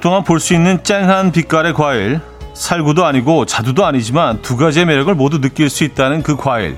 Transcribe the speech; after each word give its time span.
동안 0.00 0.24
볼 0.24 0.40
수 0.40 0.54
있는 0.54 0.82
쨍한 0.82 1.32
빛깔의 1.32 1.74
과일. 1.74 2.20
살구도 2.54 3.04
아니고 3.06 3.46
자두도 3.46 3.84
아니지만 3.86 4.42
두 4.42 4.56
가지의 4.56 4.86
매력을 4.86 5.14
모두 5.14 5.40
느낄 5.40 5.68
수 5.70 5.84
있다는 5.84 6.22
그 6.22 6.36
과일. 6.36 6.76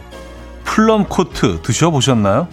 플럼 0.64 1.04
코트 1.04 1.60
드셔보셨나요? 1.62 2.48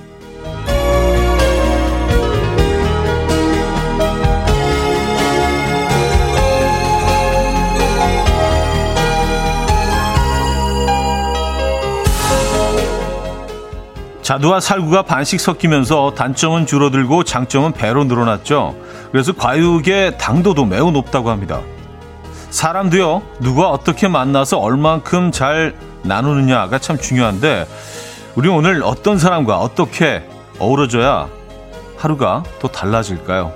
자두와 14.21 14.59
살구가 14.59 15.01
반씩 15.01 15.39
섞이면서 15.39 16.13
단점은 16.15 16.67
줄어들고 16.67 17.23
장점은 17.23 17.71
배로 17.71 18.03
늘어났죠. 18.03 18.75
그래서 19.11 19.33
과육의 19.33 20.17
당도도 20.17 20.65
매우 20.65 20.91
높다고 20.91 21.29
합니다. 21.29 21.61
사람도요, 22.49 23.21
누가 23.39 23.69
어떻게 23.69 24.07
만나서 24.07 24.59
얼만큼 24.59 25.31
잘 25.31 25.75
나누느냐가 26.03 26.79
참 26.79 26.97
중요한데, 26.97 27.67
우리 28.35 28.47
오늘 28.47 28.83
어떤 28.83 29.17
사람과 29.17 29.59
어떻게 29.59 30.27
어우러져야 30.59 31.27
하루가 31.97 32.43
더 32.59 32.67
달라질까요? 32.67 33.53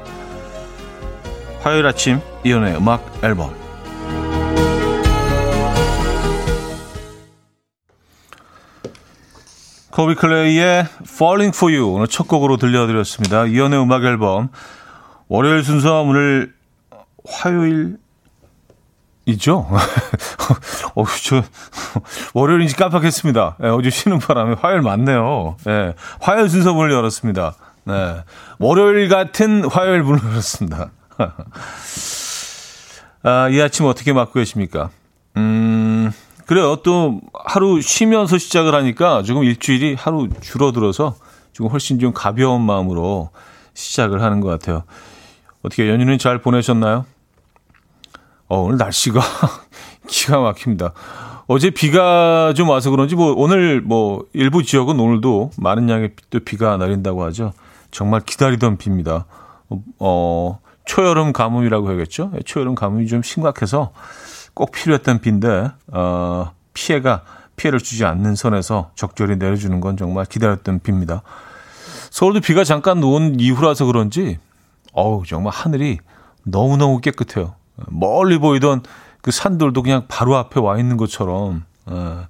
화요일 1.61 1.85
아침 1.85 2.19
이연의 2.43 2.75
음악 2.75 3.05
앨범 3.23 3.53
코비 9.91 10.15
클레이의 10.15 10.87
Falling 11.03 11.55
for 11.55 11.73
You 11.73 11.93
오늘 11.93 12.07
첫 12.07 12.27
곡으로 12.27 12.57
들려드렸습니다. 12.57 13.45
이연의 13.45 13.79
음악 13.79 14.03
앨범 14.03 14.49
월요일 15.27 15.63
순서 15.63 16.01
오늘 16.01 16.53
화요일 17.27 17.97
이죠? 19.25 19.67
어, 20.95 21.05
저, 21.23 21.43
월요일인지 22.33 22.75
깜빡했습니다. 22.75 23.57
네, 23.59 23.69
어제 23.69 23.89
쉬는 23.89 24.19
바람에 24.19 24.55
화요일 24.59 24.81
맞네요. 24.81 25.55
네, 25.65 25.93
화요일 26.19 26.49
순서 26.49 26.73
문을 26.73 26.91
열었습니다. 26.91 27.55
네. 27.85 28.23
월요일 28.59 29.07
같은 29.09 29.65
화요일 29.65 30.03
문을 30.03 30.19
열었습니다. 30.31 30.89
아, 33.23 33.49
이 33.49 33.61
아침 33.61 33.85
어떻게 33.85 34.11
맞고 34.11 34.33
계십니까? 34.33 34.89
음, 35.37 36.11
그래요. 36.45 36.77
또 36.77 37.21
하루 37.45 37.81
쉬면서 37.81 38.37
시작을 38.37 38.75
하니까 38.75 39.23
조금 39.23 39.43
일주일이 39.43 39.95
하루 39.95 40.27
줄어들어서 40.41 41.15
조금 41.53 41.71
훨씬 41.71 41.99
좀 41.99 42.13
가벼운 42.13 42.61
마음으로 42.61 43.29
시작을 43.73 44.21
하는 44.21 44.41
것 44.41 44.49
같아요. 44.49 44.83
어떻게 45.63 45.89
연휴는 45.89 46.17
잘 46.17 46.39
보내셨나요? 46.39 47.05
어, 48.47 48.61
오늘 48.61 48.77
날씨가 48.77 49.21
기가 50.07 50.39
막힙니다. 50.39 50.93
어제 51.47 51.69
비가 51.69 52.53
좀 52.55 52.69
와서 52.69 52.91
그런지 52.91 53.15
뭐 53.15 53.33
오늘 53.35 53.81
뭐 53.81 54.25
일부 54.33 54.63
지역은 54.63 54.99
오늘도 54.99 55.51
많은 55.57 55.89
양의 55.89 56.11
또 56.29 56.39
비가 56.39 56.77
내린다고 56.77 57.23
하죠. 57.25 57.53
정말 57.91 58.21
기다리던 58.21 58.77
비입니다. 58.77 59.25
어, 59.99 60.59
초여름 60.85 61.31
가뭄이라고 61.31 61.89
해야겠죠. 61.89 62.31
초여름 62.45 62.75
가뭄이 62.75 63.07
좀 63.07 63.23
심각해서 63.23 63.91
꼭 64.53 64.71
필요했던 64.71 65.19
비인데 65.19 65.71
어, 65.87 66.51
피해가 66.73 67.23
피해를 67.55 67.79
주지 67.79 68.03
않는 68.03 68.35
선에서 68.35 68.91
적절히 68.95 69.37
내려주는 69.37 69.79
건 69.79 69.95
정말 69.95 70.25
기다렸던 70.25 70.79
비입니다. 70.79 71.21
서울도 72.09 72.41
비가 72.41 72.63
잠깐 72.63 72.99
놓은 72.99 73.39
이후라서 73.39 73.85
그런지 73.85 74.39
어우 74.93 75.25
정말 75.25 75.53
하늘이 75.53 75.99
너무너무 76.43 77.01
깨끗해요. 77.01 77.55
멀리 77.87 78.37
보이던 78.37 78.83
그 79.21 79.31
산들도 79.31 79.81
그냥 79.83 80.05
바로 80.07 80.37
앞에 80.37 80.59
와 80.59 80.77
있는 80.77 80.97
것처럼 80.97 81.65
어, 81.85 82.27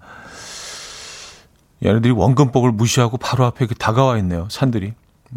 얘네들이 1.83 2.11
원근법을 2.13 2.71
무시하고 2.71 3.17
바로 3.17 3.45
앞에 3.45 3.67
다가와 3.67 4.17
있네요. 4.19 4.47
산들이. 4.49 4.93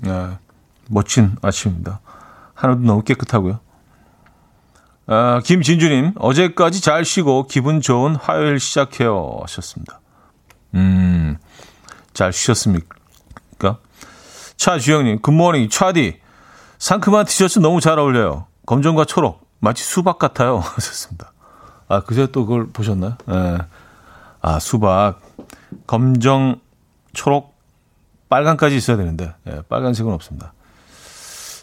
어, 0.06 0.38
멋진 0.88 1.36
아침입니다. 1.42 2.00
하늘도 2.54 2.82
너무 2.82 3.02
깨끗하고요. 3.02 3.60
아, 5.08 5.40
김진주님, 5.44 6.14
어제까지 6.16 6.80
잘 6.80 7.04
쉬고 7.04 7.46
기분 7.46 7.80
좋은 7.80 8.16
화요일 8.16 8.58
시작해요. 8.58 9.38
하셨습니다. 9.42 10.00
음, 10.74 11.36
잘 12.12 12.32
쉬셨습니까? 12.32 13.78
차주영님, 14.56 15.20
굿모닝, 15.20 15.68
차디. 15.68 16.18
상큼한 16.78 17.26
티셔츠 17.26 17.58
너무 17.58 17.80
잘 17.80 17.98
어울려요. 17.98 18.46
검정과 18.66 19.04
초록, 19.04 19.46
마치 19.60 19.84
수박 19.84 20.18
같아요. 20.18 20.58
하셨습니다. 20.64 21.32
아, 21.88 22.00
그새 22.00 22.26
또 22.32 22.46
그걸 22.46 22.68
보셨나요? 22.68 23.16
네. 23.26 23.58
아, 24.42 24.58
수박. 24.58 25.20
검정, 25.86 26.60
초록, 27.12 27.54
빨간까지 28.28 28.76
있어야 28.76 28.96
되는데, 28.96 29.34
네, 29.44 29.60
빨간색은 29.68 30.12
없습니다. 30.12 30.52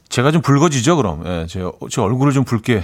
제가 0.09 0.31
좀 0.31 0.41
붉어지죠, 0.41 0.95
그럼. 0.95 1.25
예, 1.25 1.45
제, 1.47 1.61
제 1.89 2.01
얼굴을 2.01 2.33
좀 2.33 2.43
붉게. 2.43 2.83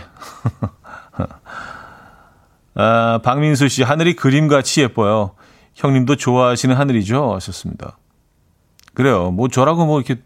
아, 2.76 3.20
박민수 3.24 3.68
씨, 3.70 3.84
하늘이 3.84 4.16
그림같이 4.16 4.82
예뻐요. 4.82 5.32
형님도 5.76 6.16
좋아하시는 6.16 6.76
하늘이죠? 6.76 7.36
하셨습니다. 7.36 7.98
그래요. 8.94 9.32
뭐, 9.32 9.48
저라고 9.48 9.86
뭐, 9.86 10.02
이렇게 10.02 10.22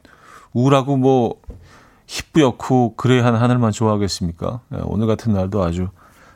우울하고 0.53 0.97
뭐, 0.97 1.36
희뿌옇고, 2.08 2.96
그래한 2.96 3.36
하늘만 3.36 3.72
좋아하겠습니까? 3.72 4.62
예, 4.74 4.80
오늘 4.84 5.08
같은 5.08 5.34
날도 5.34 5.64
아주 5.64 5.90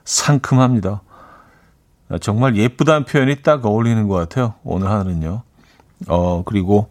상큼합니다. 0.06 1.02
아, 2.10 2.18
정말 2.20 2.56
예쁘다는 2.56 3.06
표현이 3.06 3.42
딱 3.42 3.66
어울리는 3.66 4.08
것 4.08 4.16
같아요. 4.16 4.54
오늘 4.64 4.90
하늘은요. 4.90 5.42
어, 6.08 6.44
그리고 6.46 6.90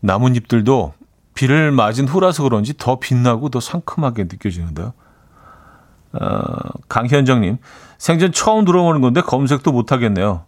나뭇잎들도 0.00 0.94
비를 1.34 1.70
맞은 1.72 2.08
후라서 2.08 2.42
그런지 2.44 2.74
더 2.76 2.98
빛나고 2.98 3.48
더 3.50 3.60
상큼하게 3.60 4.24
느껴지는데요. 4.24 4.92
어, 6.12 6.46
강현정님, 6.88 7.58
생전 7.98 8.32
처음 8.32 8.64
들어보는 8.64 9.00
건데 9.00 9.20
검색도 9.20 9.72
못하겠네요. 9.72 10.44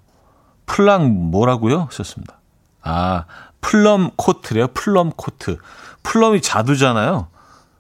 플랑 0.67 1.31
뭐라고요? 1.31 1.83
하셨습니다. 1.91 2.39
아, 2.83 3.25
plumcot이래요. 3.61 4.69
plumcot. 4.69 5.59
plum이 6.03 6.41
자두잖아요. 6.41 7.29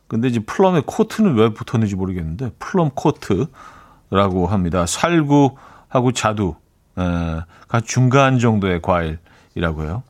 근데 0.06 0.28
이제 0.28 0.40
plum에 0.40 0.84
cot는 0.86 1.34
왜 1.34 1.52
붙었는지 1.52 1.94
모르겠는데 1.94 2.52
plumcot이라고 2.58 4.46
합니다. 4.46 4.86
살구하고 4.86 6.12
자두, 6.14 6.54
에, 6.98 7.80
중간 7.84 8.38
정도의 8.38 8.80
과일이라고 8.80 9.84
해요. 9.84 10.02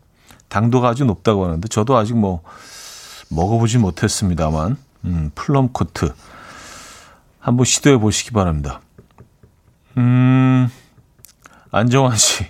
당도가 0.48 0.88
아주 0.88 1.04
높다고 1.04 1.44
하는데 1.44 1.66
저도 1.68 1.96
아직 1.96 2.16
뭐 2.16 2.42
먹어보지 3.30 3.78
못했습니다만, 3.78 4.76
음, 5.04 5.30
플럼 5.34 5.68
코트. 5.72 6.12
한번 7.40 7.64
시도해 7.64 7.98
보시기 7.98 8.30
바랍니다. 8.30 8.80
음, 9.96 10.70
안정환 11.70 12.16
씨. 12.16 12.44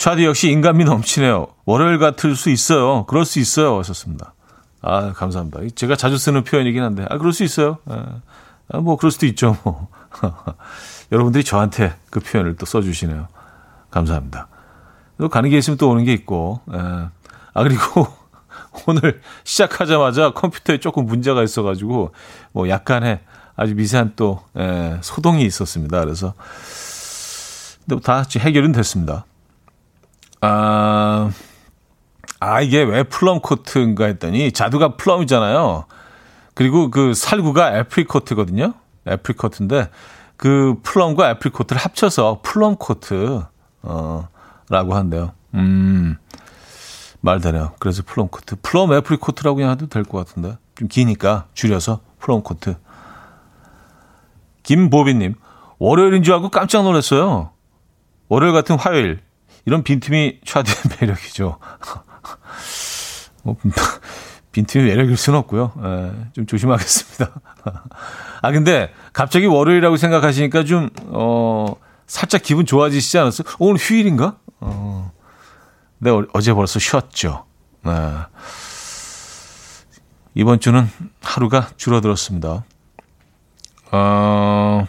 차디 0.00 0.24
역시 0.24 0.50
인간미 0.50 0.84
넘치네요. 0.84 1.48
월요일 1.66 1.98
같을 1.98 2.34
수 2.34 2.48
있어요. 2.48 3.04
그럴 3.04 3.26
수 3.26 3.38
있어요. 3.38 3.78
하셨습니다. 3.80 4.32
아, 4.80 5.12
감사합니다. 5.12 5.60
제가 5.74 5.94
자주 5.94 6.16
쓰는 6.16 6.42
표현이긴 6.42 6.82
한데, 6.82 7.04
아, 7.10 7.18
그럴 7.18 7.34
수 7.34 7.44
있어요. 7.44 7.76
아, 7.84 8.78
뭐, 8.78 8.96
그럴 8.96 9.10
수도 9.10 9.26
있죠. 9.26 9.58
뭐. 9.62 9.88
여러분들이 11.12 11.44
저한테 11.44 11.94
그 12.08 12.18
표현을 12.20 12.56
또 12.56 12.64
써주시네요. 12.64 13.28
감사합니다. 13.90 14.48
또 15.18 15.28
가는 15.28 15.50
게 15.50 15.58
있으면 15.58 15.76
또 15.76 15.90
오는 15.90 16.02
게 16.04 16.14
있고, 16.14 16.62
에. 16.72 16.78
아, 16.78 17.62
그리고 17.62 18.06
오늘 18.88 19.20
시작하자마자 19.44 20.30
컴퓨터에 20.30 20.80
조금 20.80 21.04
문제가 21.04 21.42
있어가지고 21.42 22.14
뭐 22.52 22.68
약간의 22.70 23.20
아주 23.54 23.74
미세한 23.74 24.14
또 24.16 24.40
예, 24.56 24.96
소동이 25.02 25.44
있었습니다. 25.44 26.00
그래서 26.00 26.32
근데 27.86 28.00
다 28.00 28.24
해결은 28.38 28.72
됐습니다. 28.72 29.26
아, 30.40 31.30
아 32.40 32.60
이게 32.60 32.82
왜 32.82 33.02
plumcot인가 33.02 34.06
했더니 34.06 34.52
자두가 34.52 34.96
plum이잖아요. 34.96 35.84
그리고 36.54 36.90
그 36.90 37.14
살구가 37.14 37.78
apricot거든요. 37.78 38.74
apricot인데 39.06 39.90
그 40.36 40.76
plum과 40.82 41.30
apricot를 41.32 41.80
합쳐서 41.80 42.40
plumcot 42.42 43.42
어 43.82 44.28
라고 44.68 44.94
한대요. 44.94 45.32
음. 45.54 46.16
말 47.22 47.40
되네요. 47.40 47.72
그래서 47.78 48.02
plumcot. 48.06 48.56
plum 48.62 48.92
apricot라고 48.94 49.56
그냥 49.56 49.72
해도 49.72 49.86
될 49.88 50.04
것 50.04 50.18
같은데. 50.18 50.56
좀 50.76 50.88
기니까 50.88 51.46
줄여서 51.52 52.00
plumcot. 52.18 52.76
김보빈 54.62 55.18
님, 55.18 55.34
월요일인 55.78 56.22
줄 56.22 56.34
알고 56.34 56.48
깜짝 56.50 56.82
놀랐어요. 56.82 57.50
월요일 58.28 58.52
같은 58.54 58.78
화요일. 58.78 59.20
이런 59.70 59.84
빈틈이 59.84 60.40
차디의 60.44 60.76
매력이죠. 61.00 61.58
뭐, 63.44 63.56
빈틈이 64.50 64.84
매력일 64.84 65.16
수는 65.16 65.38
없고요. 65.38 65.72
예, 65.80 66.32
좀 66.32 66.44
조심하겠습니다. 66.44 67.40
아, 68.42 68.50
근데 68.50 68.92
갑자기 69.12 69.46
월요일이라고 69.46 69.96
생각하시니까 69.96 70.64
좀, 70.64 70.90
어, 71.06 71.76
살짝 72.08 72.42
기분 72.42 72.66
좋아지시지 72.66 73.16
않았어요? 73.18 73.46
오늘 73.60 73.76
휴일인가? 73.76 74.38
어, 74.58 75.12
네, 75.98 76.10
어제 76.32 76.52
벌써 76.52 76.80
쉬었죠. 76.80 77.44
네. 77.84 77.92
이번 80.34 80.58
주는 80.58 80.88
하루가 81.22 81.68
줄어들었습니다. 81.76 82.64
어, 83.92 84.86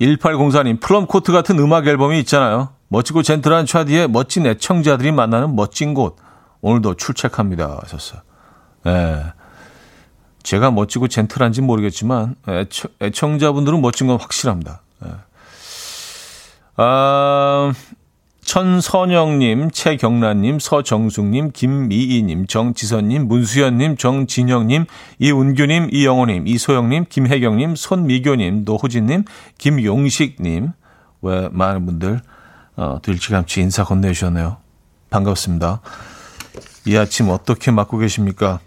1804님, 0.00 0.80
플럼 0.80 1.06
코트 1.06 1.32
같은 1.32 1.58
음악 1.58 1.86
앨범이 1.86 2.18
있잖아요. 2.20 2.70
멋지고 2.88 3.22
젠틀한 3.22 3.66
차디에 3.66 4.06
멋진 4.06 4.46
애청자들이 4.46 5.12
만나는 5.12 5.54
멋진 5.54 5.94
곳. 5.94 6.16
오늘도 6.62 6.94
출첵합니다. 6.94 7.80
하셨어요. 7.82 8.22
예. 8.86 9.32
제가 10.42 10.70
멋지고 10.70 11.08
젠틀한지 11.08 11.60
모르겠지만, 11.60 12.34
애청, 12.48 12.90
애청자분들은 13.00 13.80
멋진 13.80 14.06
건 14.06 14.18
확실합니다. 14.18 14.82
예. 15.04 15.10
아, 16.76 17.72
천선영님, 18.50 19.70
최경란님, 19.70 20.58
서정숙님, 20.58 21.52
김미희님, 21.52 22.48
정지선님, 22.48 23.28
문수연님, 23.28 23.96
정진영님, 23.96 24.86
이운규님, 25.20 25.90
이영호님, 25.92 26.48
이소영님, 26.48 27.04
김혜경님, 27.08 27.76
손미교님, 27.76 28.64
노호진님, 28.64 29.22
김용식님, 29.56 30.72
왜 31.22 31.48
많은 31.52 31.86
분들 31.86 32.22
어, 32.74 32.98
들치감치 33.00 33.60
인사 33.60 33.84
건네주셨네요. 33.84 34.56
반갑습니다. 35.10 35.80
이 36.86 36.96
아침 36.96 37.28
어떻게 37.28 37.70
맞고 37.70 37.98
계십니까? 37.98 38.58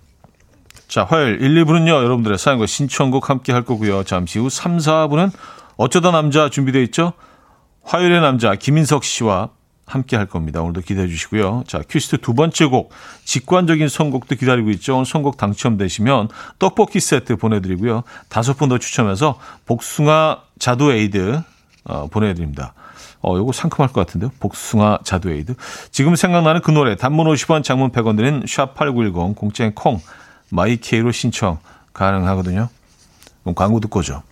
자, 0.88 1.04
화요일 1.04 1.42
1, 1.42 1.66
2부는요, 1.66 1.90
여러분들의 1.90 2.38
사연과 2.38 2.68
신청곡 2.68 3.30
함께 3.30 3.52
할 3.52 3.66
거고요. 3.66 4.06
잠시 4.06 4.40
후 4.40 4.50
3, 4.50 4.78
4부는 4.78 5.30
어쩌다 5.76 6.12
남자 6.12 6.50
준비되어 6.50 6.84
있죠? 6.84 7.12
화요일의 7.84 8.22
남자 8.22 8.56
김인석 8.56 9.04
씨와 9.04 9.50
함께 9.86 10.16
할 10.16 10.26
겁니다. 10.26 10.62
오늘도 10.62 10.82
기대해 10.82 11.08
주시고요. 11.08 11.64
자, 11.68 11.82
퀴스트 11.88 12.18
두 12.18 12.34
번째 12.34 12.66
곡, 12.66 12.92
직관적인 13.26 13.88
선곡도 13.88 14.36
기다리고 14.36 14.70
있죠. 14.72 15.04
선곡 15.04 15.38
당첨되시면 15.38 16.30
떡볶이 16.60 17.00
세트 17.00 17.36
보내드리고요. 17.38 18.04
다섯 18.30 18.58
분 18.58 18.70
더 18.70 18.78
추첨해서 18.78 19.38
복숭아 19.66 20.42
자두 20.58 20.92
에이드 20.92 21.42
어, 21.86 22.08
보내드립니다. 22.08 22.74
어, 23.22 23.36
요거 23.38 23.52
상큼할 23.52 23.92
것 23.94 24.06
같은데요. 24.06 24.32
복숭아 24.40 25.00
자두 25.04 25.32
에이드. 25.32 25.56
지금 25.92 26.16
생각나는 26.16 26.62
그 26.62 26.72
노래, 26.72 26.96
단문 26.96 27.28
50원, 27.28 27.64
장문 27.64 27.92
100원 27.92 28.18
드는 28.18 28.44
샵8910, 28.46 29.36
공짜인 29.36 29.74
콩, 29.76 30.00
마이케이로 30.50 31.12
신청 31.12 31.60
가능하거든요. 31.94 32.70
그럼 33.44 33.56
광고 33.56 33.80
듣고 33.80 34.00
오죠. 34.00 34.24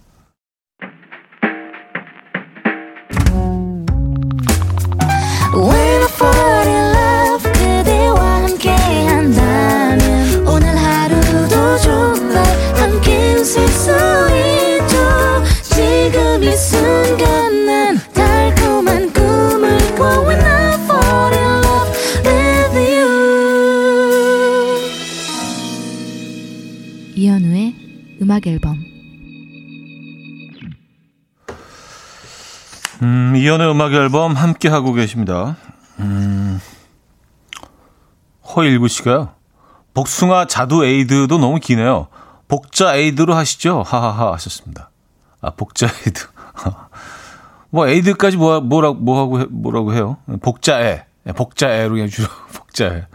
음악 28.31 28.47
앨범 28.47 28.77
음, 33.01 33.35
이연의 33.35 33.69
음악 33.69 33.91
앨범 33.91 34.35
함께 34.35 34.69
하고 34.69 34.93
계십니다. 34.93 35.57
음, 35.99 36.61
허일구 38.55 38.87
씨가요. 38.87 39.33
복숭아 39.93 40.45
자두 40.45 40.85
에이드도 40.85 41.39
너무 41.39 41.59
기네요. 41.59 42.07
복자 42.47 42.95
에이드로 42.95 43.33
하시죠. 43.33 43.83
하하하 43.85 44.31
하셨습니다. 44.33 44.91
아, 45.41 45.49
복자 45.49 45.87
에이드. 45.87 46.25
뭐 47.69 47.89
에이드까지 47.89 48.37
뭐 48.37 48.61
뭐라고 48.61 48.95
뭐 48.95 49.19
하고 49.19 49.45
뭐라고 49.49 49.93
해요? 49.93 50.17
복자에. 50.41 51.03
복자에로 51.35 51.95
그냥 51.95 52.07
주로 52.07 52.29
복자에. 52.55 53.07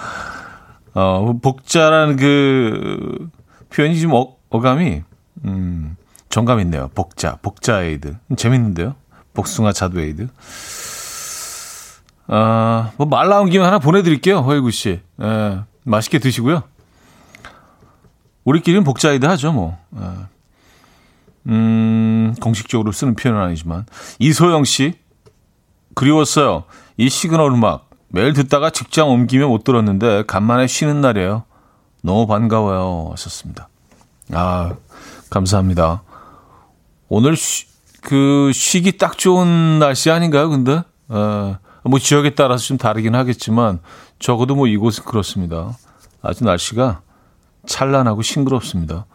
어, 0.92 1.32
복자라는 1.40 2.16
그 2.16 3.30
표현이 3.74 3.98
좀 4.00 4.12
어, 4.14 4.36
어감이 4.50 5.02
음, 5.44 5.96
정감 6.28 6.60
있네요. 6.60 6.90
복자, 6.94 7.38
복자 7.42 7.82
에이드. 7.82 8.16
재밌는데요. 8.36 8.94
복숭아 9.34 9.72
자두 9.72 10.00
에이드. 10.00 10.28
아, 12.28 12.92
뭐 12.96 13.06
말 13.06 13.28
나온 13.28 13.50
김에 13.50 13.64
하나 13.64 13.78
보내드릴게요. 13.78 14.38
허일구 14.38 14.70
씨. 14.70 15.00
예, 15.22 15.60
맛있게 15.82 16.18
드시고요. 16.18 16.62
우리끼리는 18.44 18.84
복자 18.84 19.10
에이드 19.12 19.26
하죠, 19.26 19.52
뭐. 19.52 19.76
예. 19.98 20.02
음, 21.48 22.34
공식적으로 22.40 22.92
쓰는 22.92 23.14
표현은 23.16 23.40
아니지만. 23.42 23.84
이소영 24.18 24.64
씨. 24.64 24.94
그리웠어요. 25.94 26.64
이 26.96 27.08
시그널 27.08 27.52
음악. 27.52 27.90
매일 28.08 28.32
듣다가 28.32 28.70
직장 28.70 29.08
옮기면 29.10 29.48
못 29.48 29.64
들었는데 29.64 30.24
간만에 30.26 30.66
쉬는 30.68 31.00
날이에요. 31.00 31.44
너무 32.04 32.26
반가워요. 32.26 33.08
하셨습니다. 33.12 33.68
아, 34.32 34.74
감사합니다. 35.30 36.02
오늘 37.08 37.34
쉬, 37.34 37.66
그 38.02 38.52
쉬기 38.52 38.98
딱 38.98 39.16
좋은 39.16 39.78
날씨 39.78 40.10
아닌가요? 40.10 40.50
근데 40.50 40.82
어, 41.08 41.56
뭐 41.82 41.98
지역에 41.98 42.34
따라서 42.34 42.62
좀 42.62 42.76
다르긴 42.76 43.14
하겠지만 43.14 43.80
적어도 44.18 44.54
뭐 44.54 44.66
이곳은 44.66 45.04
그렇습니다. 45.04 45.78
아주 46.20 46.44
날씨가 46.44 47.00
찬란하고 47.66 48.20
싱그럽습니다. 48.20 49.06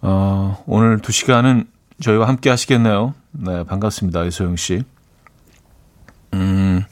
어, 0.00 0.64
오늘 0.66 1.00
두 1.00 1.12
시간은 1.12 1.68
저희와 2.00 2.28
함께 2.28 2.48
하시겠네요. 2.48 3.12
네, 3.32 3.64
반갑습니다. 3.64 4.24
이소영 4.24 4.56
씨. 4.56 4.84
음, 6.32 6.82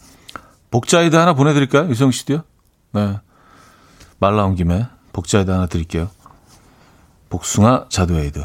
복자이드 0.70 1.16
하나 1.16 1.32
보내드릴까요? 1.32 1.90
이소영 1.90 2.10
씨도요? 2.10 2.42
네. 2.92 3.20
말 4.24 4.36
나온 4.36 4.54
김에 4.54 4.86
복자에다 5.12 5.52
하나 5.52 5.66
드릴게요. 5.66 6.08
복숭아 7.28 7.90
자두에이드. 7.90 8.42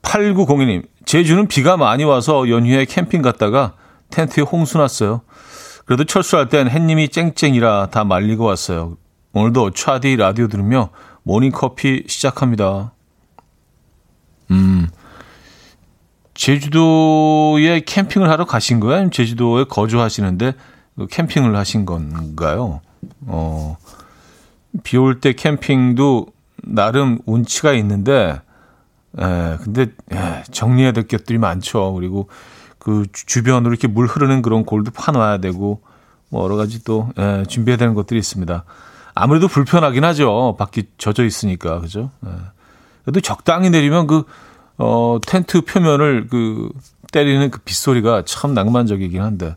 8902님, 0.00 0.86
제주는 1.04 1.46
비가 1.46 1.76
많이 1.76 2.04
와서 2.04 2.48
연휴에 2.48 2.86
캠핑 2.86 3.20
갔다가 3.20 3.74
텐트에 4.08 4.42
홍수 4.42 4.78
났어요. 4.78 5.20
그래도 5.84 6.04
철수할 6.04 6.48
땐 6.48 6.70
햇님이 6.70 7.10
쨍쨍이라 7.10 7.88
다 7.90 8.04
말리고 8.04 8.44
왔어요. 8.44 8.96
오늘도 9.34 9.72
차디 9.72 10.16
라디오 10.16 10.48
들으며 10.48 10.88
모닝커피 11.24 12.04
시작합니다. 12.08 12.94
음, 14.52 14.88
제주도에 16.32 17.80
캠핑을 17.80 18.30
하러 18.30 18.46
가신 18.46 18.80
거예요? 18.80 19.10
제주도에 19.10 19.64
거주하시는데 19.64 20.54
그 20.96 21.06
캠핑을 21.08 21.54
하신 21.54 21.84
건가요? 21.84 22.80
어, 23.26 23.76
비 24.82 24.96
올 24.98 25.20
때 25.20 25.32
캠핑도 25.32 26.26
나름 26.64 27.18
운치가 27.26 27.72
있는데, 27.74 28.40
에, 29.18 29.22
예, 29.24 29.58
근데, 29.62 29.82
에, 29.82 30.16
예, 30.16 30.42
정리해야 30.50 30.92
될 30.92 31.06
것들이 31.06 31.38
많죠. 31.38 31.92
그리고 31.94 32.28
그 32.78 33.04
주변으로 33.12 33.72
이렇게 33.72 33.86
물 33.88 34.06
흐르는 34.06 34.42
그런 34.42 34.64
골도 34.64 34.90
파놔야 34.92 35.38
되고, 35.38 35.82
뭐 36.30 36.44
여러 36.44 36.56
가지 36.56 36.82
또, 36.84 37.10
에, 37.18 37.40
예, 37.40 37.44
준비해야 37.46 37.76
되는 37.76 37.94
것들이 37.94 38.18
있습니다. 38.18 38.64
아무래도 39.14 39.48
불편하긴 39.48 40.04
하죠. 40.04 40.56
밖이 40.58 40.86
젖어 40.96 41.22
있으니까. 41.24 41.80
그죠? 41.80 42.10
에. 42.26 42.30
그래도 43.04 43.20
적당히 43.20 43.68
내리면 43.68 44.06
그, 44.06 44.24
어, 44.78 45.18
텐트 45.26 45.60
표면을 45.62 46.28
그, 46.30 46.70
때리는 47.12 47.50
그 47.50 47.58
빗소리가 47.60 48.22
참 48.24 48.54
낭만적이긴 48.54 49.20
한데, 49.20 49.54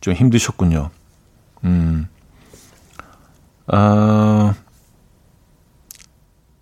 좀 0.00 0.14
힘드셨군요. 0.14 0.90
음. 1.64 2.08
어, 3.72 4.54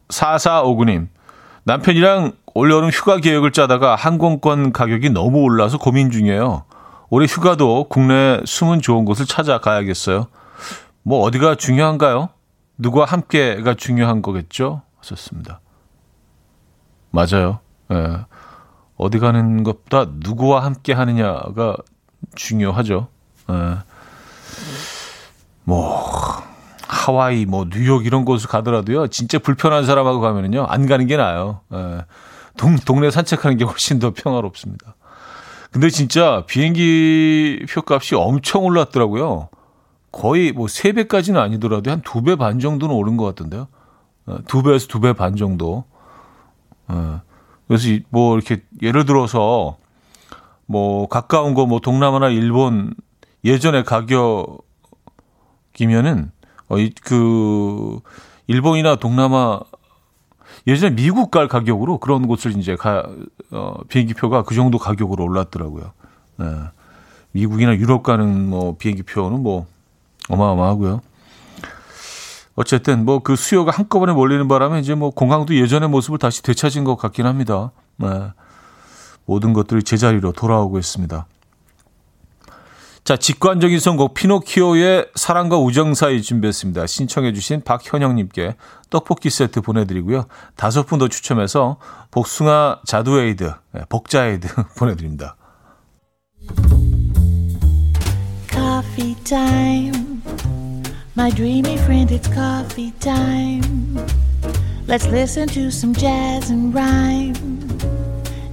4459님. 0.08 1.08
남편이랑 1.64 2.32
올여름 2.54 2.90
휴가 2.90 3.18
계획을 3.18 3.52
짜다가 3.52 3.96
항공권 3.96 4.72
가격이 4.72 5.10
너무 5.10 5.38
올라서 5.40 5.78
고민 5.78 6.10
중이에요. 6.10 6.64
올해 7.10 7.26
휴가도 7.26 7.86
국내 7.88 8.40
숨은 8.44 8.80
좋은 8.80 9.04
곳을 9.04 9.26
찾아가야겠어요. 9.26 10.26
뭐 11.02 11.20
어디가 11.20 11.56
중요한가요? 11.56 12.30
누구와 12.78 13.06
함께가 13.06 13.74
중요한 13.74 14.22
거겠죠? 14.22 14.82
하셨습니다. 14.98 15.60
맞아요. 17.10 17.60
예. 17.92 18.24
어디 18.96 19.18
가는 19.18 19.62
것보다 19.62 20.06
누구와 20.10 20.64
함께 20.64 20.92
하느냐가 20.92 21.76
중요하죠. 22.34 23.08
예. 23.50 23.78
뭐 25.64 26.45
하와이, 26.88 27.46
뭐 27.46 27.66
뉴욕 27.70 28.04
이런 28.06 28.24
곳을 28.24 28.48
가더라도요. 28.48 29.08
진짜 29.08 29.38
불편한 29.38 29.84
사람하고 29.86 30.20
가면은요 30.20 30.64
안 30.68 30.86
가는 30.86 31.06
게 31.06 31.16
나아요. 31.16 31.60
예. 31.72 32.04
동, 32.56 32.76
동네 32.76 33.10
산책하는 33.10 33.56
게 33.58 33.64
훨씬 33.64 33.98
더 33.98 34.12
평화롭습니다. 34.14 34.94
근데 35.70 35.90
진짜 35.90 36.44
비행기 36.46 37.66
표값이 37.70 38.14
엄청 38.14 38.64
올랐더라고요. 38.64 39.48
거의 40.12 40.52
뭐 40.52 40.66
3배까지는 40.66 41.36
아니더라도 41.36 41.90
한 41.90 42.00
2배 42.02 42.38
반 42.38 42.58
정도는 42.60 42.94
오른 42.94 43.16
것 43.18 43.24
같던데요. 43.26 43.68
2배에서 44.26 44.84
어, 44.84 44.88
2배 44.88 45.16
반 45.16 45.36
정도. 45.36 45.84
어, 46.88 47.20
그래서 47.68 47.88
뭐 48.08 48.36
이렇게 48.36 48.62
예를 48.80 49.04
들어서 49.04 49.76
뭐 50.66 51.06
가까운 51.08 51.52
거 51.54 51.66
뭐 51.66 51.80
동남아나 51.80 52.28
일본 52.30 52.94
예전에 53.44 53.82
가격이면은 53.82 54.62
어그 56.68 58.00
일본이나 58.46 58.96
동남아 58.96 59.60
예전에 60.66 60.94
미국 60.94 61.30
갈 61.30 61.48
가격으로 61.48 61.98
그런 61.98 62.26
곳을 62.26 62.56
이제 62.56 62.76
가 62.76 63.06
어, 63.50 63.74
비행기 63.88 64.14
표가 64.14 64.42
그 64.42 64.54
정도 64.54 64.78
가격으로 64.78 65.24
올랐더라고요. 65.24 65.92
네. 66.38 66.46
미국이나 67.32 67.74
유럽 67.76 68.02
가는 68.02 68.48
뭐 68.48 68.76
비행기 68.76 69.02
표는 69.02 69.42
뭐 69.42 69.66
어마어마하고요. 70.28 71.00
어쨌든 72.56 73.04
뭐 73.04 73.20
그 73.20 73.36
수요가 73.36 73.70
한꺼번에 73.70 74.12
몰리는 74.12 74.48
바람에 74.48 74.80
이제 74.80 74.94
뭐 74.94 75.10
공항도 75.10 75.54
예전의 75.54 75.88
모습을 75.90 76.18
다시 76.18 76.42
되찾은 76.42 76.84
것 76.84 76.96
같긴 76.96 77.26
합니다. 77.26 77.70
네. 77.96 78.08
모든 79.26 79.52
것들이 79.52 79.82
제자리로 79.82 80.32
돌아오고 80.32 80.78
있습니다. 80.78 81.26
자, 83.06 83.16
직관적인 83.16 83.78
선곡 83.78 84.14
피노키오의 84.14 85.10
사랑과 85.14 85.58
우정 85.58 85.94
사이 85.94 86.20
준비했습니다. 86.20 86.88
신청해 86.88 87.34
주신 87.34 87.62
박현영 87.62 88.16
님께 88.16 88.56
떡볶이 88.90 89.30
세트 89.30 89.60
보내드리고요. 89.60 90.26
다섯 90.56 90.86
분 90.86 90.98
더 90.98 91.06
추첨해서 91.06 91.76
복숭아 92.10 92.80
자두에이드, 92.84 93.52
네, 93.74 93.82
복자에이드 93.88 94.48
보내드립니다. 94.76 95.36
Coffee 98.50 99.14
time. 99.22 100.20
My 101.16 101.30
dreamy 101.30 101.74
friend, 101.74 102.12
it's 102.12 102.28
coffee 102.34 102.90
time. 102.98 104.04
Let's 104.88 105.06
listen 105.06 105.46
to 105.50 105.68
some 105.68 105.94
jazz 105.94 106.50
and 106.50 106.76
rhyme 106.76 107.36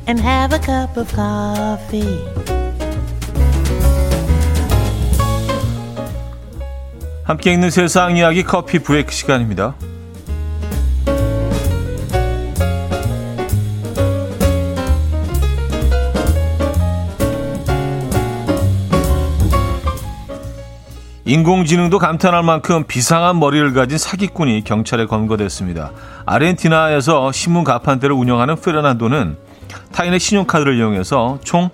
and 0.08 0.22
have 0.22 0.54
a 0.54 0.60
cup 0.60 0.96
of 0.96 1.12
coffee. 1.12 2.63
함께 7.24 7.54
있는 7.54 7.70
세상 7.70 8.18
이야기 8.18 8.44
커피 8.44 8.80
브레이크 8.80 9.14
시간입니다. 9.14 9.76
인공지능도 21.26 21.98
감탄할 22.00 22.44
만큼 22.44 22.84
비상한 22.84 23.40
머리를 23.40 23.74
가진 23.74 23.98
사기꾼이 23.98 24.66
경찰에 24.66 25.06
검거됐습니다. 25.06 25.94
아르헨티나에서 26.26 27.32
신문 27.32 27.64
가판대를 27.64 28.14
운영하는 28.14 28.58
페르난도는 28.58 29.38
타인의 29.94 30.20
신용카드를 30.20 30.78
이용해서 30.78 31.40
총 31.46 31.70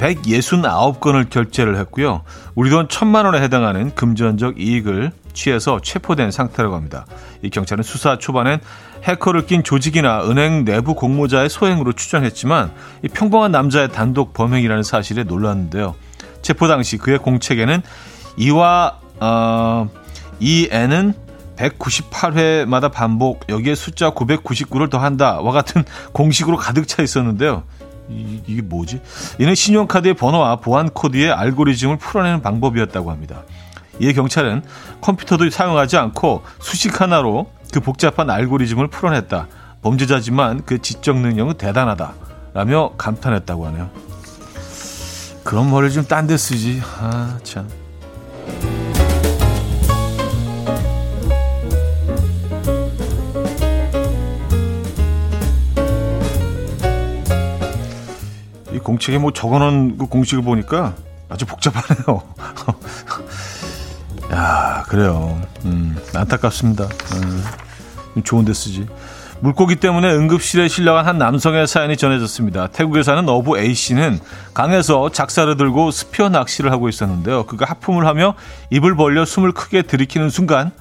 169건을 0.00 1.28
결제를 1.28 1.76
했고요. 1.76 2.22
우리 2.54 2.70
돈 2.70 2.88
천만 2.88 3.26
원에 3.26 3.40
해당하는 3.40 3.94
금전적 3.94 4.60
이익을 4.60 5.12
취해서 5.32 5.80
체포된 5.80 6.30
상태라고 6.30 6.74
합니다. 6.74 7.06
이 7.42 7.50
경찰은 7.50 7.84
수사 7.84 8.18
초반엔 8.18 8.60
해커를 9.04 9.46
낀 9.46 9.62
조직이나 9.62 10.24
은행 10.24 10.64
내부 10.64 10.94
공모자의 10.94 11.48
소행으로 11.48 11.92
추정했지만 11.92 12.72
이 13.02 13.08
평범한 13.08 13.52
남자의 13.52 13.92
단독 13.92 14.32
범행이라는 14.32 14.82
사실에 14.82 15.24
놀랐는데요. 15.24 15.94
체포 16.42 16.66
당시 16.66 16.96
그의 16.96 17.18
공책에는 17.18 17.82
이와 18.38 18.98
어, 19.20 19.88
이 20.40 20.68
애는 20.70 21.14
198회마다 21.56 22.90
반복 22.90 23.44
여기에 23.50 23.74
숫자 23.74 24.10
999를 24.12 24.88
더한다와 24.88 25.52
같은 25.52 25.84
공식으로 26.12 26.56
가득 26.56 26.88
차 26.88 27.02
있었는데요. 27.02 27.64
이, 28.10 28.42
이게 28.46 28.62
뭐지? 28.62 29.00
이는 29.38 29.54
신용카드의 29.54 30.14
번호와 30.14 30.56
보안 30.56 30.90
코드의 30.90 31.32
알고리즘을 31.32 31.96
풀어내는 31.98 32.42
방법이었다고 32.42 33.10
합니다. 33.10 33.42
이에 34.00 34.12
경찰은 34.12 34.62
컴퓨터도 35.00 35.48
사용하지 35.50 35.96
않고 35.96 36.42
수식 36.60 37.00
하나로 37.00 37.50
그 37.72 37.80
복잡한 37.80 38.30
알고리즘을 38.30 38.88
풀어냈다. 38.88 39.46
범죄자지만 39.82 40.62
그 40.66 40.80
지적 40.80 41.18
능력은 41.18 41.54
대단하다. 41.54 42.14
라며 42.52 42.90
감탄했다고 42.98 43.66
하네요. 43.66 43.90
그런 45.44 45.70
머리를 45.70 45.92
좀 45.94 46.04
딴 46.06 46.26
데 46.26 46.36
쓰지. 46.36 46.82
아, 47.00 47.38
참. 47.44 47.68
공책에 58.82 59.18
뭐 59.18 59.32
적어놓은 59.32 59.98
그 59.98 60.06
공식을 60.06 60.42
보니까 60.42 60.94
아주 61.28 61.46
복잡하네요. 61.46 62.22
야, 64.32 64.84
그래요. 64.88 65.40
음, 65.64 65.96
안타깝습니다. 66.14 66.84
음, 66.84 67.44
좋은 68.22 68.44
데 68.44 68.52
쓰지. 68.52 68.86
물고기 69.40 69.76
때문에 69.76 70.12
응급실에 70.12 70.68
실려간 70.68 71.06
한 71.06 71.18
남성의 71.18 71.66
사연이 71.66 71.96
전해졌습니다. 71.96 72.68
태국에 72.68 73.02
사는 73.02 73.26
어부 73.26 73.58
A씨는 73.58 74.20
강에서 74.52 75.10
작사를 75.10 75.56
들고 75.56 75.90
스피어 75.90 76.28
낚시를 76.28 76.70
하고 76.70 76.88
있었는데요. 76.88 77.46
그가 77.46 77.64
하품을 77.66 78.06
하며 78.06 78.34
입을 78.70 78.96
벌려 78.96 79.24
숨을 79.24 79.52
크게 79.52 79.82
들이키는 79.82 80.28
순간 80.28 80.72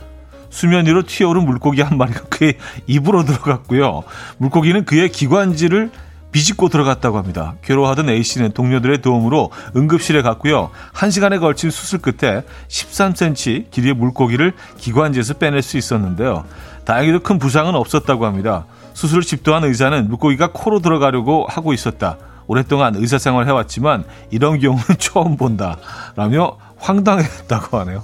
수면 0.49 0.87
위로 0.87 1.03
튀어오른 1.03 1.45
물고기 1.45 1.81
한 1.81 1.97
마리가 1.97 2.21
그의 2.29 2.55
입으로 2.85 3.23
들어갔고요. 3.23 4.03
물고기는 4.39 4.83
그의 4.83 5.09
기관지를 5.09 5.91
비집고 6.31 6.69
들어갔다고 6.69 7.17
합니다. 7.17 7.55
괴로워하던 7.63 8.09
A씨는 8.09 8.51
동료들의 8.51 9.01
도움으로 9.01 9.51
응급실에 9.75 10.21
갔고요. 10.21 10.69
1시간에 10.93 11.39
걸친 11.39 11.71
수술 11.71 11.99
끝에 11.99 12.43
13cm 12.67 13.71
길이의 13.71 13.93
물고기를 13.95 14.53
기관지에서 14.77 15.35
빼낼 15.35 15.61
수 15.61 15.77
있었는데요. 15.77 16.45
다행히도 16.85 17.21
큰 17.21 17.39
부상은 17.39 17.75
없었다고 17.75 18.25
합니다. 18.25 18.65
수술을 18.93 19.23
집도한 19.23 19.63
의사는 19.63 20.07
물고기가 20.07 20.51
코로 20.53 20.79
들어가려고 20.79 21.45
하고 21.49 21.73
있었다. 21.73 22.17
오랫동안 22.47 22.95
의사 22.95 23.17
생활을 23.17 23.47
해왔지만 23.47 24.05
이런 24.31 24.59
경우는 24.59 24.83
처음 24.97 25.37
본다. 25.37 25.77
라며 26.15 26.57
황당했다고 26.77 27.77
하네요. 27.79 28.03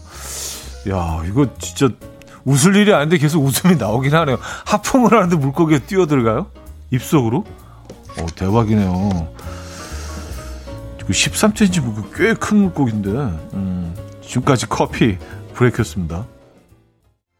야, 0.89 1.21
이거 1.27 1.47
진짜 1.57 1.89
웃을 2.43 2.75
일이 2.75 2.93
아닌데 2.93 3.17
계속 3.17 3.43
웃음이 3.43 3.75
나오긴 3.75 4.13
하네요. 4.13 4.37
하품을 4.65 5.13
하는데 5.13 5.35
물고기가 5.35 5.85
뛰어들어가요? 5.85 6.47
입속으로? 6.91 7.43
어, 8.17 8.25
대박이네요. 8.35 9.33
13cm 11.07 11.81
그뭐 11.81 12.09
꽤큰 12.15 12.57
물고기인데, 12.57 13.09
음, 13.09 13.95
지금까지 14.21 14.67
커피 14.67 15.17
브레이크였습니다. 15.53 16.25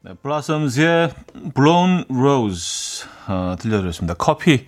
네, 0.04 0.14
블라썸즈의 0.22 1.12
Blown 1.56 2.06
Rose 2.10 3.08
어, 3.28 3.56
들려드렸습니다. 3.60 4.14
커피 4.14 4.68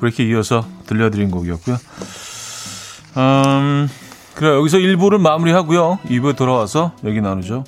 브레이크 0.00 0.22
이어서 0.22 0.66
들려드린 0.86 1.30
곡이었고요. 1.30 1.76
음, 3.16 3.88
그래 4.34 4.48
여기서 4.56 4.78
1부를 4.78 5.20
마무리하고요. 5.20 6.00
2부에 6.04 6.36
돌아와서 6.36 6.92
얘기 7.04 7.20
나누죠. 7.20 7.64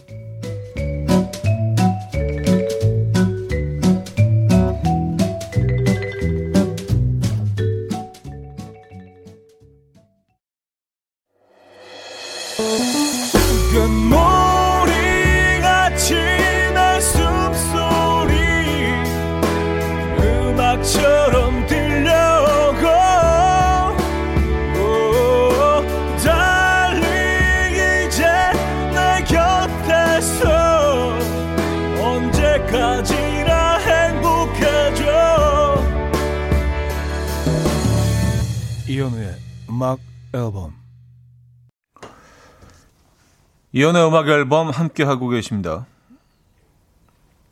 음악 39.75 39.99
앨범 40.33 40.73
이연의 43.73 44.07
음악 44.07 44.29
앨범 44.29 44.71
함께 44.71 45.03
하고 45.03 45.29
계십니다. 45.29 45.85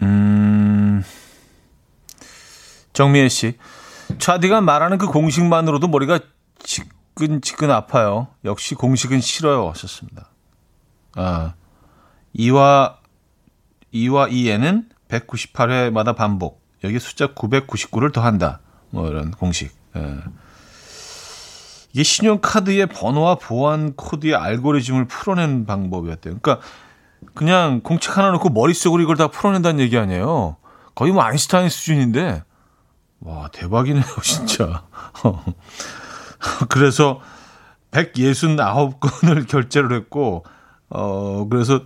음. 0.02 1.02
정미애 2.92 3.28
씨. 3.28 3.58
차디가 4.18 4.60
말하는 4.60 4.98
그 4.98 5.08
공식만으로도 5.08 5.88
머리가 5.88 6.20
지끈지끈 6.60 7.72
아파요. 7.72 8.28
역시 8.44 8.76
공식은 8.76 9.20
싫어요. 9.20 9.68
하셨습니다. 9.70 10.28
아. 11.16 11.54
이와 12.34 12.98
이와 13.90 14.28
이에는 14.28 14.88
198회마다 15.08 16.14
반복. 16.14 16.62
여기 16.84 17.00
숫자 17.00 17.34
999를 17.34 18.12
더한다. 18.12 18.60
뭐 18.90 19.08
이런 19.08 19.32
공식. 19.32 19.74
예. 19.96 20.18
이게 21.92 22.02
신용카드의 22.02 22.86
번호와 22.86 23.36
보안 23.36 23.94
코드의 23.94 24.34
알고리즘을 24.34 25.06
풀어낸 25.06 25.66
방법이었대요. 25.66 26.38
그러니까 26.40 26.64
그냥 27.34 27.80
공책 27.82 28.16
하나 28.16 28.30
놓고 28.30 28.48
머릿속으로 28.50 29.02
이걸 29.02 29.16
다 29.16 29.28
풀어낸다는 29.28 29.80
얘기 29.80 29.98
아니에요. 29.98 30.56
거의 30.94 31.12
뭐 31.12 31.22
아인슈타인 31.22 31.68
수준인데 31.68 32.42
와 33.20 33.48
대박이네요 33.52 34.04
진짜. 34.22 34.84
그래서 36.68 37.20
169건을 37.92 39.46
결제를 39.48 39.92
했고 39.92 40.44
어 40.88 41.46
그래서 41.48 41.82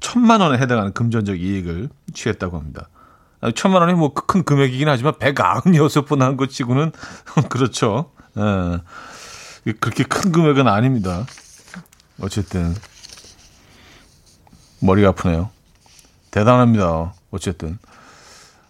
천만 0.00 0.40
원에 0.40 0.58
해당하는 0.58 0.92
금전적 0.92 1.40
이익을 1.40 1.88
취했다고 2.14 2.58
합니다. 2.58 2.88
천만 3.54 3.82
원이 3.82 3.94
뭐 3.94 4.12
큰 4.14 4.44
금액이긴 4.44 4.88
하지만 4.88 5.14
196번 5.14 6.18
한 6.20 6.36
것 6.36 6.50
치고는 6.50 6.92
그렇죠. 7.48 8.12
예. 8.36 9.72
그렇게 9.80 10.04
큰 10.04 10.32
금액은 10.32 10.66
아닙니다. 10.68 11.26
어쨌든 12.22 12.74
머리가 14.80 15.10
아프네요. 15.10 15.50
대단합니다. 16.30 17.14
어쨌든. 17.30 17.78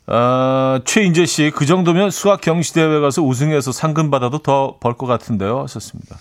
아, 0.07 0.81
최인재 0.85 1.25
씨, 1.26 1.52
그 1.55 1.67
정도면 1.67 2.11
수학 2.11 2.40
경시대회 2.40 2.99
가서 3.00 3.23
우승해서 3.23 3.71
상금 3.71 4.11
받아도 4.11 4.38
더 4.38 4.79
벌 4.81 4.95
것 4.95 5.07
같은데요. 5.07 5.61
하셨습니다. 5.62 6.19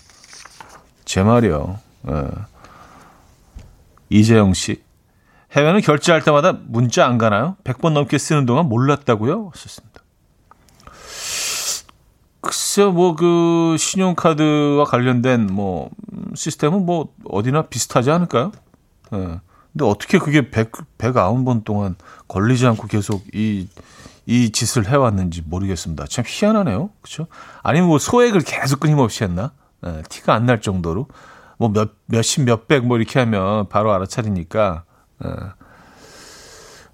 제 1.04 1.22
말이요. 1.24 1.78
예. 2.08 2.24
이재영 4.10 4.54
씨, 4.54 4.82
해외는 5.52 5.80
결제할 5.80 6.22
때마다 6.22 6.52
문자 6.66 7.06
안 7.06 7.18
가나요? 7.18 7.56
100번 7.64 7.92
넘게 7.92 8.18
쓰는 8.18 8.46
동안 8.46 8.66
몰랐다고요? 8.66 9.50
하셨습니다. 9.54 9.89
글쎄요, 12.40 12.92
뭐, 12.92 13.14
그, 13.16 13.76
신용카드와 13.78 14.84
관련된, 14.84 15.46
뭐, 15.48 15.90
시스템은 16.34 16.86
뭐, 16.86 17.12
어디나 17.28 17.62
비슷하지 17.62 18.10
않을까요? 18.10 18.52
예. 19.12 19.40
근데 19.72 19.84
어떻게 19.84 20.18
그게 20.18 20.50
100, 20.50 20.72
109번 20.98 21.64
동안 21.64 21.94
걸리지 22.28 22.66
않고 22.66 22.88
계속 22.88 23.22
이, 23.34 23.68
이 24.26 24.50
짓을 24.50 24.88
해왔는지 24.88 25.42
모르겠습니다. 25.46 26.06
참 26.08 26.24
희한하네요. 26.26 26.90
그쵸? 27.02 27.26
아니면 27.62 27.88
뭐 27.88 27.98
소액을 27.98 28.40
계속 28.40 28.80
끊임없이 28.80 29.22
했나? 29.22 29.52
예, 29.86 30.02
티가 30.08 30.34
안 30.34 30.46
날 30.46 30.60
정도로. 30.60 31.06
뭐 31.58 31.68
몇, 31.68 31.90
몇십, 32.06 32.44
몇백 32.44 32.84
뭐 32.86 32.96
이렇게 32.96 33.18
하면 33.20 33.68
바로 33.68 33.92
알아차리니까, 33.92 34.82
예, 35.24 35.28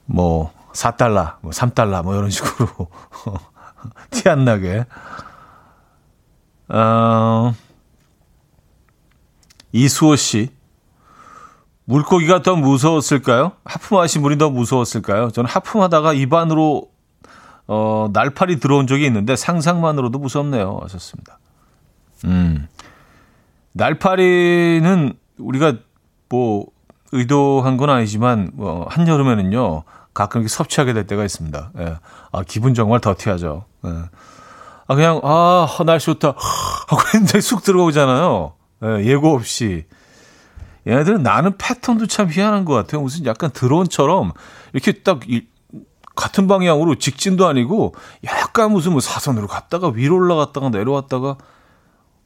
뭐, 0.04 0.52
4달러, 0.72 1.36
뭐 1.40 1.52
3달러, 1.52 2.02
뭐 2.02 2.14
이런 2.14 2.30
식으로. 2.30 2.88
티 4.10 4.28
안 4.28 4.44
나게. 4.44 4.84
어, 6.68 7.54
이수호 9.72 10.16
씨. 10.16 10.50
물고기가 11.84 12.42
더 12.42 12.56
무서웠을까요? 12.56 13.52
하품하신 13.64 14.22
분이 14.22 14.38
더 14.38 14.50
무서웠을까요? 14.50 15.30
저는 15.30 15.48
하품하다가 15.48 16.14
입안으로 16.14 16.90
어, 17.68 18.10
날파리 18.12 18.58
들어온 18.58 18.86
적이 18.86 19.06
있는데 19.06 19.36
상상만으로도 19.36 20.18
무섭네요. 20.18 20.80
하셨습니다. 20.82 21.38
음. 22.24 22.66
날파리는 23.72 25.12
우리가 25.38 25.74
뭐 26.28 26.66
의도한 27.12 27.76
건 27.76 27.90
아니지만 27.90 28.50
뭐 28.54 28.86
한여름에는요. 28.88 29.84
가끔 30.14 30.40
이렇게 30.40 30.48
섭취하게 30.48 30.92
될 30.94 31.06
때가 31.06 31.24
있습니다. 31.24 31.72
예. 31.78 31.98
아, 32.32 32.42
기분 32.42 32.74
정말 32.74 33.00
더티하죠. 33.00 33.64
예. 33.84 33.90
아, 34.88 34.94
그냥, 34.94 35.20
아, 35.24 35.66
날씨 35.84 36.06
좋다. 36.06 36.34
하고 36.88 37.02
했는데 37.12 37.40
쑥 37.40 37.62
들어오잖아요. 37.62 38.54
예, 38.84 39.04
예고 39.04 39.34
없이. 39.34 39.86
얘네들은 40.86 41.22
나는 41.22 41.56
패턴도 41.58 42.06
참 42.06 42.30
희한한 42.30 42.64
것 42.64 42.74
같아요. 42.74 43.02
무슨 43.02 43.26
약간 43.26 43.50
드론처럼 43.50 44.32
이렇게 44.72 44.92
딱 44.92 45.28
이, 45.28 45.46
같은 46.14 46.46
방향으로 46.46 46.94
직진도 46.94 47.46
아니고 47.46 47.94
약간 48.24 48.72
무슨 48.72 48.92
뭐 48.92 49.00
사선으로 49.00 49.48
갔다가 49.48 49.88
위로 49.88 50.16
올라갔다가 50.16 50.70
내려왔다가 50.70 51.36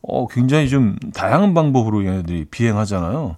어 0.02 0.28
굉장히 0.28 0.68
좀 0.68 0.96
다양한 1.12 1.54
방법으로 1.54 2.04
얘네들이 2.04 2.46
비행하잖아요. 2.50 3.36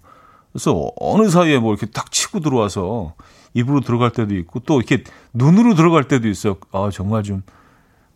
그래서 0.53 0.91
어느 1.01 1.31
사이에 1.31 1.59
뭐 1.59 1.73
이렇게 1.73 1.87
딱 1.87 2.13
치고 2.13 2.41
들어와서 2.41 3.15
입으로 3.55 3.81
들어갈 3.81 4.11
때도 4.11 4.35
있고 4.35 4.61
또 4.61 4.79
이렇게 4.79 5.05
눈으로 5.33 5.75
들어갈 5.75 6.05
때도 6.05 6.29
있어요. 6.29 6.57
아 6.73 6.91
정말 6.93 7.23
좀 7.23 7.43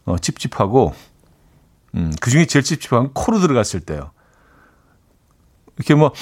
어, 0.06 0.16
찝찝하고 0.18 0.94
음, 1.96 2.12
그 2.20 2.30
중에 2.30 2.46
제일 2.46 2.64
찝찝한 2.64 3.04
건 3.04 3.12
코로 3.12 3.40
들어갔을 3.40 3.80
때요. 3.80 4.12
이렇게 5.76 5.94
뭐, 5.94 6.12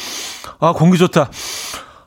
아, 0.58 0.72
공기 0.72 0.98
좋다. 0.98 1.30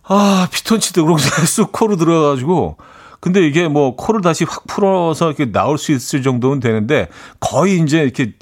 아, 0.04 0.48
피톤치드 0.52 1.02
그러고 1.02 1.18
쑥 1.48 1.72
코로 1.72 1.96
들어가가지고. 1.96 2.78
근데 3.20 3.46
이게 3.46 3.68
뭐 3.68 3.96
코를 3.96 4.22
다시 4.22 4.44
확 4.44 4.68
풀어서 4.68 5.28
이렇게 5.28 5.52
나올 5.52 5.78
수 5.78 5.92
있을 5.92 6.22
정도는 6.22 6.60
되는데 6.60 7.10
거의 7.40 7.80
이제 7.82 8.00
이렇게 8.04 8.34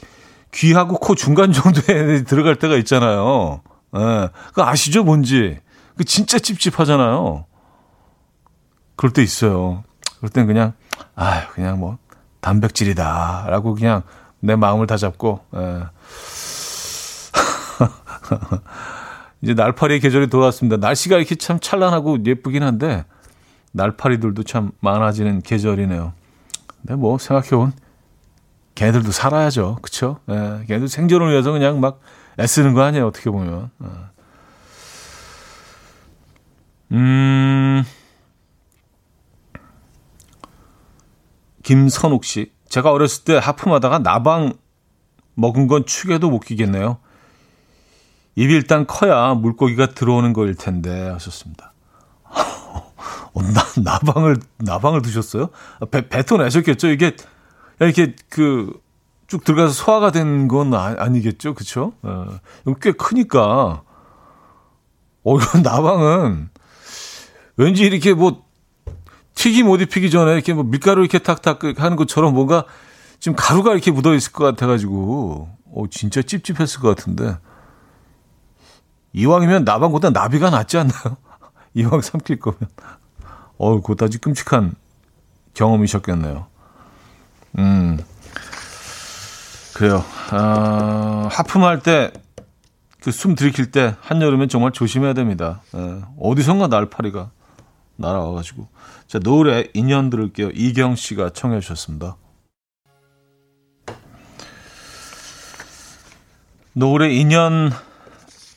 귀하고 0.51 0.97
코 0.97 1.15
중간 1.15 1.53
정도에 1.53 2.23
들어갈 2.27 2.55
때가 2.55 2.75
있잖아요. 2.77 3.61
예. 3.95 4.29
그 4.53 4.61
아시죠? 4.61 5.03
뭔지. 5.03 5.59
그 5.97 6.03
진짜 6.03 6.39
찝찝하잖아요. 6.39 7.45
그럴 8.95 9.13
때 9.13 9.23
있어요. 9.23 9.83
그럴 10.17 10.29
땐 10.29 10.45
그냥, 10.45 10.73
아 11.15 11.47
그냥 11.49 11.79
뭐, 11.79 11.97
단백질이다. 12.45 13.47
라고 13.49 13.73
그냥 13.73 14.03
내 14.39 14.55
마음을 14.55 14.85
다 14.85 14.97
잡고, 14.97 15.39
예. 15.55 15.85
이제 19.41 19.55
날파리의 19.55 19.99
계절이 19.99 20.27
돌아왔습니다. 20.27 20.77
날씨가 20.77 21.17
이렇게 21.17 21.33
참 21.33 21.59
찬란하고 21.59 22.19
예쁘긴 22.23 22.61
한데 22.61 23.03
날파리들도 23.71 24.43
참 24.43 24.71
많아지는 24.79 25.41
계절이네요. 25.41 26.13
근데 26.81 26.95
뭐 26.95 27.17
생각해본 27.17 27.73
걔들도 28.75 29.11
살아야죠. 29.11 29.79
그쵸? 29.81 30.19
예, 30.29 30.65
걔들 30.67 30.87
생존을 30.87 31.31
위해서 31.31 31.51
그냥 31.51 31.79
막 31.79 31.99
애쓰는 32.39 32.75
거 32.75 32.83
아니에요. 32.83 33.07
어떻게 33.07 33.31
보면. 33.31 33.71
예. 33.83 33.87
음, 36.91 36.97
김선욱 41.65 42.23
씨. 42.23 42.51
제가 42.69 42.91
어렸을 42.91 43.23
때 43.25 43.37
하품하다가 43.37 43.99
나방 43.99 44.53
먹은 45.33 45.67
건 45.67 45.85
축에도 45.85 46.29
못 46.29 46.39
끼겠네요. 46.39 46.97
입이 48.35 48.53
일단 48.53 48.85
커야 48.87 49.33
물고기가 49.33 49.87
들어오는 49.87 50.31
거일 50.33 50.55
텐데 50.55 51.09
하셨습니다. 51.09 51.73
어, 53.33 53.41
나, 53.41 53.61
나방을 53.83 54.37
나방을 54.57 55.01
드셨어요? 55.01 55.49
배, 55.91 56.07
뱉어내셨겠죠? 56.07 56.89
이게 56.89 57.15
이렇게 57.79 58.15
그 58.29 58.85
쭉 59.27 59.43
들어가서 59.43 59.73
소화가 59.73 60.11
된 60.11 60.47
건 60.47 60.73
아, 60.75 61.09
니겠죠 61.09 61.55
그쵸? 61.55 61.93
어, 62.03 62.39
꽤 62.79 62.91
크니까. 62.91 63.81
어, 65.23 65.37
이건 65.37 65.63
나방은 65.63 66.49
왠지 67.57 67.83
이렇게 67.83 68.13
뭐 68.13 68.44
튀김 69.35 69.67
못 69.67 69.81
입히기 69.81 70.09
전에 70.09 70.33
이렇게 70.33 70.53
뭐 70.53 70.63
밀가루 70.63 71.01
이렇게 71.01 71.19
탁탁 71.19 71.59
하는 71.79 71.95
것처럼 71.97 72.33
뭔가 72.33 72.65
지금 73.19 73.35
가루가 73.35 73.73
이렇게 73.73 73.91
묻어 73.91 74.13
있을 74.13 74.31
것 74.31 74.43
같아가지고, 74.43 75.49
어, 75.73 75.83
진짜 75.89 76.21
찝찝했을 76.21 76.79
것 76.81 76.95
같은데. 76.95 77.37
이왕이면 79.13 79.63
나방보다 79.63 80.09
나비가 80.09 80.49
낫지 80.49 80.77
않나요? 80.77 81.17
이왕 81.73 82.01
삼킬 82.01 82.39
거면. 82.39 82.59
어우, 83.57 83.81
그것도 83.81 84.05
아주 84.05 84.19
끔찍한 84.19 84.73
경험이셨겠네요. 85.53 86.47
음. 87.59 87.99
그래요. 89.73 90.03
아, 90.31 91.27
하품할 91.31 91.79
때, 91.81 92.11
그 93.01 93.11
숨 93.11 93.35
들이킬 93.35 93.71
때, 93.71 93.95
한여름엔 94.01 94.49
정말 94.49 94.71
조심해야 94.71 95.13
됩니다. 95.13 95.61
예, 95.75 96.01
어디선가 96.19 96.67
날파리가 96.67 97.31
날아와가지고. 97.97 98.67
자, 99.07 99.19
노래 99.19 99.69
인연 99.73 100.09
들을게요. 100.09 100.49
이경 100.53 100.95
씨가 100.95 101.31
청해 101.31 101.59
주셨습니다. 101.59 102.17
노래 106.73 107.09
인연 107.09 107.71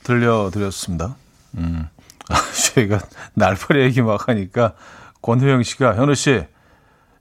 들려드렸습니다. 0.02 1.16
음. 1.56 1.88
아, 2.28 2.34
저희가 2.74 3.00
날파리 3.34 3.82
얘기 3.82 4.02
막 4.02 4.28
하니까 4.28 4.74
권효영 5.22 5.62
씨가 5.62 5.96
현우 5.96 6.14
씨, 6.14 6.44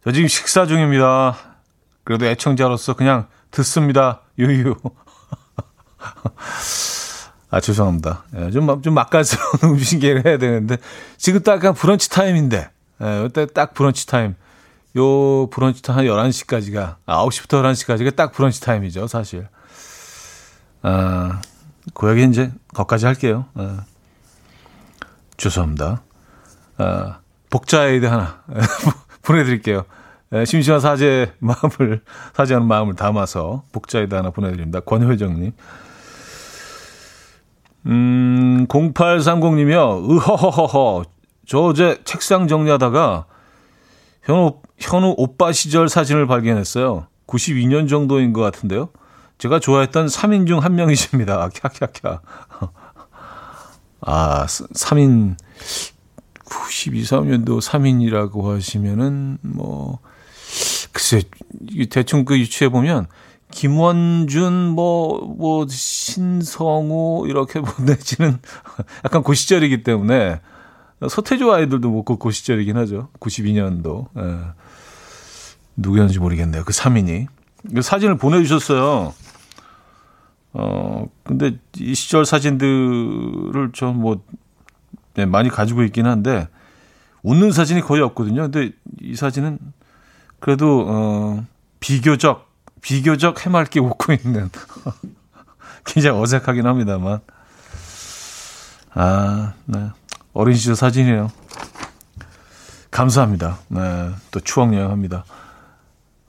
저 0.03 0.11
지금 0.11 0.27
식사 0.27 0.65
중입니다. 0.65 1.37
그래도 2.03 2.25
애청자로서 2.25 2.95
그냥 2.95 3.27
듣습니다. 3.51 4.21
유유. 4.37 4.75
아, 7.49 7.61
죄송합니다. 7.61 8.23
예, 8.35 8.51
좀, 8.51 8.81
좀 8.81 8.93
맛깔스러운 8.93 9.51
음식을 9.75 10.25
해야 10.25 10.37
되는데, 10.37 10.77
지금 11.17 11.41
딱 11.43 11.55
약간 11.55 11.73
브런치 11.73 12.09
타임인데, 12.09 12.69
예, 13.01 13.25
이때 13.25 13.45
딱 13.45 13.73
브런치 13.73 14.05
타임. 14.07 14.35
요 14.97 15.47
브런치 15.47 15.81
타임 15.81 15.99
한 15.99 16.05
11시까지가, 16.05 16.95
9시부터 17.05 17.61
11시까지가 17.63 18.15
딱 18.15 18.31
브런치 18.33 18.61
타임이죠, 18.61 19.07
사실. 19.07 19.47
아, 20.81 21.41
그 21.93 22.09
얘기 22.11 22.23
이제 22.29 22.51
거기까지 22.73 23.05
할게요. 23.05 23.45
아, 23.55 23.83
죄송합니다. 25.37 26.01
아, 26.77 27.19
복자 27.49 27.87
에이드 27.87 28.05
하나 28.05 28.41
보내드릴게요. 29.23 29.85
에, 30.33 30.43
심심한 30.43 30.81
사죄 30.81 31.33
마음을, 31.39 32.01
사죄하는 32.33 32.67
마음을 32.67 32.95
담아서 32.95 33.63
복자 33.71 33.99
에이드 33.99 34.13
하나 34.13 34.31
보내드립니다. 34.31 34.81
권효정님. 34.81 35.53
음, 37.85 38.65
0830님이요. 38.67 40.09
으허허허허. 40.09 41.03
저 41.45 41.59
어제 41.59 42.01
책상 42.03 42.47
정리하다가 42.47 43.25
현우, 44.23 44.59
현우 44.77 45.13
오빠 45.17 45.51
시절 45.53 45.87
사진을 45.87 46.27
발견했어요. 46.27 47.07
92년 47.27 47.87
정도인 47.87 48.33
것 48.33 48.41
같은데요. 48.41 48.89
제가 49.37 49.59
좋아했던 49.59 50.07
3인 50.07 50.47
중 50.47 50.59
한 50.59 50.75
명이십니다. 50.75 51.49
캬캬캬. 51.49 52.19
아, 54.01 54.45
3인, 54.45 55.35
92, 56.45 57.03
3년도 57.03 57.61
3인이라고 57.61 58.53
하시면은, 58.53 59.37
뭐, 59.41 59.99
글쎄, 60.91 61.21
대충 61.89 62.25
그 62.25 62.37
유추해 62.39 62.69
보면, 62.69 63.07
김원준, 63.51 64.69
뭐, 64.69 65.19
뭐, 65.37 65.65
신성우, 65.67 67.27
이렇게 67.27 67.59
보내지는 67.61 68.39
약간 69.05 69.23
그 69.23 69.33
시절이기 69.33 69.83
때문에, 69.83 70.41
서태조 71.07 71.53
아이들도 71.53 71.89
뭐, 71.89 72.03
그, 72.03 72.17
그 72.17 72.31
시절이긴 72.31 72.77
하죠. 72.77 73.09
92년도. 73.19 74.07
예. 74.17 74.37
누구였는지 75.77 76.19
모르겠네요. 76.19 76.63
그 76.65 76.73
3인이. 76.73 77.27
그 77.73 77.81
사진을 77.81 78.17
보내주셨어요. 78.17 79.13
어, 80.53 81.07
근데 81.23 81.57
이 81.77 81.93
시절 81.93 82.25
사진들을 82.25 83.71
좀 83.73 84.01
뭐, 84.01 84.21
네, 85.13 85.25
많이 85.25 85.49
가지고 85.49 85.83
있긴 85.83 86.05
한데, 86.05 86.47
웃는 87.23 87.51
사진이 87.51 87.81
거의 87.81 88.01
없거든요. 88.01 88.49
근데 88.49 88.71
이 89.01 89.15
사진은 89.15 89.59
그래도, 90.39 90.85
어, 90.87 91.45
비교적, 91.79 92.46
비교적 92.87 93.45
해맑게 93.45 93.81
웃고 93.81 94.13
있는. 94.13 94.49
굉장히 95.83 96.21
어색하긴 96.21 96.65
합니다만. 96.65 97.19
아, 98.93 99.55
네. 99.65 99.89
어린 100.31 100.55
시절 100.55 100.77
사진이에요. 100.77 101.29
감사합니다. 102.89 103.59
네. 103.67 104.11
또 104.31 104.39
추억 104.39 104.73
여행합니다. 104.73 105.25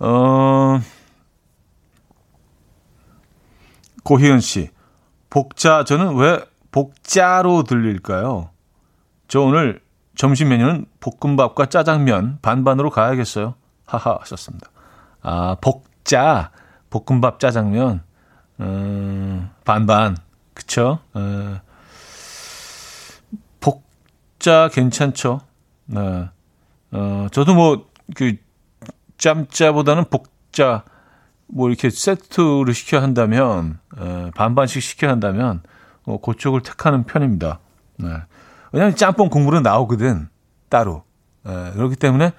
어, 0.01 0.81
고희은 4.03 4.41
씨. 4.41 4.71
복자, 5.31 5.85
저는 5.85 6.17
왜 6.17 6.45
복자로 6.73 7.63
들릴까요? 7.63 8.51
저 9.29 9.43
오늘 9.43 9.81
점심 10.17 10.49
메뉴는 10.49 10.87
볶음밥과 10.99 11.67
짜장면 11.67 12.41
반반으로 12.43 12.91
가야겠어요. 12.91 13.55
하하 13.87 14.19
하셨습니다. 14.23 14.71
아, 15.23 15.57
복 15.61 15.88
자, 16.09 16.53
볶음밥 16.89 17.39
짜장면, 17.39 18.03
음, 18.61 19.51
반반. 19.63 20.17
그쵸? 20.55 21.01
에, 21.15 21.61
복자 23.61 24.71
괜찮죠? 24.73 25.43
네. 25.85 26.31
어, 26.93 27.27
저도 27.31 27.55
뭐, 27.55 27.91
그, 28.17 28.37
짬짜보다는 29.19 30.05
복자, 30.09 30.85
뭐 31.47 31.69
이렇게 31.69 31.91
세트를 31.91 32.73
시켜야 32.73 33.03
한다면 33.03 33.79
에, 33.99 34.31
반반씩 34.31 34.83
시켜야 34.83 35.11
한다면 35.11 35.61
어, 36.05 36.19
그쪽을 36.23 36.63
택하는 36.63 37.05
편입니다. 37.05 37.59
네. 37.99 38.09
왜냐하면 38.73 38.97
짬뽕 38.97 39.29
국물은 39.29 39.63
나오거든 39.63 40.31
따로 40.71 41.05
에, 41.45 41.73
그렇기 41.73 41.97
때문에 41.97 42.33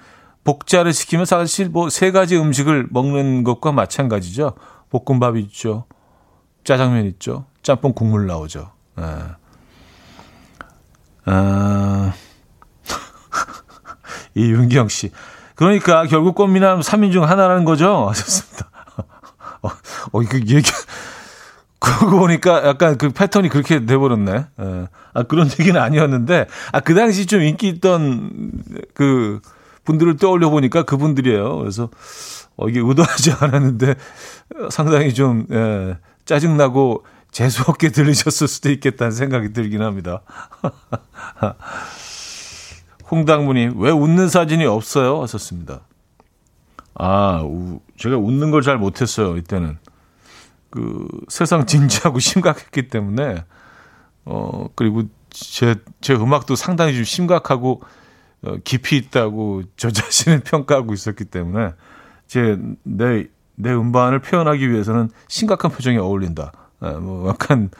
복자를 0.44 0.92
시키면 0.92 1.26
사실 1.26 1.68
뭐 1.68 1.88
세 1.90 2.10
가지 2.12 2.36
음식을 2.36 2.88
먹는 2.90 3.44
것과 3.44 3.72
마찬가지죠. 3.72 4.54
볶음밥 4.90 5.36
있죠, 5.36 5.84
짜장면 6.64 7.04
있죠, 7.06 7.44
짬뽕 7.62 7.92
국물 7.92 8.26
나오죠. 8.26 8.72
에. 8.98 9.02
아, 11.26 12.12
이윤경 14.34 14.88
씨. 14.88 15.10
그러니까 15.54 16.06
결국 16.06 16.34
꽃미남 16.34 16.80
3인 16.80 17.12
중 17.12 17.28
하나라는 17.28 17.64
거죠? 17.64 18.08
하셨습니다. 18.10 18.70
어, 19.62 19.68
어, 20.12 20.20
그 20.28 20.38
얘기, 20.38 20.62
그러고 21.78 22.18
보니까 22.18 22.66
약간 22.66 22.96
그 22.96 23.10
패턴이 23.10 23.50
그렇게 23.50 23.84
돼버렸네. 23.84 24.32
예. 24.60 24.88
아, 25.12 25.22
그런 25.24 25.48
얘기는 25.60 25.78
아니었는데, 25.78 26.46
아, 26.72 26.80
그 26.80 26.94
당시 26.94 27.26
좀 27.26 27.42
인기 27.42 27.68
있던 27.68 28.52
그 28.94 29.40
분들을 29.90 30.16
떠올려 30.16 30.50
보니까 30.50 30.84
그분들이에요. 30.84 31.58
그래서, 31.58 31.90
어, 32.56 32.68
이게 32.68 32.80
의도하지 32.80 33.32
않았는데 33.40 33.94
상당히 34.70 35.14
좀, 35.14 35.46
예, 35.50 35.96
짜증나고 36.24 37.04
재수없게 37.32 37.90
들리셨을 37.90 38.48
수도 38.48 38.70
있겠다는 38.70 39.12
생각이 39.12 39.52
들긴 39.52 39.82
합니다. 39.82 40.22
홍당무님, 43.10 43.80
왜 43.80 43.90
웃는 43.90 44.28
사진이 44.28 44.64
없어요? 44.66 45.20
하셨습니다. 45.22 45.80
아, 46.94 47.42
우, 47.44 47.80
제가 47.96 48.16
웃는 48.16 48.50
걸 48.50 48.62
잘 48.62 48.78
못했어요, 48.78 49.36
이때는. 49.36 49.78
그, 50.70 51.08
세상 51.28 51.66
진지하고 51.66 52.18
심각했기 52.20 52.88
때문에, 52.88 53.44
어, 54.24 54.66
그리고 54.76 55.04
제, 55.30 55.76
제 56.00 56.14
음악도 56.14 56.54
상당히 56.56 56.94
좀 56.94 57.04
심각하고, 57.04 57.80
어, 57.82 57.86
깊이 58.64 58.96
있다고 58.96 59.62
저 59.76 59.90
자신을 59.90 60.40
평가하고 60.40 60.94
있었기 60.94 61.26
때문에, 61.26 61.74
제, 62.26 62.58
내, 62.82 63.26
내 63.56 63.72
음반을 63.72 64.20
표현하기 64.20 64.70
위해서는 64.70 65.10
심각한 65.28 65.70
표정이 65.70 65.98
어울린다. 65.98 66.52
예, 66.82 66.90
뭐, 66.92 67.28
약간 67.28 67.70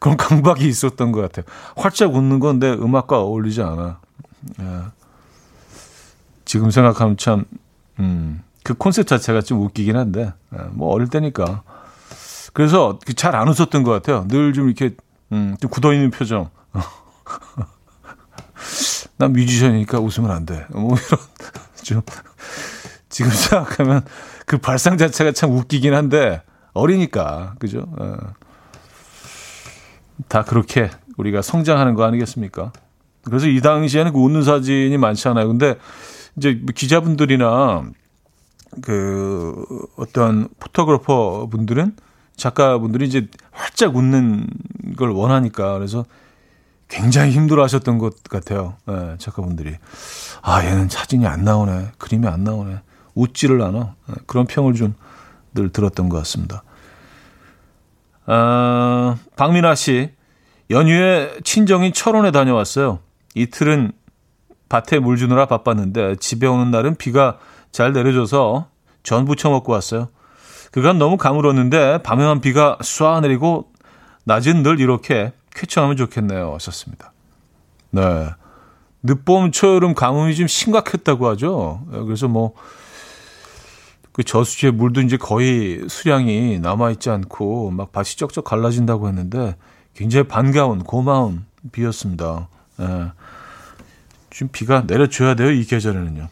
그런 0.00 0.16
강박이 0.16 0.66
있었던 0.66 1.12
것 1.12 1.20
같아요. 1.20 1.44
활짝 1.76 2.14
웃는 2.14 2.40
건 2.40 2.58
내 2.58 2.70
음악과 2.72 3.20
어울리지 3.20 3.62
않아. 3.62 4.00
예. 4.60 4.64
지금 6.44 6.70
생각하면 6.70 7.16
참, 7.16 7.44
음, 8.00 8.42
그 8.64 8.74
콘셉트 8.74 9.08
자체가 9.10 9.42
좀 9.42 9.60
웃기긴 9.62 9.96
한데, 9.96 10.32
예, 10.54 10.58
뭐 10.72 10.92
어릴 10.92 11.08
때니까. 11.08 11.62
그래서 12.52 12.98
잘 13.14 13.34
안 13.36 13.46
웃었던 13.48 13.84
것 13.84 13.90
같아요. 13.92 14.26
늘 14.28 14.52
좀 14.52 14.66
이렇게, 14.66 14.96
음, 15.32 15.56
좀 15.60 15.70
굳어있는 15.70 16.10
표정. 16.10 16.50
난 19.20 19.34
뮤지션이니까 19.34 20.00
웃으면 20.00 20.30
안 20.30 20.46
돼. 20.46 20.64
뭐 20.70 20.96
이런, 20.96 21.20
좀, 21.84 22.00
지금 23.10 23.30
생각하면 23.30 24.02
그 24.46 24.56
발상 24.56 24.96
자체가 24.96 25.32
참 25.32 25.52
웃기긴 25.52 25.92
한데, 25.92 26.42
어리니까, 26.72 27.54
그죠? 27.58 27.86
어. 27.98 28.16
다 30.28 30.42
그렇게 30.42 30.90
우리가 31.18 31.42
성장하는 31.42 31.94
거 31.94 32.04
아니겠습니까? 32.04 32.72
그래서 33.24 33.46
이 33.46 33.60
당시에는 33.60 34.12
그 34.14 34.18
웃는 34.18 34.42
사진이 34.42 34.96
많지 34.96 35.28
않아요. 35.28 35.48
근데 35.48 35.76
이제 36.36 36.58
뭐 36.62 36.72
기자분들이나 36.74 37.90
그 38.80 39.66
어떤 39.96 40.48
포토그래퍼 40.58 41.48
분들은 41.50 41.96
작가분들이 42.36 43.06
이제 43.06 43.28
활짝 43.50 43.96
웃는 43.96 44.46
걸 44.96 45.10
원하니까 45.10 45.74
그래서 45.74 46.06
굉장히 46.90 47.30
힘들어 47.30 47.62
하셨던 47.62 47.98
것 47.98 48.22
같아요. 48.24 48.76
네, 48.86 49.16
작가분들이. 49.18 49.76
아, 50.42 50.64
얘는 50.64 50.88
사진이 50.88 51.26
안 51.26 51.44
나오네. 51.44 51.92
그림이 51.98 52.26
안 52.26 52.44
나오네. 52.44 52.80
웃지를 53.14 53.62
않아. 53.62 53.94
네, 54.06 54.14
그런 54.26 54.46
평을 54.46 54.74
좀 54.74 54.94
늘 55.54 55.70
들었던 55.70 56.08
것 56.08 56.16
같습니다. 56.18 56.62
아, 58.26 59.16
박민아 59.36 59.74
씨. 59.74 60.10
연휴에 60.70 61.32
친정인 61.42 61.92
철원에 61.92 62.30
다녀왔어요. 62.30 63.00
이틀은 63.34 63.92
밭에 64.68 65.00
물 65.00 65.16
주느라 65.16 65.46
바빴는데 65.46 66.16
집에 66.16 66.46
오는 66.46 66.70
날은 66.70 66.94
비가 66.94 67.38
잘 67.72 67.92
내려줘서 67.92 68.68
전 69.02 69.24
부쳐 69.24 69.50
먹고 69.50 69.72
왔어요. 69.72 70.10
그간 70.70 70.98
너무 70.98 71.16
가물었는데 71.16 72.02
밤에만 72.04 72.40
비가 72.40 72.78
쏴 72.80 73.22
내리고 73.22 73.72
낮은 74.24 74.62
늘 74.62 74.78
이렇게 74.78 75.32
쾌청하면 75.54 75.96
좋겠네요. 75.96 76.54
하셨습니다. 76.54 77.12
네. 77.90 78.30
늦봄, 79.02 79.50
초여름 79.52 79.94
가뭄이 79.94 80.34
좀 80.34 80.46
심각했다고 80.46 81.28
하죠. 81.28 81.86
예, 81.94 81.98
그래서 82.00 82.28
뭐, 82.28 82.54
그 84.12 84.24
저수지에 84.24 84.70
물도 84.72 85.00
이제 85.02 85.16
거의 85.16 85.84
수량이 85.88 86.58
남아있지 86.58 87.10
않고 87.10 87.70
막 87.70 87.92
밭이 87.92 88.16
쩍쩍 88.16 88.44
갈라진다고 88.44 89.08
했는데 89.08 89.56
굉장히 89.94 90.26
반가운, 90.26 90.82
고마운 90.82 91.44
비였습니다. 91.72 92.48
예. 92.80 93.12
좀 94.30 94.48
비가 94.48 94.82
내려줘야 94.86 95.34
돼요, 95.34 95.50
이 95.50 95.64
계절에는요. 95.64 96.28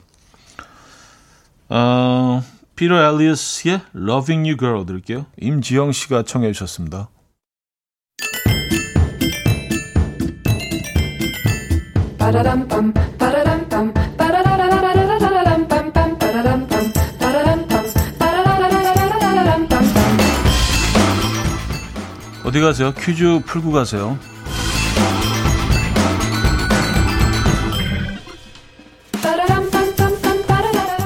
어, 1.71 2.43
피터 2.77 2.95
엘리어스의 2.95 3.81
Loving 3.95 4.49
You 4.49 4.57
Girl 4.57 4.87
들을게요. 4.87 5.27
임지영 5.41 5.93
씨가 5.93 6.23
청해 6.23 6.53
주셨습니다. 6.53 7.09
어디 22.45 22.61
가세요? 22.61 22.93
퀴즈 22.93 23.41
풀고 23.47 23.73
가세요. 23.73 24.19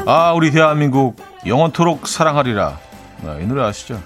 아, 0.06 0.32
우리 0.32 0.50
대한민국 0.50 1.16
영원토록 1.46 2.08
사랑하리라. 2.08 2.78
아, 3.26 3.38
이 3.40 3.46
노래 3.46 3.62
아시죠? 3.62 4.02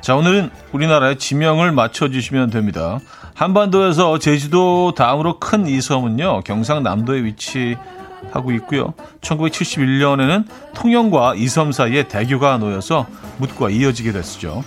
자, 0.00 0.16
오늘은 0.16 0.50
우리나라의 0.72 1.18
지명을 1.18 1.70
맞춰주시면 1.70 2.50
됩니다. 2.50 2.98
한반도에서 3.38 4.18
제주도 4.18 4.94
다음으로 4.96 5.38
큰 5.38 5.68
이 5.68 5.80
섬은요, 5.80 6.40
경상남도에 6.42 7.22
위치하고 7.22 8.50
있고요. 8.52 8.94
1971년에는 9.20 10.44
통영과 10.74 11.34
이 11.36 11.46
섬 11.48 11.70
사이에 11.70 12.08
대교가 12.08 12.58
놓여서 12.58 13.06
묻과 13.38 13.70
이어지게 13.70 14.10
됐죠. 14.10 14.64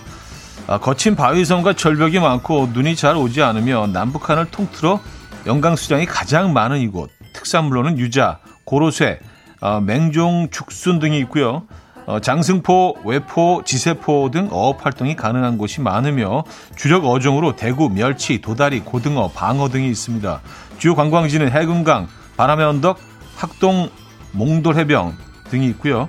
아, 0.66 0.78
거친 0.78 1.16
바위섬과 1.16 1.74
절벽이 1.74 2.18
많고 2.20 2.70
눈이 2.72 2.96
잘 2.96 3.14
오지 3.16 3.42
않으면 3.42 3.92
남북한을 3.92 4.46
통틀어 4.50 5.00
영광수장이 5.44 6.06
가장 6.06 6.54
많은 6.54 6.78
이곳. 6.80 7.10
특산물로는 7.34 7.98
유자, 7.98 8.38
고로쇠, 8.64 9.18
어, 9.60 9.80
맹종, 9.80 10.48
죽순 10.50 10.98
등이 10.98 11.18
있고요. 11.20 11.64
어, 12.06 12.20
장승포, 12.20 12.96
외포, 13.04 13.62
지세포 13.64 14.30
등 14.32 14.48
어업 14.50 14.84
활동이 14.84 15.14
가능한 15.14 15.58
곳이 15.58 15.80
많으며 15.80 16.44
주력 16.76 17.06
어종으로 17.06 17.54
대구, 17.56 17.88
멸치, 17.88 18.40
도다리, 18.40 18.80
고등어, 18.80 19.28
방어 19.28 19.68
등이 19.68 19.88
있습니다. 19.88 20.40
주요 20.78 20.94
관광지는 20.94 21.50
해금강, 21.50 22.08
바람의 22.36 22.66
언덕, 22.66 22.98
학동, 23.36 23.88
몽돌 24.32 24.76
해변 24.76 25.16
등이 25.50 25.66
있고요. 25.68 26.08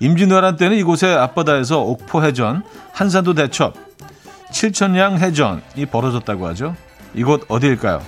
임진왜란 0.00 0.56
때는 0.56 0.76
이곳의 0.78 1.14
앞바다에서 1.14 1.80
옥포 1.82 2.24
해전, 2.24 2.62
한산도 2.92 3.34
대첩, 3.34 3.74
칠천량 4.52 5.18
해전이 5.18 5.86
벌어졌다고 5.90 6.46
하죠. 6.48 6.74
이곳 7.14 7.44
어디일까요? 7.48 8.00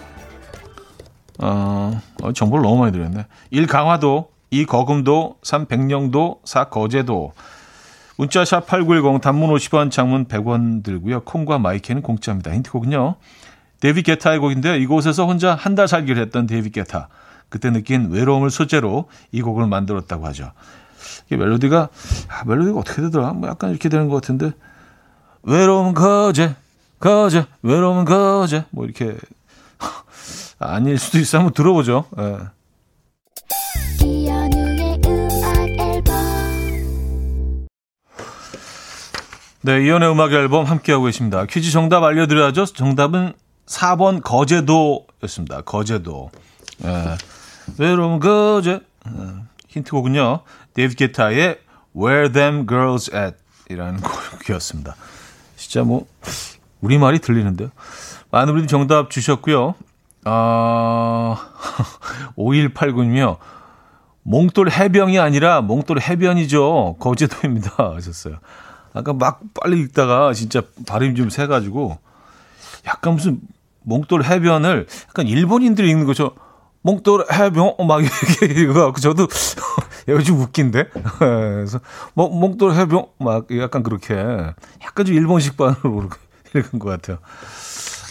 어, 1.42 2.00
어 2.22 2.33
정보를 2.33 2.62
너무 2.62 2.80
많이 2.80 2.92
드렸네. 2.92 3.26
1. 3.50 3.66
강화도, 3.66 4.28
2. 4.51 4.67
거금도, 4.67 5.37
3. 5.43 5.67
백령도, 5.67 6.41
4. 6.45 6.65
거제도. 6.65 7.33
문자 8.17 8.45
샵 8.45 8.67
8910 8.67 9.21
단문 9.23 9.51
50원, 9.51 9.91
장문 9.91 10.27
100원 10.27 10.83
들고요. 10.83 11.21
콩과 11.23 11.59
마이케이는 11.59 12.03
공짜입니다. 12.03 12.53
힌트곡은요. 12.53 13.15
데이비드 13.81 14.03
게타의 14.03 14.39
곡인데요. 14.41 14.75
이곳에서 14.75 15.27
혼자 15.27 15.55
한 15.55 15.75
달 15.75 15.89
살기를 15.89 16.21
했던 16.23 16.47
데이비드 16.46 16.70
게타. 16.71 17.09
그때 17.49 17.71
느낀 17.71 18.11
외로움을 18.11 18.51
소재로 18.51 19.09
이 19.33 19.41
곡을 19.41 19.67
만들었다고 19.67 20.27
하죠. 20.27 20.53
이 21.33 21.37
멜로디가 21.37 21.89
아, 22.29 22.45
멜로디가 22.45 22.79
어떻게 22.79 23.01
되더라? 23.03 23.33
뭐 23.33 23.49
약간 23.49 23.71
이렇게 23.71 23.89
되는 23.89 24.09
것 24.09 24.17
같은데 24.17 24.53
외로움 25.43 25.95
거제 25.95 26.55
거제 27.01 27.47
외로움 27.63 28.05
거제 28.05 28.67
뭐 28.71 28.85
이렇게 28.85 29.17
아닐 30.61 30.99
수도 30.99 31.19
있어 31.19 31.39
한번 31.39 31.55
들어보죠. 31.55 32.05
예. 32.19 32.37
네, 39.62 39.85
이연의 39.85 40.11
음악 40.11 40.33
앨범 40.33 40.64
함께하고 40.64 41.05
계십니다. 41.05 41.44
퀴즈 41.44 41.70
정답 41.70 42.03
알려드려야죠. 42.03 42.64
정답은 42.66 43.35
4번 43.66 44.23
거제도였습니다. 44.23 45.61
거제도. 45.62 46.31
예. 46.85 47.16
외로움 47.79 48.20
거제. 48.20 48.81
예. 49.07 49.12
힌트곡은요. 49.68 50.40
데이비 50.75 50.94
게타의 50.94 51.59
Where 51.94 52.33
Them 52.33 52.66
Girls 52.66 53.14
At 53.14 53.37
이라는 53.68 54.01
곡이었습니다. 54.01 54.96
진짜 55.57 55.83
뭐 55.85 56.07
우리말이 56.81 57.18
들리는데요. 57.18 57.70
많은 58.31 58.55
분들이 58.55 58.66
정답 58.66 59.11
주셨고요. 59.11 59.75
아, 60.25 61.37
5189님이요. 62.37 63.37
몽돌 64.23 64.70
해병이 64.70 65.18
아니라 65.18 65.61
몽돌 65.61 66.01
해변이죠. 66.01 66.96
거제도입니다. 66.99 67.92
하셨어요. 67.94 68.37
아까 68.92 69.12
막 69.12 69.40
빨리 69.55 69.81
읽다가 69.81 70.33
진짜 70.33 70.62
발음이 70.87 71.14
좀 71.14 71.31
세가지고 71.31 71.98
약간 72.87 73.14
무슨 73.14 73.40
몽돌 73.83 74.24
해변을 74.24 74.87
약간 75.09 75.26
일본인들이 75.26 75.88
읽는 75.90 76.07
거죠. 76.07 76.33
몽돌 76.83 77.26
해변 77.31 77.74
막 77.87 78.03
이렇게 78.03 78.46
이거 78.62 78.92
저도 79.00 79.26
이거 80.09 80.22
좀 80.22 80.40
웃긴데 80.40 80.88
그래서 81.18 81.81
뭐 82.14 82.29
몽돌 82.29 82.74
해변 82.74 83.07
막 83.18 83.46
약간 83.59 83.83
그렇게 83.83 84.14
약간 84.83 85.07
좀 85.07 85.14
일본식 85.14 85.57
반으로 85.57 86.09
읽은 86.55 86.79
것 86.79 86.88
같아요. 86.88 87.18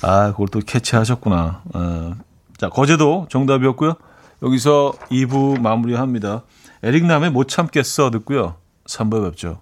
아 0.02 0.32
그걸 0.32 0.48
또 0.48 0.60
캐치하셨구나. 0.60 1.64
어. 1.74 2.16
자 2.58 2.70
거제도 2.70 3.28
정답이었고요. 3.30 3.96
여기서 4.44 4.94
2부 5.12 5.60
마무리합니다. 5.60 6.44
에릭남의 6.84 7.32
못 7.32 7.48
참겠어 7.50 8.10
듣고요. 8.12 8.56
3부 8.86 9.30
뵙죠. 9.30 9.62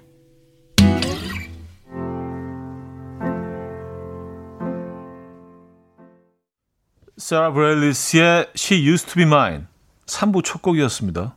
사라 7.21 7.53
브레일리스의 7.53 8.47
She 8.57 8.83
Used 8.83 9.13
to 9.13 9.15
Be 9.15 9.25
Mine 9.25 9.65
3부 10.07 10.43
첫 10.43 10.63
곡이었습니다. 10.63 11.35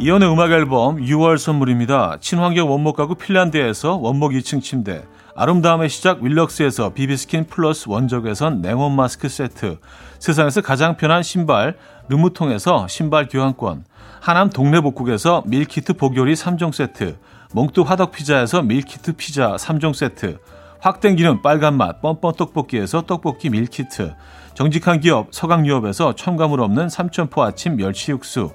이현우의 0.00 0.32
음악 0.32 0.50
앨범 0.50 0.96
6월 0.96 1.38
선물입니다. 1.38 2.18
친환경 2.20 2.68
원목 2.68 2.96
가구 2.96 3.14
핀란드에서 3.14 3.94
원목 3.94 4.32
2층 4.32 4.60
침대, 4.60 5.04
아름다움의 5.36 5.88
시작 5.88 6.22
윌럭스에서 6.22 6.92
비비스킨 6.92 7.46
플러스 7.46 7.88
원적외선 7.88 8.62
냉온 8.62 8.96
마스크 8.96 9.28
세트, 9.28 9.78
세상에서 10.18 10.60
가장 10.60 10.96
편한 10.96 11.22
신발 11.22 11.76
르무통에서 12.08 12.88
신발 12.88 13.28
교환권, 13.28 13.84
하남 14.20 14.50
동네복국에서 14.50 15.44
밀키트 15.46 15.94
복요리 15.94 16.34
3종 16.34 16.72
세트, 16.72 17.18
몽뚜 17.52 17.82
화덕피자에서 17.82 18.62
밀키트 18.62 19.12
피자 19.12 19.56
3종 19.56 19.94
세트, 19.94 20.38
확 20.80 21.00
땡기는 21.00 21.42
빨간맛 21.42 22.00
뻔뻔 22.00 22.34
떡볶이에서 22.34 23.02
떡볶이 23.02 23.50
밀키트, 23.50 24.14
정직한 24.54 25.00
기업 25.00 25.28
서강유업에서 25.30 26.14
첨가물 26.14 26.60
없는 26.60 26.88
삼천포 26.88 27.42
아침 27.42 27.76
멸치 27.76 28.10
육수, 28.10 28.50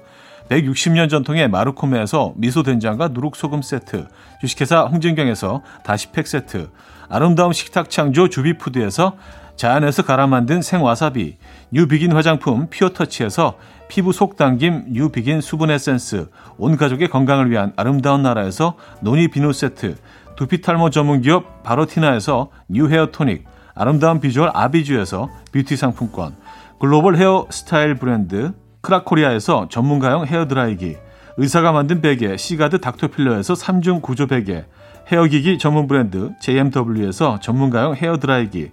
160년 0.48 1.08
전통의 1.08 1.48
마르코메에서 1.48 2.34
미소된장과 2.36 3.08
누룩소금 3.08 3.62
세트, 3.62 4.06
주식회사 4.40 4.82
홍진경에서 4.82 5.62
다시팩 5.84 6.26
세트, 6.26 6.70
아름다운 7.08 7.52
식탁 7.52 7.90
창조 7.90 8.28
주비푸드에서 8.28 9.16
자연에서 9.56 10.02
갈아 10.02 10.26
만든 10.26 10.62
생와사비, 10.62 11.36
뉴비긴 11.70 12.12
화장품 12.12 12.68
피어터치에서 12.68 13.56
피부 13.88 14.12
속 14.12 14.36
당김 14.36 14.86
뉴비긴 14.88 15.40
수분 15.40 15.70
에센스, 15.70 16.28
온 16.58 16.76
가족의 16.76 17.08
건강을 17.08 17.50
위한 17.50 17.72
아름다운 17.76 18.22
나라에서 18.22 18.74
노니 19.00 19.28
비누 19.28 19.52
세트, 19.52 19.96
두피 20.36 20.60
탈모 20.60 20.90
전문 20.90 21.20
기업 21.20 21.62
바로티나에서 21.62 22.50
뉴 22.68 22.88
헤어 22.88 23.06
토닉, 23.12 23.44
아름다운 23.74 24.20
비주얼 24.20 24.50
아비주에서 24.52 25.28
뷰티 25.52 25.76
상품권, 25.76 26.34
글로벌 26.80 27.16
헤어 27.16 27.46
스타일 27.50 27.94
브랜드 27.94 28.52
크라코리아에서 28.80 29.68
전문가용 29.70 30.26
헤어 30.26 30.48
드라이기, 30.48 30.96
의사가 31.36 31.72
만든 31.72 32.00
베개 32.00 32.36
시가드 32.36 32.80
닥터필러에서 32.80 33.54
3중 33.54 34.02
구조 34.02 34.26
베개, 34.26 34.64
헤어기기 35.10 35.58
전문 35.58 35.86
브랜드 35.86 36.32
JMW에서 36.40 37.38
전문가용 37.40 37.94
헤어 37.94 38.18
드라이기, 38.18 38.72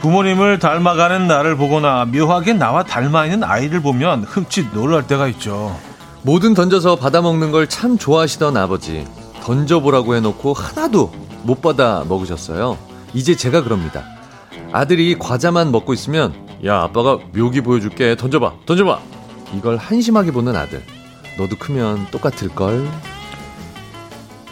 부모님을 0.00 0.58
닮아가는 0.58 1.26
나를 1.26 1.56
보거나 1.56 2.06
묘하게 2.06 2.54
나와 2.54 2.82
닮아 2.84 3.26
있는 3.26 3.44
아이를 3.44 3.80
보면 3.80 4.24
흠칫 4.24 4.72
놀랄 4.72 5.06
때가 5.06 5.28
있죠. 5.28 5.76
뭐든 6.22 6.54
던져서 6.54 6.96
받아먹는 6.96 7.52
걸 7.52 7.66
참 7.66 7.98
좋아하시던 7.98 8.56
아버지. 8.56 9.06
던져보라고 9.42 10.14
해놓고 10.16 10.52
하나도 10.54 11.12
못 11.42 11.60
받아 11.60 12.04
먹으셨어요. 12.08 12.78
이제 13.14 13.34
제가 13.36 13.62
그럽니다. 13.62 14.04
아들이 14.72 15.18
과자만 15.18 15.70
먹고 15.72 15.92
있으면 15.94 16.32
야 16.64 16.82
아빠가 16.82 17.18
묘기 17.34 17.62
보여줄게 17.62 18.14
던져봐 18.16 18.52
던져봐 18.66 19.00
이걸 19.56 19.76
한심하게 19.78 20.30
보는 20.30 20.54
아들 20.54 20.82
너도 21.38 21.56
크면 21.56 22.06
똑같을걸 22.10 22.86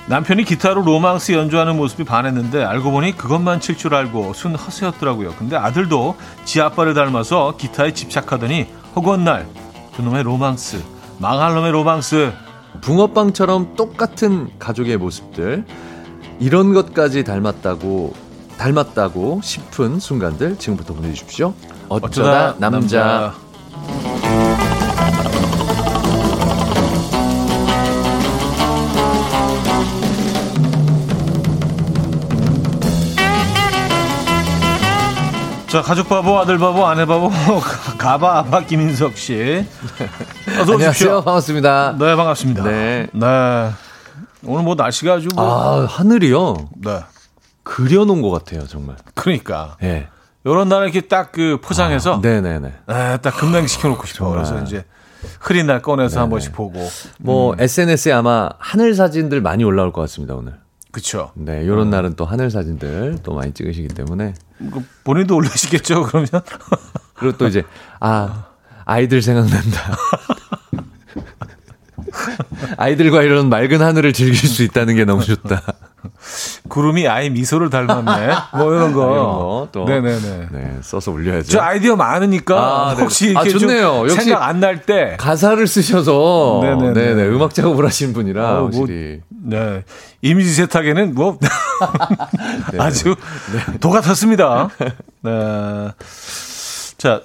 남편이 0.08 0.44
기타로 0.44 0.82
로망스 0.84 1.32
연주하는 1.32 1.76
모습이 1.76 2.04
반했는데 2.04 2.64
알고 2.64 2.90
보니 2.90 3.16
그것만 3.16 3.60
칠 3.60 3.76
줄 3.76 3.94
알고 3.94 4.32
순 4.32 4.54
허세였더라고요. 4.54 5.34
근데 5.38 5.56
아들도 5.56 6.16
지 6.44 6.60
아빠를 6.62 6.94
닮아서 6.94 7.54
기타에 7.58 7.92
집착하더니 7.92 8.66
허구한 8.96 9.24
날 9.24 9.46
그놈의 9.96 10.22
로망스 10.22 10.82
망할 11.18 11.54
놈의 11.54 11.72
로망스 11.72 12.32
붕어빵처럼 12.80 13.76
똑같은 13.76 14.48
가족의 14.58 14.96
모습들 14.96 15.64
이런 16.40 16.72
것까지 16.72 17.24
닮았다고 17.24 18.14
닮았다고 18.56 19.40
싶은 19.42 20.00
순간들 20.00 20.58
지금부터 20.58 20.94
보내주십시오. 20.94 21.52
어쩌다, 21.88 22.06
어쩌다 22.08 22.54
남자. 22.58 22.98
남자. 23.04 23.47
자, 35.68 35.82
가족 35.82 36.08
바보, 36.08 36.38
아들 36.38 36.56
바보, 36.56 36.86
아내 36.86 37.04
바보, 37.04 37.30
가바, 37.98 38.38
아바, 38.38 38.62
김인석 38.64 39.18
씨. 39.18 39.66
어서 40.60 40.72
안녕하세요. 40.72 41.22
반갑습니다. 41.22 41.96
네, 41.98 42.16
반갑습니다. 42.16 42.62
네. 42.64 43.06
네. 43.12 43.70
오늘 44.44 44.64
뭐 44.64 44.74
날씨가 44.74 45.14
아주. 45.14 45.28
뭐... 45.34 45.44
아, 45.44 45.84
하늘이요? 45.84 46.70
네. 46.76 47.00
그려놓은 47.64 48.22
것 48.22 48.30
같아요, 48.30 48.66
정말. 48.66 48.96
그러니까. 49.14 49.76
예. 49.82 49.86
네. 49.86 50.08
요런 50.46 50.70
날 50.70 50.84
이렇게 50.84 51.02
딱 51.02 51.32
그 51.32 51.58
포장해서. 51.60 52.14
아, 52.14 52.20
네네네. 52.22 52.72
네, 52.86 53.18
딱 53.18 53.36
금냉시켜 53.36 53.88
놓고 53.88 54.06
싶어. 54.06 54.30
그래서 54.30 54.58
이제 54.62 54.86
흐린 55.40 55.66
날 55.66 55.82
꺼내서 55.82 56.14
네네. 56.14 56.20
한 56.20 56.30
번씩 56.30 56.52
보고. 56.54 56.88
뭐, 57.18 57.52
음. 57.52 57.60
SNS에 57.60 58.12
아마 58.12 58.48
하늘 58.58 58.94
사진들 58.94 59.42
많이 59.42 59.64
올라올 59.64 59.92
것 59.92 60.00
같습니다, 60.02 60.34
오늘. 60.34 60.54
그쵸. 60.98 61.30
네, 61.36 61.64
요런 61.64 61.86
음. 61.86 61.90
날은 61.90 62.14
또 62.16 62.24
하늘 62.24 62.50
사진들 62.50 63.18
또 63.22 63.32
많이 63.32 63.52
찍으시기 63.54 63.86
때문에. 63.86 64.34
뭐 64.58 64.82
본인도 65.04 65.36
올리시겠죠, 65.36 66.02
그러면? 66.02 66.28
그리고 67.14 67.38
또 67.38 67.46
이제, 67.46 67.62
아, 68.00 68.46
아이들 68.84 69.22
생각난다. 69.22 69.96
아이들과 72.76 73.22
이런 73.22 73.48
맑은 73.48 73.80
하늘을 73.82 74.12
즐길 74.12 74.36
수 74.48 74.62
있다는 74.62 74.96
게 74.96 75.04
너무 75.04 75.24
좋다. 75.24 75.62
구름이 76.68 77.08
아이 77.08 77.30
미소를 77.30 77.70
닮았네. 77.70 78.34
뭐 78.56 78.74
이런 78.74 78.92
거. 78.92 79.10
이런 79.12 79.24
거 79.26 79.68
또. 79.72 79.84
네네네. 79.84 80.48
네, 80.52 80.76
써서 80.82 81.10
올려야죠. 81.12 81.50
저 81.50 81.60
아이디어 81.60 81.96
많으니까 81.96 82.56
아, 82.90 82.94
네. 82.94 83.02
혹시 83.02 83.30
이렇게 83.30 83.48
아, 83.50 83.52
좋네요. 83.58 84.00
역시 84.02 84.16
생각 84.16 84.42
안 84.42 84.60
날 84.60 84.82
때 84.82 85.16
가사를 85.18 85.64
쓰셔서 85.66 86.60
네네네. 86.62 86.92
네네. 86.92 87.22
음악 87.28 87.54
작업을 87.54 87.84
하신 87.86 88.12
분이라 88.12 88.58
어, 88.62 88.68
뭐, 88.68 88.86
네. 88.88 89.20
이미지 90.22 90.52
세탁에는 90.54 91.14
뭐 91.14 91.38
네. 92.72 92.78
아주 92.78 93.14
네. 93.52 93.78
도 93.78 93.90
같았습니다. 93.90 94.68
네. 95.22 95.88
자, 96.98 97.22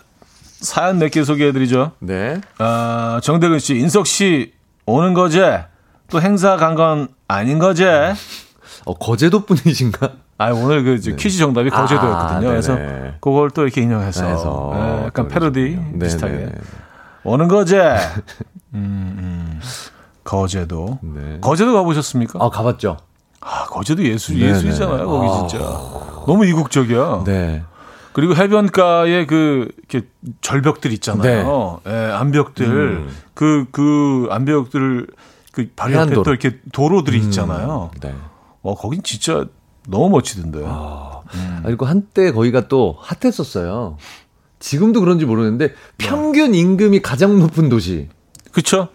사연 0.62 0.98
몇 1.00 1.10
개 1.10 1.24
소개해 1.24 1.52
드리죠. 1.52 1.92
네. 2.00 2.40
아, 2.58 3.20
정대근 3.24 3.60
씨, 3.60 3.76
인석 3.76 4.08
씨 4.08 4.54
오는 4.86 5.14
거제? 5.14 5.66
또 6.10 6.22
행사 6.22 6.58
간 6.58 6.76
건 6.76 7.08
아닌 7.28 7.60
거제? 7.60 8.14
어, 8.86 8.94
거제도 8.96 9.46
분이신가? 9.46 10.12
아, 10.38 10.52
오늘 10.52 10.84
그 10.84 11.00
네. 11.00 11.16
퀴즈 11.16 11.38
정답이 11.38 11.70
아, 11.72 11.82
거제도였거든요. 11.82 12.48
아, 12.48 12.52
그래서 12.52 12.78
그걸 13.22 13.50
또 13.52 13.64
이렇게 13.64 13.82
인용해서 13.82 14.72
네, 14.74 15.06
약간 15.06 15.28
패러디 15.28 15.80
비슷하게 16.00 16.34
네네. 16.34 16.52
오는 17.24 17.48
거제? 17.48 17.80
음, 18.74 19.16
음. 19.20 19.62
거제도. 20.24 21.00
네. 21.02 21.38
거제도 21.40 21.74
가보셨습니까? 21.74 22.40
아, 22.44 22.50
가봤죠. 22.50 22.98
아, 23.40 23.66
거제도 23.66 24.04
예술, 24.04 24.40
예술이잖아요, 24.42 25.08
거기 25.08 25.28
아. 25.30 25.48
진짜. 25.48 25.66
너무 26.26 26.46
이국적이야. 26.46 27.24
네. 27.26 27.64
그리고 28.14 28.36
해변가에 28.36 29.26
그, 29.26 29.70
이렇게 29.78 30.08
절벽들 30.42 30.92
있잖아요. 30.94 31.82
네. 31.84 31.92
예, 31.92 32.12
암벽들. 32.12 32.66
음. 32.66 33.10
그, 33.34 33.66
그 33.72 34.28
암벽들, 34.30 35.08
그 35.52 35.70
바로 35.76 35.94
옆에 35.94 36.14
또 36.14 36.24
이렇게 36.28 36.60
도로들이 36.72 37.20
음. 37.20 37.24
있잖아요. 37.24 37.92
네. 38.02 38.14
어, 38.62 38.76
거긴 38.76 39.04
진짜 39.04 39.46
너무 39.88 40.10
멋지던데. 40.10 40.64
아, 40.66 41.22
음. 41.36 41.62
그리고 41.66 41.86
한때 41.86 42.32
거기가 42.32 42.68
또 42.68 42.98
핫했었어요. 43.00 43.98
지금도 44.60 45.02
그런지 45.02 45.26
모르는데 45.26 45.74
평균 45.98 46.52
네. 46.52 46.60
임금이 46.60 47.02
가장 47.02 47.38
높은 47.40 47.70
도시. 47.70 48.08
그쵸? 48.52 48.88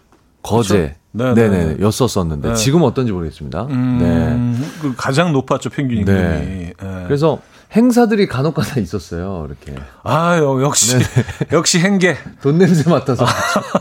거제. 0.42 0.96
네네. 1.12 1.35
네네. 1.35 1.76
였었었는데 1.81 2.50
네. 2.50 2.54
지금 2.54 2.83
어떤지 2.83 3.12
모르겠습니다. 3.12 3.66
음, 3.66 3.98
네. 3.98 4.68
그 4.81 4.94
가장 4.96 5.33
높았죠 5.33 5.70
평균 5.70 5.98
임금이. 5.98 6.18
네. 6.18 6.72
네. 6.81 7.04
그래서 7.07 7.38
행사들이 7.77 8.27
간혹가다 8.29 8.81
있었어요. 8.81 9.46
이렇게. 9.46 9.75
아 10.02 10.38
역시 10.38 10.96
네. 10.98 11.04
역시 11.52 11.79
행계. 11.81 12.16
돈 12.42 12.58
냄새 12.58 12.88
맡아서. 12.88 13.27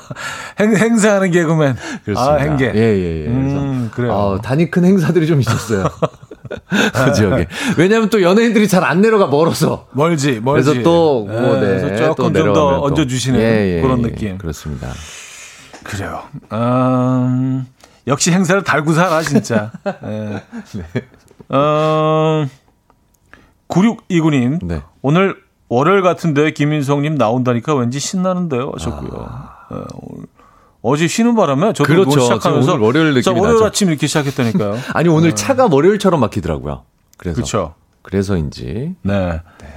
행, 0.59 0.75
행사하는 0.75 1.31
개그맨. 1.31 1.75
그렇습니다. 2.03 2.33
아 2.33 2.37
행계. 2.37 2.65
예예예. 2.73 3.01
예, 3.01 3.21
예. 3.23 3.27
음, 3.27 3.89
그래요. 3.93 4.11
어, 4.11 4.41
단위 4.41 4.69
큰 4.69 4.83
행사들이 4.83 5.25
좀 5.25 5.39
있었어요. 5.39 5.85
그 6.69 7.13
지역에. 7.13 7.47
왜냐하면 7.77 8.09
또 8.09 8.21
연예인들이 8.21 8.67
잘 8.67 8.83
안 8.83 9.01
내려가 9.01 9.27
멀어서. 9.27 9.87
멀지, 9.91 10.39
멀지. 10.41 10.65
그래서 10.69 10.83
또, 10.83 11.25
뭐, 11.25 11.57
네. 11.57 11.81
네. 11.81 11.97
조금 11.97 12.33
좀 12.33 12.53
더 12.53 12.81
얹어 12.81 13.05
주시는 13.05 13.39
예, 13.39 13.77
예, 13.77 13.81
그런 13.81 13.99
예. 13.99 14.03
느낌. 14.09 14.37
그렇습니다. 14.37 14.89
그래요. 15.83 16.23
음, 16.53 17.65
역시 18.07 18.31
행사를 18.31 18.61
달고 18.63 18.93
살아, 18.93 19.21
진짜. 19.21 19.71
네. 20.01 20.41
네. 20.73 20.83
어, 21.49 22.45
9629님. 23.69 24.59
네. 24.65 24.81
오늘 25.01 25.35
월요일 25.69 26.01
같은데 26.01 26.51
김인성님 26.51 27.15
나온다니까 27.15 27.75
왠지 27.75 27.99
신나는데요. 27.99 28.71
하셨고요. 28.73 29.25
아. 29.29 29.49
네, 29.71 29.77
어제 30.81 31.07
쉬는 31.07 31.35
바람에 31.35 31.73
저도 31.73 31.83
그렇죠. 31.87 32.19
시작하면서 32.21 32.73
오늘 32.73 32.83
월요일 32.85 33.13
느낌이 33.13 33.37
월요일 33.39 33.55
나죠. 33.55 33.65
아침 33.65 33.89
이렇게 33.89 34.07
시작했다니까요. 34.07 34.77
아니 34.93 35.09
오늘 35.09 35.29
네. 35.29 35.35
차가 35.35 35.67
월요일처럼 35.69 36.19
막히더라고요. 36.21 36.83
그래서 37.17 37.35
그렇죠. 37.35 37.73
그래서인지. 38.03 38.95
네. 39.01 39.41
네. 39.59 39.67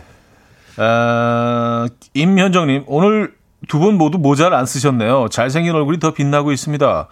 아, 0.77 1.89
임현정님 2.15 2.85
오늘 2.87 3.35
두 3.69 3.79
분 3.81 3.99
모두 3.99 4.19
모자를 4.19 4.57
안 4.57 4.65
쓰셨네요. 4.67 5.29
잘생긴 5.29 5.75
얼굴이 5.75 5.99
더 5.99 6.13
빛나고 6.15 6.53
있습니다. 6.53 7.09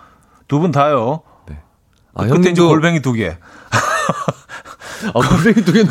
두 0.47 0.61
분 0.61 0.71
다요. 0.71 1.23
네. 1.49 1.59
아, 2.15 2.25
끝에 2.27 2.51
이제 2.51 2.63
골뱅이 2.63 3.03
두 3.03 3.13
개. 3.13 3.37
아, 5.15 5.29
골뱅이 5.29 5.65
두 5.65 5.73
개는. 5.73 5.89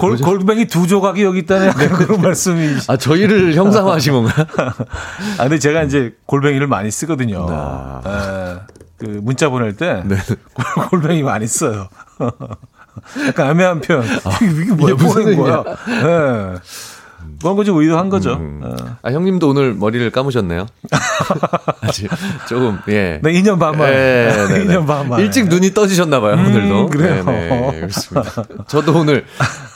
골, 0.00 0.16
골뱅이 0.18 0.66
두 0.66 0.86
조각이 0.86 1.22
여기 1.22 1.40
있다는 1.40 1.66
약간 1.68 1.88
그런 1.90 2.20
말씀이. 2.20 2.76
아, 2.88 2.96
저희를 2.96 3.54
형상화하신 3.54 4.12
건가요? 4.12 4.46
아, 5.38 5.42
근데 5.42 5.58
제가 5.58 5.82
이제 5.84 6.14
골뱅이를 6.26 6.66
많이 6.66 6.90
쓰거든요. 6.90 7.46
에, 8.04 8.60
그 8.98 9.20
문자 9.22 9.48
보낼 9.48 9.76
때 9.76 10.02
네. 10.04 10.16
골뱅이 10.90 11.22
많이 11.22 11.46
써요. 11.46 11.88
약간 13.28 13.50
애매한 13.50 13.80
표현. 13.80 14.02
아, 14.24 14.38
이게 14.42 14.72
뭐야? 14.72 14.94
이게 14.94 15.04
무슨 15.04 15.36
거야? 15.36 15.64
예. 15.88 16.54
그런 17.40 17.56
거좀 17.56 17.78
의도한 17.78 18.08
거죠. 18.08 18.34
음. 18.34 18.62
예. 18.64 18.84
아, 19.02 19.10
형님도 19.12 19.48
오늘 19.48 19.74
머리를 19.74 20.10
감으셨네요. 20.10 20.66
아직 21.82 22.08
조금, 22.48 22.78
예. 22.88 23.20
네, 23.22 23.32
2년 23.32 23.58
반 23.58 23.76
만에. 23.78 23.90
네, 23.90 24.46
네, 24.48 24.58
네. 24.58 24.64
2년 24.64 24.86
반 24.86 25.08
만에. 25.08 25.22
일찍 25.22 25.48
눈이 25.48 25.74
떠지셨나 25.74 26.20
봐요, 26.20 26.34
음, 26.34 26.46
오늘도. 26.46 26.86
그래요? 26.88 27.24
네, 27.24 27.48
네, 27.48 27.80
그렇습니다. 27.80 28.44
저도 28.66 28.98
오늘 28.98 29.24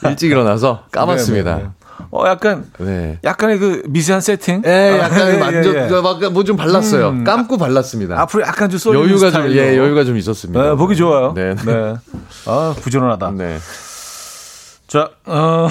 일찍 0.05 0.31
일어나서 0.31 0.85
까맣습니다. 0.91 1.57
네, 1.57 1.63
네, 1.63 1.69
네. 1.69 1.81
어, 2.11 2.27
약간, 2.27 2.65
네. 2.79 3.19
약간의 3.23 3.59
그 3.59 3.83
미세한 3.89 4.21
세팅? 4.21 4.63
예, 4.67 4.99
약간 5.01 5.23
아, 5.23 5.31
예, 5.31 5.39
만져, 5.39 5.75
예, 5.75 5.89
예. 6.23 6.29
뭐좀 6.29 6.57
발랐어요. 6.57 7.11
음. 7.11 7.25
감고 7.25 7.59
발랐습니다. 7.59 8.21
앞으로 8.23 8.43
약간 8.43 8.71
좀 8.71 8.79
쏠리는 8.79 9.09
여유가 9.09 9.31
좀. 9.31 9.51
예, 9.53 9.77
여유가 9.77 10.05
좀 10.05 10.17
있었습니다. 10.17 10.63
네, 10.63 10.75
보기 10.75 10.97
좋아요. 10.97 11.33
네. 11.35 11.55
네. 11.55 11.95
아, 12.47 12.75
부지런하다. 12.81 13.33
네. 13.37 13.59
자, 14.89 15.11
어, 15.27 15.69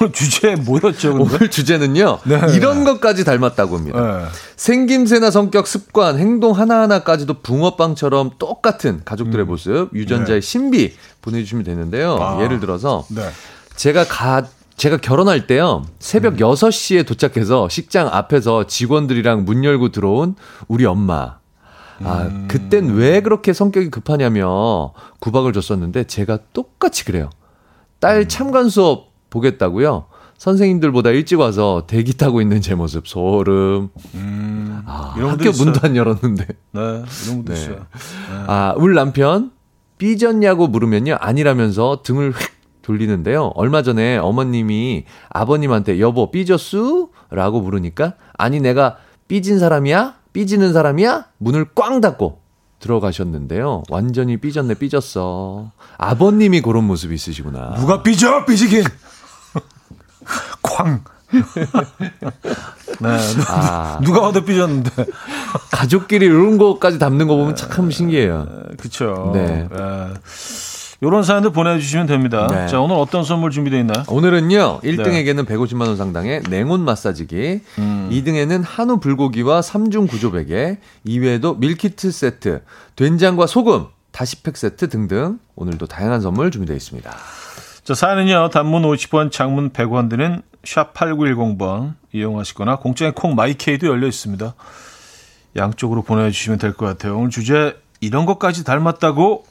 오늘 0.00 0.12
주제 0.12 0.56
뭐였죠, 0.56 1.14
근데? 1.14 1.34
오늘 1.34 1.50
주제는요, 1.50 2.18
네. 2.24 2.40
이런 2.54 2.84
것까지 2.84 3.24
닮았다고 3.24 3.76
합니다. 3.76 4.00
네. 4.00 4.24
생김새나 4.56 5.30
성격, 5.30 5.66
습관, 5.66 6.18
행동 6.18 6.52
하나하나까지도 6.52 7.40
붕어빵처럼 7.40 8.32
똑같은 8.38 9.02
가족들의 9.04 9.46
모습, 9.46 9.90
유전자의 9.94 10.40
네. 10.40 10.46
신비 10.46 10.94
보내주시면 11.22 11.64
되는데요. 11.64 12.16
아. 12.20 12.42
예를 12.42 12.60
들어서 12.60 13.04
네. 13.08 13.22
제가 13.76 14.04
가 14.04 14.46
제가 14.76 14.96
결혼할 14.96 15.46
때요. 15.46 15.84
새벽 15.98 16.34
음. 16.34 16.38
6시에 16.38 17.06
도착해서 17.06 17.68
식장 17.68 18.08
앞에서 18.08 18.66
직원들이랑 18.66 19.44
문 19.44 19.62
열고 19.62 19.90
들어온 19.90 20.36
우리 20.68 20.86
엄마. 20.86 21.38
아, 22.02 22.22
음. 22.22 22.48
그땐 22.48 22.94
왜 22.94 23.20
그렇게 23.20 23.52
성격이 23.52 23.90
급하냐며 23.90 24.94
구박을 25.18 25.52
줬었는데 25.52 26.04
제가 26.04 26.38
똑같이 26.54 27.04
그래요. 27.04 27.28
음. 27.32 27.40
딸 28.00 28.26
참관 28.26 28.70
수업 28.70 29.09
보겠다고요. 29.30 30.06
선생님들보다 30.38 31.10
일찍 31.10 31.38
와서 31.38 31.84
대기 31.86 32.16
타고 32.16 32.40
있는 32.40 32.60
제 32.60 32.74
모습 32.74 33.06
소름. 33.06 33.90
음, 34.14 34.82
아, 34.86 35.14
학교 35.16 35.50
문도 35.50 35.50
있어요. 35.50 35.80
안 35.82 35.96
열었는데. 35.96 36.46
네, 36.46 36.80
이런 36.80 37.04
분도 37.04 37.52
네. 37.52 37.60
있어요. 37.60 37.86
아, 38.46 38.74
우리 38.76 38.94
남편 38.94 39.50
삐졌냐고 39.98 40.66
물으면요. 40.66 41.16
아니라면서 41.20 42.00
등을 42.02 42.32
휙 42.32 42.60
돌리는데요. 42.82 43.52
얼마 43.54 43.82
전에 43.82 44.16
어머님이 44.16 45.04
아버님한테 45.28 46.00
여보 46.00 46.30
삐졌수? 46.30 47.10
라고 47.30 47.60
물으니까 47.60 48.14
아니 48.36 48.60
내가 48.60 48.96
삐진 49.28 49.58
사람이야? 49.58 50.16
삐지는 50.32 50.72
사람이야? 50.72 51.26
문을 51.38 51.66
꽝 51.74 52.00
닫고 52.00 52.40
들어가셨는데요. 52.80 53.82
완전히 53.90 54.38
삐졌네 54.38 54.74
삐졌어. 54.74 55.70
아버님이 55.98 56.62
그런 56.62 56.84
모습이 56.84 57.14
있으시구나. 57.14 57.74
누가 57.78 58.02
삐져? 58.02 58.44
삐지긴. 58.46 58.84
쾅. 60.62 61.02
네, 61.32 61.40
누, 63.00 63.42
아, 63.48 64.00
누가 64.02 64.20
봐도 64.20 64.44
삐졌는데. 64.44 64.90
가족끼리 65.70 66.26
이런 66.26 66.58
것까지 66.58 66.98
담는 66.98 67.28
거 67.28 67.36
보면 67.36 67.54
참 67.56 67.90
신기해요. 67.90 68.46
그쵸. 68.78 69.30
네. 69.32 69.68
이런 71.02 71.22
사연들 71.22 71.52
보내주시면 71.52 72.06
됩니다. 72.06 72.46
네. 72.50 72.66
자, 72.66 72.78
오늘 72.80 72.96
어떤 72.96 73.24
선물 73.24 73.50
준비되어 73.50 73.80
있나요? 73.80 74.04
오늘은요, 74.08 74.80
1등에게는 74.82 75.46
150만 75.46 75.86
원 75.86 75.96
상당의 75.96 76.42
냉온 76.50 76.80
마사지기, 76.84 77.60
2등에는 77.76 78.62
한우 78.66 78.98
불고기와 79.00 79.62
3중 79.62 80.10
구조 80.10 80.30
베개, 80.30 80.78
이외에도 81.04 81.54
밀키트 81.54 82.10
세트, 82.10 82.62
된장과 82.96 83.46
소금, 83.46 83.86
다시팩 84.12 84.56
세트 84.56 84.88
등등 84.90 85.38
오늘도 85.54 85.86
다양한 85.86 86.20
선물 86.20 86.50
준비되어 86.50 86.76
있습니다. 86.76 87.10
자, 87.90 87.94
사연은요, 87.94 88.50
단문 88.50 88.82
50원, 88.82 89.32
장문 89.32 89.70
100원 89.70 90.08
드는 90.08 90.42
샵 90.62 90.94
8910번 90.94 91.94
이용하시거나 92.12 92.76
공짜의 92.76 93.14
콩 93.16 93.34
마이케이도 93.34 93.88
열려 93.88 94.06
있습니다. 94.06 94.54
양쪽으로 95.56 96.02
보내주시면 96.02 96.60
될 96.60 96.74
것 96.74 96.86
같아요. 96.86 97.18
오늘 97.18 97.30
주제 97.30 97.76
이런 98.00 98.26
것까지 98.26 98.62
닮았다고 98.62 99.44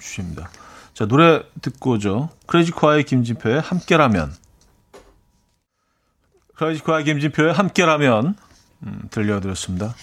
주십니다. 0.00 0.50
자, 0.92 1.06
노래 1.06 1.40
듣고 1.62 1.92
오죠. 1.92 2.28
클래지콰이 2.46 3.04
김진표의 3.04 3.62
함께라면. 3.62 4.34
크레이지콰의 6.56 7.04
김진표의 7.04 7.54
함께라면 7.54 8.36
음, 8.82 9.00
들려드렸습니다. 9.10 9.94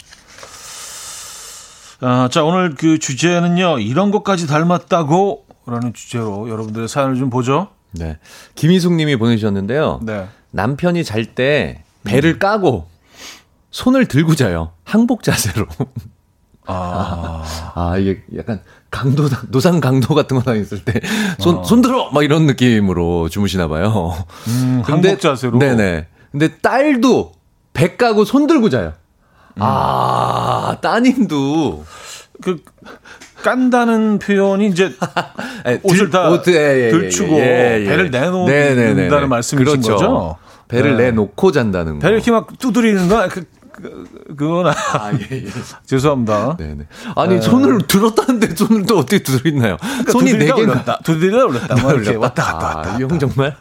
아, 2.01 2.29
자, 2.31 2.43
오늘 2.43 2.73
그 2.73 2.97
주제는요, 2.97 3.77
이런 3.77 4.09
것까지 4.09 4.47
닮았다고 4.47 5.45
라는 5.67 5.93
주제로 5.93 6.49
여러분들의 6.49 6.88
사연을 6.88 7.17
좀 7.17 7.29
보죠. 7.29 7.74
네. 7.97 8.17
김희숙 8.55 8.93
님이 8.93 9.15
보내주셨는데요. 9.15 9.99
네. 10.03 10.27
남편이 10.51 11.03
잘 11.03 11.25
때 11.25 11.83
배를 12.03 12.39
까고 12.39 12.87
손을 13.71 14.07
들고 14.07 14.35
자요. 14.35 14.71
항복 14.83 15.23
자세로. 15.23 15.65
아, 16.67 17.43
아, 17.75 17.97
이게 17.97 18.23
약간 18.37 18.61
강도, 18.89 19.27
노상 19.49 19.79
강도 19.79 20.15
같은 20.15 20.37
거 20.37 20.43
다녔을 20.43 20.83
때, 20.85 20.99
손, 21.39 21.63
손 21.63 21.81
들어! 21.81 22.09
막 22.11 22.23
이런 22.23 22.45
느낌으로 22.47 23.29
주무시나 23.29 23.67
봐요. 23.67 24.13
음, 24.47 24.81
근데- 24.85 25.09
항복 25.09 25.21
자세로. 25.21 25.59
네네. 25.59 26.07
근데 26.31 26.57
딸도 26.57 27.33
배 27.73 27.97
까고 27.97 28.23
손 28.25 28.47
들고 28.47 28.69
자요. 28.69 28.93
아, 29.59 30.77
따님도. 30.81 31.85
그 32.41 32.63
깐다는 33.43 34.19
표현이 34.19 34.67
이제 34.67 34.91
예, 35.68 35.80
옷을 35.84 36.09
다 36.09 36.30
옷, 36.30 36.47
예, 36.47 36.53
예, 36.53 36.86
예, 36.88 36.89
들추고 36.91 37.36
예, 37.38 37.82
예. 37.82 37.86
배를 37.86 38.11
내놓는다는 38.11 38.76
네네네네. 38.95 39.26
말씀이신 39.28 39.82
그렇죠. 39.82 39.91
거죠? 39.93 40.36
배를 40.68 40.97
네. 40.97 41.03
내놓고 41.05 41.51
잔다는 41.51 41.93
거. 41.93 41.99
배를 41.99 42.16
이렇게 42.18 42.32
막 42.32 42.47
두드리는 42.59 43.07
거, 43.07 43.28
그, 43.30 43.43
그, 43.72 44.05
그건, 44.38 44.68
아, 44.68 44.72
아, 44.93 45.11
예, 45.32 45.36
예. 45.43 45.45
죄송합니다. 45.86 46.55
네네. 46.57 46.86
아니, 47.16 47.41
손을 47.41 47.82
들었다는데 47.88 48.55
손을 48.55 48.86
또 48.86 48.99
어떻게 48.99 49.22
들어있나요? 49.22 49.78
손이 50.11 50.32
네 50.34 50.45
개가. 50.45 50.55
올렸다. 50.55 50.99
두드리다 51.03 51.45
올렸다. 51.45 51.76
뭐 51.82 51.91
이렇게 51.93 52.16
왔다 52.16 52.43
갔다 52.43 52.78
왔다. 52.78 52.93
아, 52.93 52.97
이형 52.97 53.20
정말? 53.20 53.55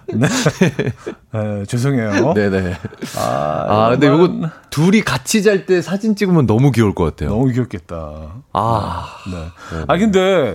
네, 1.32 1.64
죄송해요. 1.66 2.32
네네. 2.34 2.74
아, 3.18 3.66
아, 3.68 3.88
근데 3.90 4.06
이런 4.06 4.20
요거 4.20 4.48
둘이 4.70 5.00
같이 5.02 5.42
잘 5.42 5.66
때 5.66 5.82
사진 5.82 6.14
찍으면 6.14 6.46
너무 6.46 6.70
귀여울 6.70 6.94
것 6.94 7.04
같아요. 7.04 7.30
너무 7.30 7.50
귀엽겠다. 7.50 8.44
아, 8.52 9.06
네. 9.30 9.82
아, 9.88 9.98
근데, 9.98 10.54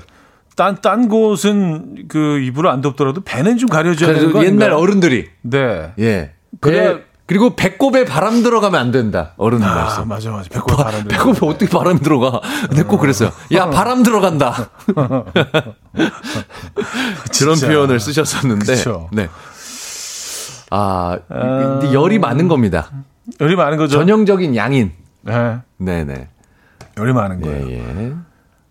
딴, 0.60 0.82
딴 0.82 1.08
곳은 1.08 2.08
그 2.10 2.40
이불을 2.42 2.70
안 2.70 2.82
덮더라도 2.82 3.22
배는 3.22 3.58
좀 3.58 3.70
가려져야 3.70 4.14
되는 4.14 4.34
거 4.34 4.44
옛날? 4.44 4.74
어른들이. 4.74 5.30
네. 5.42 5.94
예. 6.00 6.34
그래- 6.60 6.96
배, 6.98 7.04
그리고 7.28 7.56
배꼽에 7.56 8.04
바람 8.04 8.44
들어가면 8.44 8.78
안 8.78 8.92
된다. 8.92 9.32
어른들 9.38 9.66
아, 9.66 9.74
말씀. 9.74 10.08
맞아, 10.10 10.32
맞아. 10.32 10.50
배꼽 10.50 10.76
바람 10.76 11.08
들고. 11.08 11.08
배꼽에 11.32 11.50
어떻게 11.50 11.70
바람이 11.70 12.02
들어가? 12.02 12.42
근데 12.68 12.84
꼭 12.84 12.98
그랬어요. 12.98 13.32
야, 13.54 13.70
바람 13.70 14.04
들어간다. 14.04 14.70
그런. 17.40 17.58
표현을 17.58 18.02
쓰셨었는데. 18.02 18.66
그쵸. 18.76 19.08
네. 19.14 19.30
아, 20.72 21.20
근데 21.30 21.94
열이 21.94 22.20
많은 22.20 22.50
겁니다. 22.50 22.90
열이 23.40 23.56
많은 23.56 23.78
거죠? 23.78 23.98
전형적인 23.98 24.58
양인. 24.58 24.92
네. 25.22 25.60
네네. 25.78 26.28
열이 26.98 27.14
많은 27.14 27.40
거예요. 27.40 27.70
예, 27.70 27.76
예. 27.78 28.14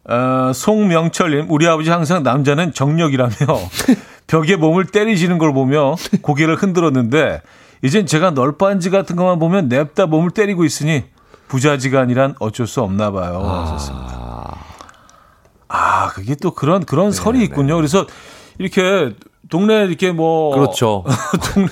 어, 0.08 0.52
송명철님, 0.54 1.46
우리 1.50 1.66
아버지 1.68 1.90
항상 1.90 2.22
남자는 2.22 2.72
정력이라며 2.72 3.30
벽에 4.26 4.56
몸을 4.56 4.86
때리시는 4.86 5.38
걸 5.38 5.52
보며 5.52 5.96
고개를 6.22 6.56
흔들었는데 6.56 7.42
이젠 7.82 8.06
제가 8.06 8.30
널빤지 8.30 8.90
같은 8.90 9.16
것만 9.16 9.38
보면 9.38 9.68
냅다 9.68 10.06
몸을 10.06 10.30
때리고 10.30 10.64
있으니 10.64 11.04
부자지간이란 11.48 12.36
어쩔 12.40 12.66
수 12.66 12.80
없나 12.82 13.10
봐요. 13.10 13.40
하셨습니다. 13.42 14.56
아, 15.68 16.08
그게 16.08 16.34
또 16.34 16.52
그런 16.52 16.84
그런 16.84 17.12
설이 17.12 17.42
있군요. 17.44 17.76
그래서 17.76 18.06
이렇게 18.58 19.14
동네 19.50 19.84
이렇게 19.84 20.10
뭐 20.12 20.54
그렇죠. 20.54 21.04
동네 21.54 21.68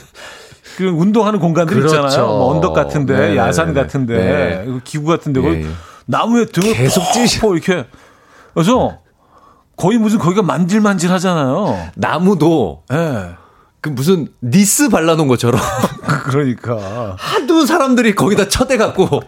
그 0.76 0.84
운동하는 0.88 1.40
공간들 1.40 1.74
그렇죠. 1.76 1.96
있잖아요. 1.96 2.26
뭐 2.26 2.54
언덕 2.54 2.74
같은데, 2.74 3.14
네네네네. 3.14 3.36
야산 3.38 3.72
같은데, 3.72 4.16
네. 4.18 4.64
그 4.66 4.80
기구 4.84 5.06
같은데, 5.06 5.42
예, 5.42 5.62
예. 5.62 5.66
나무에 6.04 6.44
등을 6.44 6.74
계속 6.74 7.00
계속 7.00 7.12
찌시- 7.14 7.26
찌고 7.36 7.54
이렇게. 7.56 7.86
그래서 8.56 9.00
거의 9.76 9.98
무슨 9.98 10.18
거기가 10.18 10.40
만질만질 10.40 11.12
하잖아요. 11.12 11.76
나무도 11.94 12.84
예. 12.90 13.34
그 13.82 13.90
무슨 13.90 14.28
니스 14.42 14.88
발라놓은 14.88 15.28
것처럼 15.28 15.60
그러니까. 16.24 17.14
하도 17.18 17.66
사람들이 17.66 18.14
거기다 18.14 18.48
쳐대갖고 18.48 19.20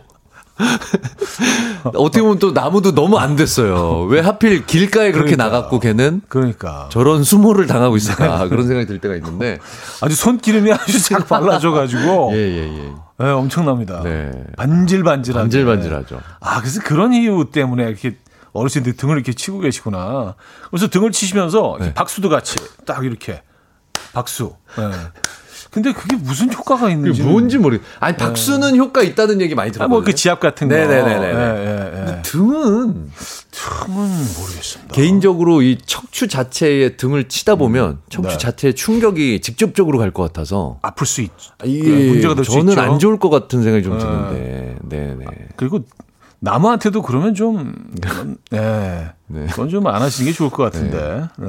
어떻게 1.95 2.23
보면 2.23 2.39
또 2.39 2.53
나무도 2.53 2.95
너무 2.95 3.19
안 3.19 3.37
됐어요. 3.37 4.05
왜 4.09 4.21
하필 4.21 4.65
길가에 4.65 5.13
그렇게 5.13 5.37
그러니까. 5.37 5.45
나갔고 5.45 5.79
걔는 5.79 6.23
그러니까 6.29 6.89
저런 6.91 7.23
수모를 7.23 7.67
당하고 7.67 7.99
있을까 7.99 8.49
그런 8.49 8.67
생각이 8.67 8.87
들 8.87 8.99
때가 9.01 9.15
있는데. 9.17 9.59
아주 10.01 10.17
손기름이 10.17 10.73
아주 10.73 10.99
싹 10.99 11.29
발라져가지고 11.29 12.31
예, 12.33 12.39
예, 12.39 12.79
예. 12.79 12.93
네, 13.21 13.31
엄청납니다. 13.31 14.01
네. 14.03 14.31
반질반질하게. 14.57 15.43
반질반질하죠. 15.43 16.19
아, 16.41 16.61
그래서 16.61 16.81
그런 16.83 17.13
이유 17.13 17.49
때문에 17.53 17.85
이렇게 17.87 18.17
어르신들이 18.59 18.97
등을 18.97 19.17
이렇게 19.17 19.33
치고 19.33 19.61
계시구나. 19.61 20.35
그래서 20.71 20.89
등을 20.89 21.13
치시면서 21.13 21.77
네. 21.81 21.95
박수도 21.95 22.29
같이 22.29 22.57
딱 22.85 23.05
이렇게 23.05 23.43
박수. 24.13 24.55
네. 24.77 24.91
근데 25.71 25.93
그게 25.93 26.17
무슨 26.17 26.51
효과가 26.51 26.89
있는지. 26.89 27.23
뭔지 27.23 27.59
모르겠. 27.59 27.85
아니 28.01 28.17
박수는 28.17 28.77
효과 28.79 29.03
있다는 29.03 29.43
얘기 29.43 29.55
많이 29.55 29.71
들어요. 29.71 29.89
뭐그 29.91 30.15
지압 30.15 30.41
같은 30.41 30.67
거. 30.67 30.75
네네네네. 30.75 31.27
예, 31.27 31.33
예, 31.35 32.17
예. 32.17 32.23
등은 32.23 33.11
틈은 33.51 34.09
모르겠습니다. 34.39 34.95
개인적으로 34.95 35.61
이 35.61 35.77
척추 35.85 36.27
자체에 36.27 36.97
등을 36.97 37.29
치다 37.29 37.57
보면 37.57 37.99
척추 38.09 38.31
네. 38.31 38.39
자체에 38.39 38.73
충격이 38.73 39.41
직접적으로 39.43 39.99
갈 39.99 40.11
것 40.11 40.23
같아서 40.23 40.79
아플 40.81 41.07
수 41.07 41.21
있. 41.21 41.31
이게 41.65 41.91
문제가 42.13 42.35
될수 42.35 42.53
저는 42.53 42.71
있죠. 42.73 42.81
안 42.81 42.99
좋을 42.99 43.19
것 43.19 43.29
같은 43.29 43.63
생각이 43.63 43.85
좀 43.85 43.99
드는데. 43.99 44.77
네네. 44.89 45.25
그리고 45.57 45.81
남한테도 46.41 47.03
그러면 47.03 47.35
좀, 47.35 47.75
네. 48.51 49.11
네. 49.27 49.47
그건 49.51 49.69
좀 49.69 49.87
안 49.87 50.03
하시는 50.03 50.31
게 50.31 50.37
좋을 50.37 50.51
것 50.51 50.63
같은데. 50.65 51.29
네. 51.39 51.49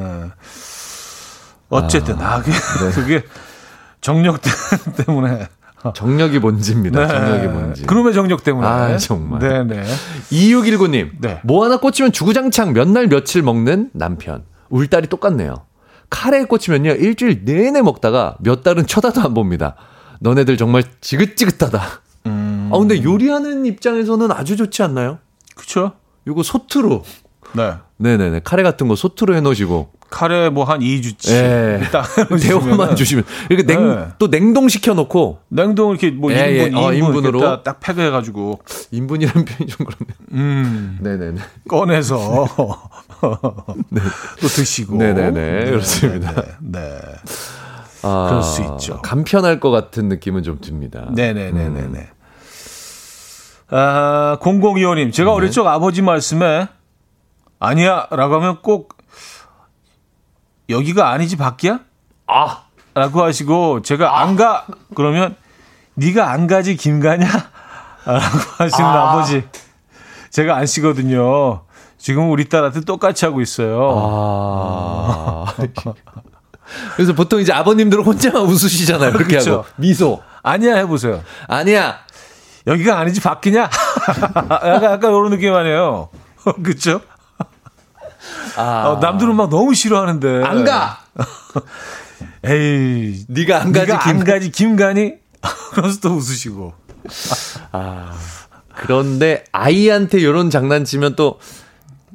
어쨌든, 1.70 2.20
아, 2.20 2.42
그게, 2.42 2.52
그게 2.96 3.24
정력 4.02 4.40
때문에. 5.06 5.48
정력이 5.94 6.40
뭔지입니다. 6.40 7.08
정력이 7.08 7.48
뭔지. 7.48 7.82
네. 7.82 7.88
그놈의 7.88 8.14
정력 8.14 8.44
때문에. 8.44 8.68
아, 8.68 8.98
정말. 8.98 9.40
네네. 9.40 9.84
2619님. 10.30 11.12
네. 11.22 11.40
뭐 11.44 11.64
하나 11.64 11.78
꽂히면 11.78 12.12
주구장창 12.12 12.74
몇 12.74 12.88
날 12.90 13.08
며칠 13.08 13.44
먹는 13.44 13.92
남편. 13.94 14.44
울 14.70 14.88
딸이 14.88 15.08
똑같네요. 15.08 15.56
카레에 16.10 16.46
꽂히면요. 16.46 16.92
일주일 16.92 17.44
내내 17.46 17.82
먹다가 17.82 18.36
몇 18.42 18.62
달은 18.64 18.88
쳐다도 18.88 19.22
안 19.22 19.34
봅니다. 19.34 19.76
너네들 20.20 20.58
정말 20.58 20.84
지긋지긋하다. 21.02 21.82
음, 22.70 22.74
아, 22.74 22.78
근데 22.80 23.04
요리하는 23.04 23.66
입장에서는 23.66 24.32
아주 24.32 24.56
좋지 24.56 24.84
않나요? 24.84 25.20
그쵸? 25.56 25.94
요거 26.28 26.44
소트로. 26.44 27.04
네. 27.54 27.74
네네네. 27.98 28.42
카레 28.44 28.64
같은 28.64 28.88
거 28.88 28.96
소트로 28.96 29.36
해놓으시고. 29.36 29.92
카레 30.10 30.50
뭐 30.50 30.64
한 30.64 30.80
2주치. 30.80 31.32
예. 31.32 31.82
딱 31.92 32.04
대화만 32.42 32.96
주시면. 32.96 33.24
이렇게 33.50 33.64
냉, 33.66 33.88
네. 33.96 34.08
또 34.18 34.28
냉동시켜 34.28 34.94
놓고. 34.96 35.40
냉동 35.50 35.92
이렇게 35.92 36.10
뭐 36.12 36.32
예, 36.32 36.48
1인분, 36.48 36.74
예. 36.74 36.76
어, 36.76 36.90
2인분 36.92 36.96
인분으로. 37.08 37.40
이렇게 37.40 37.64
딱, 37.64 37.64
딱 37.64 37.80
팩해가지고, 37.80 38.60
인분이라는 38.92 39.46
표현이 39.46 39.68
좀 39.68 39.86
그렇네요. 39.86 40.16
음, 40.32 40.98
네네네. 41.02 41.42
꺼내서 41.68 42.48
또 44.42 44.48
드시고. 44.48 44.96
네네네. 44.98 45.66
그렇습니다. 45.66 46.34
네. 46.34 46.44
네. 46.62 47.00
아, 48.02 48.28
그럴 48.30 48.42
수 48.44 48.62
있죠. 48.64 49.02
간편할 49.02 49.60
것 49.60 49.72
같은 49.72 50.08
느낌은 50.08 50.44
좀 50.44 50.60
듭니다. 50.62 51.10
네네네네네. 51.14 52.10
아, 53.72 54.38
0025님, 54.42 55.14
제가 55.14 55.34
어릴 55.34 55.52
적 55.52 55.68
아버지 55.68 56.02
말씀에 56.02 56.68
아니야 57.60 58.08
라고 58.12 58.36
하면 58.36 58.62
꼭 58.62 58.98
여기가 60.70 61.10
아니지 61.10 61.36
밖이야? 61.36 61.80
아, 62.28 62.64
라고 62.94 63.24
하시고 63.24 63.82
제가 63.82 64.22
안가 64.22 64.66
그러면 64.96 65.36
네가 65.96 66.32
안 66.32 66.48
가지 66.48 66.76
김 66.76 67.00
가냐? 67.00 67.28
라고 68.06 68.38
하시는 68.58 68.90
아. 68.90 69.14
버지 69.14 69.48
제가 70.32 70.56
안 70.56 70.66
쉬거든요. 70.66 71.64
지금 71.98 72.32
우리 72.32 72.48
딸한테 72.48 72.82
똑같이 72.82 73.26
하고 73.26 73.42
있어요. 73.42 73.92
아. 73.94 75.46
그래서 76.96 77.14
보통 77.14 77.40
이제 77.42 77.52
아버님들은 77.52 78.04
혼자만 78.04 78.44
웃으시잖아요. 78.44 79.12
그렇게 79.12 79.32
그렇죠. 79.32 79.52
하고. 79.54 79.66
미소. 79.76 80.22
아니야 80.44 80.76
해보세요. 80.78 81.22
아니야. 81.48 82.00
여기가 82.68 83.00
아니지 83.00 83.22
밖이냐? 83.22 83.70
약간, 84.50 84.84
약간 84.84 85.12
이런 85.12 85.30
느낌 85.32 85.54
아니에요. 85.54 86.10
그쵸? 86.64 87.02
아. 88.56 88.88
어, 88.88 89.00
남들은 89.00 89.36
막 89.36 89.50
너무 89.50 89.74
싫어하는데. 89.74 90.44
안 90.44 90.64
가. 90.64 91.00
에이. 92.46 93.24
네가 93.28 93.62
안 93.62 93.72
가지 93.72 93.88
네가 93.92 94.04
김. 94.04 94.12
안 94.12 94.24
가지 94.24 94.52
김 94.52 94.76
가니? 94.76 95.14
그러면서 95.72 96.00
또 96.02 96.10
웃으시고. 96.16 96.74
그런데 98.76 99.44
아이한테 99.52 100.20
이런 100.20 100.50
장난치면 100.50 101.16
또 101.16 101.40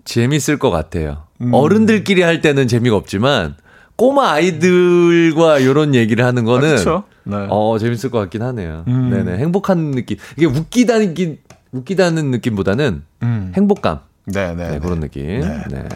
재밌을 0.04 0.58
것 0.58 0.70
같아요. 0.70 1.24
음. 1.40 1.52
어른들끼리 1.52 2.22
할 2.22 2.40
때는 2.40 2.68
재미가 2.68 2.96
없지만 2.96 3.56
꼬마 3.96 4.32
아이들과 4.32 5.58
이런 5.58 5.94
얘기를 5.94 6.24
하는 6.24 6.44
거는 6.44 6.78
아? 6.88 7.04
네. 7.24 7.46
어 7.50 7.76
재밌을 7.78 8.10
것 8.10 8.18
같긴 8.18 8.42
하네요. 8.42 8.84
음. 8.88 9.10
네네 9.10 9.38
행복한 9.38 9.90
느낌. 9.92 10.16
이게 10.36 10.46
웃기다는 10.46 11.14
기- 11.14 11.40
웃기다는 11.72 12.30
느낌보다는 12.30 13.02
음. 13.22 13.52
행복감 13.56 14.00
네네. 14.26 14.70
네, 14.70 14.78
그런 14.78 15.00
느낌. 15.00 15.40
네. 15.40 15.62
네. 15.70 15.88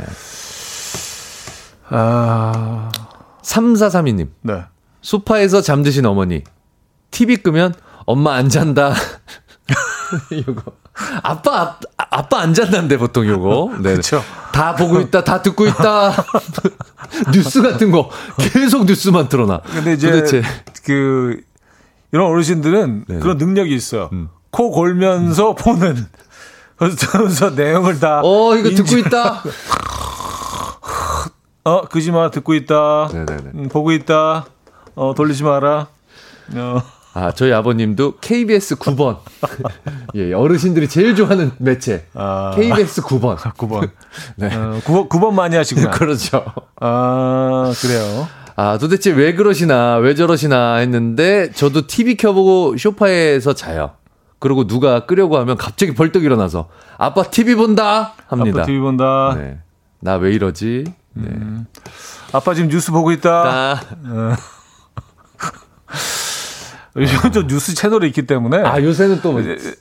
아, 1.90 2.90
3432님 3.42 4.28
네. 4.42 4.62
소파에서 5.00 5.60
잠드신 5.62 6.04
어머니 6.06 6.42
TV 7.10 7.38
끄면 7.38 7.72
엄마 8.04 8.34
안 8.34 8.48
잔다. 8.48 8.92
요거 10.32 10.62
아빠 11.22 11.78
아, 12.10 12.18
아빠 12.18 12.40
안 12.40 12.54
잔다는데 12.54 12.96
보통 12.98 13.26
요거. 13.26 13.78
네. 13.82 13.94
그쵸. 13.94 14.22
다 14.52 14.74
보고 14.74 15.00
있다, 15.00 15.22
다 15.24 15.40
듣고 15.42 15.66
있다. 15.66 16.12
뉴스 17.32 17.62
같은 17.62 17.90
거 17.90 18.10
계속 18.38 18.84
뉴스만 18.86 19.28
틀어놔. 19.28 19.60
근데 19.64 19.92
이제 19.94 20.10
도대체 20.10 20.42
그 20.84 21.40
이런 22.12 22.26
어르신들은 22.26 23.04
네네. 23.06 23.20
그런 23.20 23.36
능력이 23.38 23.74
있어요. 23.74 24.08
음. 24.12 24.28
코 24.50 24.70
골면서 24.70 25.54
보는 25.54 26.06
그래서 26.78 27.50
내용을 27.50 27.98
다 28.00 28.20
어 28.24 28.56
이거 28.56 28.68
인지- 28.70 28.82
듣고 28.82 28.96
있다. 28.98 29.42
어 31.64 31.82
그지 31.82 32.12
마 32.12 32.30
듣고 32.30 32.54
있다. 32.54 33.08
네네네. 33.12 33.42
음, 33.54 33.68
보고 33.68 33.92
있다. 33.92 34.46
어 34.94 35.14
돌리지 35.14 35.44
마라. 35.44 35.88
어. 36.54 36.82
아 37.14 37.32
저희 37.32 37.52
아버님도 37.52 38.18
KBS 38.20 38.76
9번. 38.80 39.18
예 40.14 40.32
어르신들이 40.32 40.88
제일 40.88 41.16
좋아하는 41.16 41.50
매체 41.58 42.06
아. 42.14 42.52
KBS 42.54 43.02
9번. 43.02 43.36
9번. 43.36 43.90
네. 44.36 44.54
어, 44.54 44.80
9번, 44.84 45.08
9번 45.08 45.32
많이 45.32 45.56
하시구나. 45.56 45.90
그렇죠. 45.96 46.44
아, 46.80 47.72
그래요. 47.80 48.28
아, 48.56 48.76
도대체 48.78 49.10
왜 49.12 49.34
그러시나, 49.34 49.96
왜 49.98 50.16
저러시나 50.16 50.76
했는데, 50.76 51.52
저도 51.52 51.86
TV 51.86 52.16
켜보고 52.16 52.76
쇼파에서 52.76 53.52
자요. 53.54 53.92
그리고 54.40 54.66
누가 54.66 55.06
끄려고 55.06 55.38
하면 55.38 55.56
갑자기 55.56 55.94
벌떡 55.94 56.24
일어나서, 56.24 56.68
아빠 56.98 57.22
TV 57.22 57.54
본다! 57.54 58.14
합니다. 58.26 58.58
아빠 58.62 58.66
TV 58.66 58.80
본다. 58.80 59.34
네. 59.38 59.58
나 60.00 60.16
왜 60.16 60.32
이러지? 60.32 60.84
네. 61.14 61.30
아빠 62.32 62.52
지금 62.54 62.68
뉴스 62.68 62.90
보고 62.90 63.12
있다. 63.12 63.30
아, 63.30 63.80
요즘 67.00 67.32
저 67.32 67.46
뉴스 67.46 67.74
채널이 67.74 68.06
있기 68.08 68.22
때문에. 68.26 68.58
아, 68.58 68.82
요새는 68.82 69.20
또, 69.22 69.38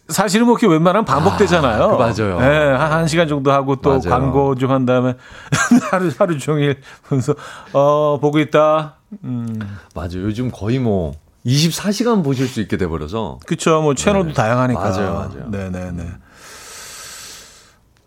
사실은 0.09 0.45
뭐 0.45 0.57
이렇게 0.57 0.67
웬만하면 0.67 1.05
반복되잖아요. 1.05 1.83
아, 1.83 1.87
그 1.87 1.95
맞아요. 2.23 2.39
네, 2.39 2.71
한, 2.73 2.91
한 2.91 3.07
시간 3.07 3.27
정도 3.27 3.51
하고 3.51 3.75
또 3.77 3.89
맞아요. 3.89 4.01
광고 4.09 4.55
좀 4.55 4.71
한 4.71 4.85
다음에 4.85 5.15
하루, 5.91 6.11
하루 6.17 6.37
종일 6.37 6.81
보면서, 7.07 7.33
어, 7.73 8.19
보고 8.21 8.39
있다. 8.39 8.95
음, 9.23 9.57
맞아요. 9.95 10.23
요즘 10.23 10.51
거의 10.51 10.79
뭐, 10.79 11.13
24시간 11.45 12.23
보실 12.23 12.47
수 12.47 12.59
있게 12.61 12.75
돼버려서. 12.77 13.39
그쵸. 13.45 13.81
뭐 13.81 13.93
채널도 13.95 14.29
네. 14.29 14.33
다양하니까. 14.33 14.79
맞아요, 14.81 15.13
맞아요. 15.13 15.47
네네네. 15.49 16.03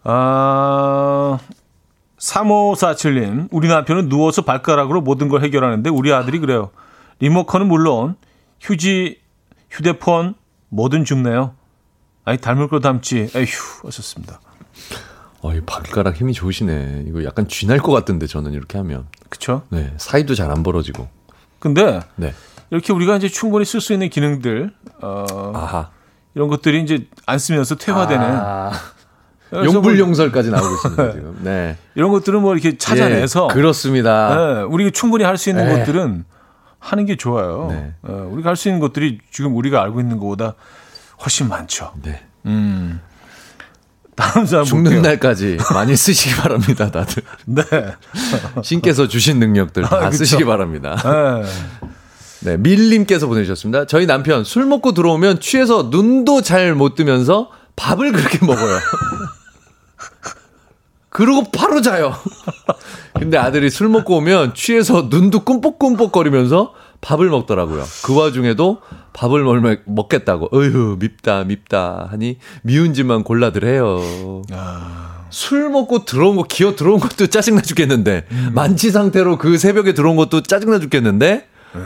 아, 0.05 1.39
3547님. 2.19 3.49
우리 3.51 3.69
남편은 3.69 4.09
누워서 4.09 4.43
발가락으로 4.43 5.01
모든 5.01 5.29
걸 5.29 5.43
해결하는데 5.43 5.89
우리 5.91 6.13
아들이 6.13 6.39
그래요. 6.39 6.71
리모컨은 7.21 7.67
물론 7.67 8.17
휴지, 8.61 9.21
휴대폰, 9.71 10.35
뭐든 10.69 11.05
줍네요. 11.05 11.55
아니, 12.25 12.39
닮을 12.39 12.69
거 12.69 12.81
닮지. 12.81 13.31
에휴, 13.35 13.47
하셨습니다. 13.85 14.41
어, 15.43 15.55
이 15.55 15.61
발가락 15.63 16.17
힘이 16.17 16.33
좋으시네. 16.35 17.05
이거 17.09 17.25
약간 17.25 17.49
쥐날 17.49 17.79
것 17.79 17.93
같던데, 17.93 18.27
저는 18.27 18.53
이렇게 18.53 18.77
하면. 18.79 19.07
그쵸? 19.29 19.63
네. 19.71 19.93
사이도 19.97 20.35
잘 20.35 20.51
안 20.51 20.63
벌어지고. 20.63 21.09
근데 21.59 22.01
네. 22.17 22.35
이렇게 22.71 22.93
우리가 22.93 23.17
이제 23.17 23.29
충분히 23.29 23.65
쓸 23.65 23.81
수 23.81 23.93
있는 23.93 24.09
기능들, 24.11 24.73
어, 25.03 25.25
아하. 25.55 25.91
이런 26.35 26.49
것들이 26.49 26.83
이제 26.83 27.07
안 27.27 27.39
쓰면서 27.39 27.75
퇴화되는. 27.77 28.25
아, 28.25 28.71
뭐 29.51 29.65
용불용설까지 29.65 30.51
나오고 30.51 30.75
있습니다, 30.75 31.13
지금. 31.13 31.39
네. 31.43 31.77
이런 31.95 32.11
것들은 32.13 32.41
뭐 32.43 32.53
이렇게 32.55 32.77
찾아내서. 32.79 33.49
예, 33.51 33.55
그렇습니다. 33.55 34.37
네, 34.55 34.63
우리가 34.63 34.91
충분히 34.91 35.25
할 35.25 35.37
수 35.39 35.49
있는 35.51 35.67
네. 35.67 35.79
것들은 35.79 36.25
하는 36.81 37.07
게 37.07 37.15
좋아요. 37.17 37.69
네. 37.71 37.93
어, 38.03 38.29
우리가 38.33 38.49
할 38.49 38.57
수 38.57 38.69
있는 38.69 38.81
것들이 38.81 39.19
지금 39.31 39.55
우리가 39.57 39.81
알고 39.83 40.01
있는 40.01 40.19
것보다 40.19 40.55
훨씬 41.23 41.49
많죠. 41.49 41.93
네. 42.03 42.21
음. 42.47 43.01
다음 44.17 44.45
사람 44.45 44.65
죽는 44.65 44.85
볼게요. 44.85 45.03
날까지 45.03 45.59
많이 45.73 45.97
쓰시기 45.97 46.35
바랍니다, 46.35 46.91
다들. 46.91 47.23
네. 47.47 47.63
신께서 48.63 49.09
주신 49.09 49.39
능력들 49.39 49.83
다 49.85 49.97
아. 50.07 50.11
쓰시기 50.11 50.45
바랍니다. 50.45 50.97
네. 51.03 51.89
네, 52.53 52.57
밀님께서 52.57 53.27
보내주셨습니다. 53.27 53.87
저희 53.87 54.07
남편 54.07 54.45
술 54.45 54.65
먹고 54.67 54.93
들어오면 54.93 55.41
취해서 55.41 55.89
눈도 55.91 56.41
잘 56.43 56.75
못 56.75 56.95
뜨면서 56.95 57.51
밥을 57.77 58.13
그렇게 58.13 58.45
먹어요. 58.45 58.79
그러고 61.11 61.51
바로 61.51 61.81
자요. 61.83 62.15
근데 63.19 63.37
아들이 63.37 63.69
술 63.69 63.89
먹고 63.89 64.17
오면 64.19 64.55
취해서 64.55 65.09
눈도 65.11 65.41
꿈뻑꿈뻑거리면서 65.45 66.73
밥을 67.01 67.29
먹더라고요. 67.31 67.85
그 68.05 68.17
와중에도 68.17 68.79
밥을 69.13 69.43
먹, 69.43 69.79
먹겠다고, 69.87 70.49
어휴, 70.53 70.97
밉다, 71.01 71.45
밉다 71.45 72.09
하니 72.11 72.39
미운 72.63 72.95
짓만 72.95 73.25
골라들 73.25 73.65
해요. 73.65 74.01
아, 74.53 75.25
술 75.31 75.69
먹고 75.71 76.05
들어온 76.05 76.37
거, 76.37 76.45
기어 76.45 76.77
들어온 76.77 77.01
것도 77.01 77.27
짜증나 77.27 77.63
죽겠는데, 77.63 78.27
음. 78.31 78.51
만취 78.55 78.91
상태로 78.91 79.39
그 79.39 79.59
새벽에 79.59 79.95
들어온 79.95 80.17
것도 80.17 80.43
짜증나 80.43 80.79
죽겠는데, 80.79 81.29
네. 81.75 81.81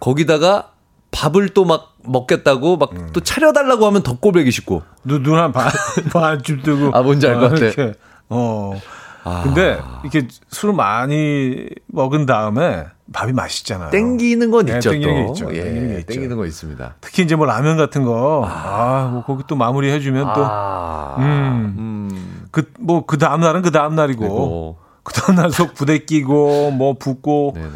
거기다가 0.00 0.70
밥을 1.10 1.50
또 1.50 1.64
막 1.64 1.94
먹겠다고 2.06 2.76
막 2.76 2.92
음. 2.92 3.10
또 3.12 3.20
차려달라고 3.20 3.86
하면 3.86 4.02
더 4.02 4.18
꼴보기 4.18 4.50
싫고. 4.50 4.82
눈한 5.04 5.52
반, 5.52 5.70
반쯤 6.12 6.62
뜨고. 6.62 6.90
아, 6.92 7.02
뭔지 7.02 7.26
알 7.26 7.34
것 7.38 7.50
같아. 7.50 7.64
이렇게. 7.66 7.92
어. 8.28 8.80
아. 9.24 9.42
근데 9.42 9.80
이렇게 10.02 10.28
술을 10.50 10.74
많이 10.74 11.66
먹은 11.86 12.26
다음에 12.26 12.84
밥이 13.12 13.32
맛있잖아요. 13.32 13.90
땡기는 13.90 14.50
건 14.50 14.66
네, 14.66 14.74
있죠, 14.74 14.90
땡기는 14.90 15.14
또. 15.14 15.20
게 15.20 15.28
있죠. 15.30 15.54
예, 15.56 15.62
땡기는 15.64 15.88
게 15.88 15.98
있죠. 16.00 16.12
땡기는 16.12 16.36
거 16.36 16.46
있습니다. 16.46 16.94
특히 17.00 17.22
이제 17.22 17.34
뭐 17.36 17.46
라면 17.46 17.76
같은 17.76 18.04
거. 18.04 18.44
아, 18.46 19.10
뭐 19.12 19.24
거기 19.24 19.44
또 19.46 19.56
마무리 19.56 19.90
해주면 19.90 20.34
또. 20.34 20.44
아, 20.44 21.16
음. 21.18 21.74
음. 21.78 22.46
그, 22.50 22.70
뭐, 22.78 23.04
그 23.04 23.18
다음날은 23.18 23.62
그 23.62 23.70
다음날이고. 23.70 24.76
그 25.02 25.12
다음날 25.12 25.50
속 25.50 25.74
부대 25.74 25.98
끼고, 25.98 26.70
뭐, 26.70 26.94
붓고. 26.98 27.52
네네. 27.54 27.68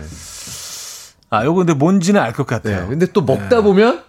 아, 1.30 1.44
요거 1.44 1.58
근데 1.58 1.74
뭔지는 1.74 2.20
알것 2.20 2.46
네. 2.46 2.54
같아요. 2.54 2.88
근데 2.88 3.06
또 3.06 3.22
먹다 3.22 3.60
보면, 3.60 4.02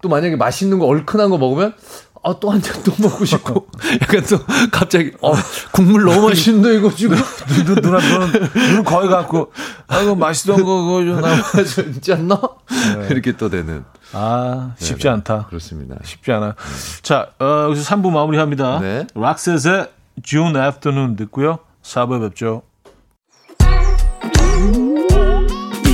또 0.00 0.08
만약에 0.08 0.36
맛있는 0.36 0.78
거, 0.78 0.86
얼큰한 0.86 1.30
거 1.30 1.38
먹으면, 1.38 1.74
아, 2.24 2.34
또 2.40 2.50
한 2.50 2.60
잔 2.62 2.82
또 2.82 2.92
먹고 2.98 3.24
싶고. 3.24 3.66
약간 4.00 4.24
또, 4.24 4.38
갑자기, 4.72 5.12
어, 5.20 5.32
국물 5.72 6.04
너무 6.04 6.28
맛있는데, 6.28 6.76
이거 6.78 6.90
지금. 6.94 7.16
눈, 7.66 7.74
누나, 7.82 7.98
눈은 7.98 8.84
거의 8.84 9.08
갖고, 9.10 9.52
아이고, 9.88 10.14
맛있던 10.16 10.56
거, 10.64 10.82
그거 10.84 11.04
좀 11.04 11.20
나. 11.20 11.34
진지 11.64 12.12
않나? 12.14 12.40
이렇게 13.10 13.32
또 13.36 13.50
되는. 13.50 13.84
아, 14.12 14.72
쉽지 14.78 15.02
네네. 15.04 15.14
않다. 15.16 15.46
그렇습니다. 15.48 15.96
쉽지 16.02 16.32
않아. 16.32 16.54
자, 17.02 17.28
어, 17.38 17.66
여기서 17.68 17.94
3부 17.94 18.10
마무리 18.10 18.38
합니다. 18.38 18.78
네. 18.80 19.06
락셋의 19.14 19.88
June 20.22 20.56
Afternoon 20.56 21.16
듣고요. 21.16 21.58
4부에 21.82 22.20
뵙죠. 22.28 22.62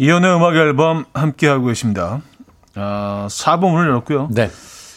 이연의 0.00 0.34
음악 0.34 0.56
앨범 0.56 1.04
함께하고 1.12 1.66
계십니다. 1.66 2.22
아, 2.74 3.26
4부 3.28 3.70
문을 3.70 3.88
열었고요. 3.88 4.28
네. 4.30 4.50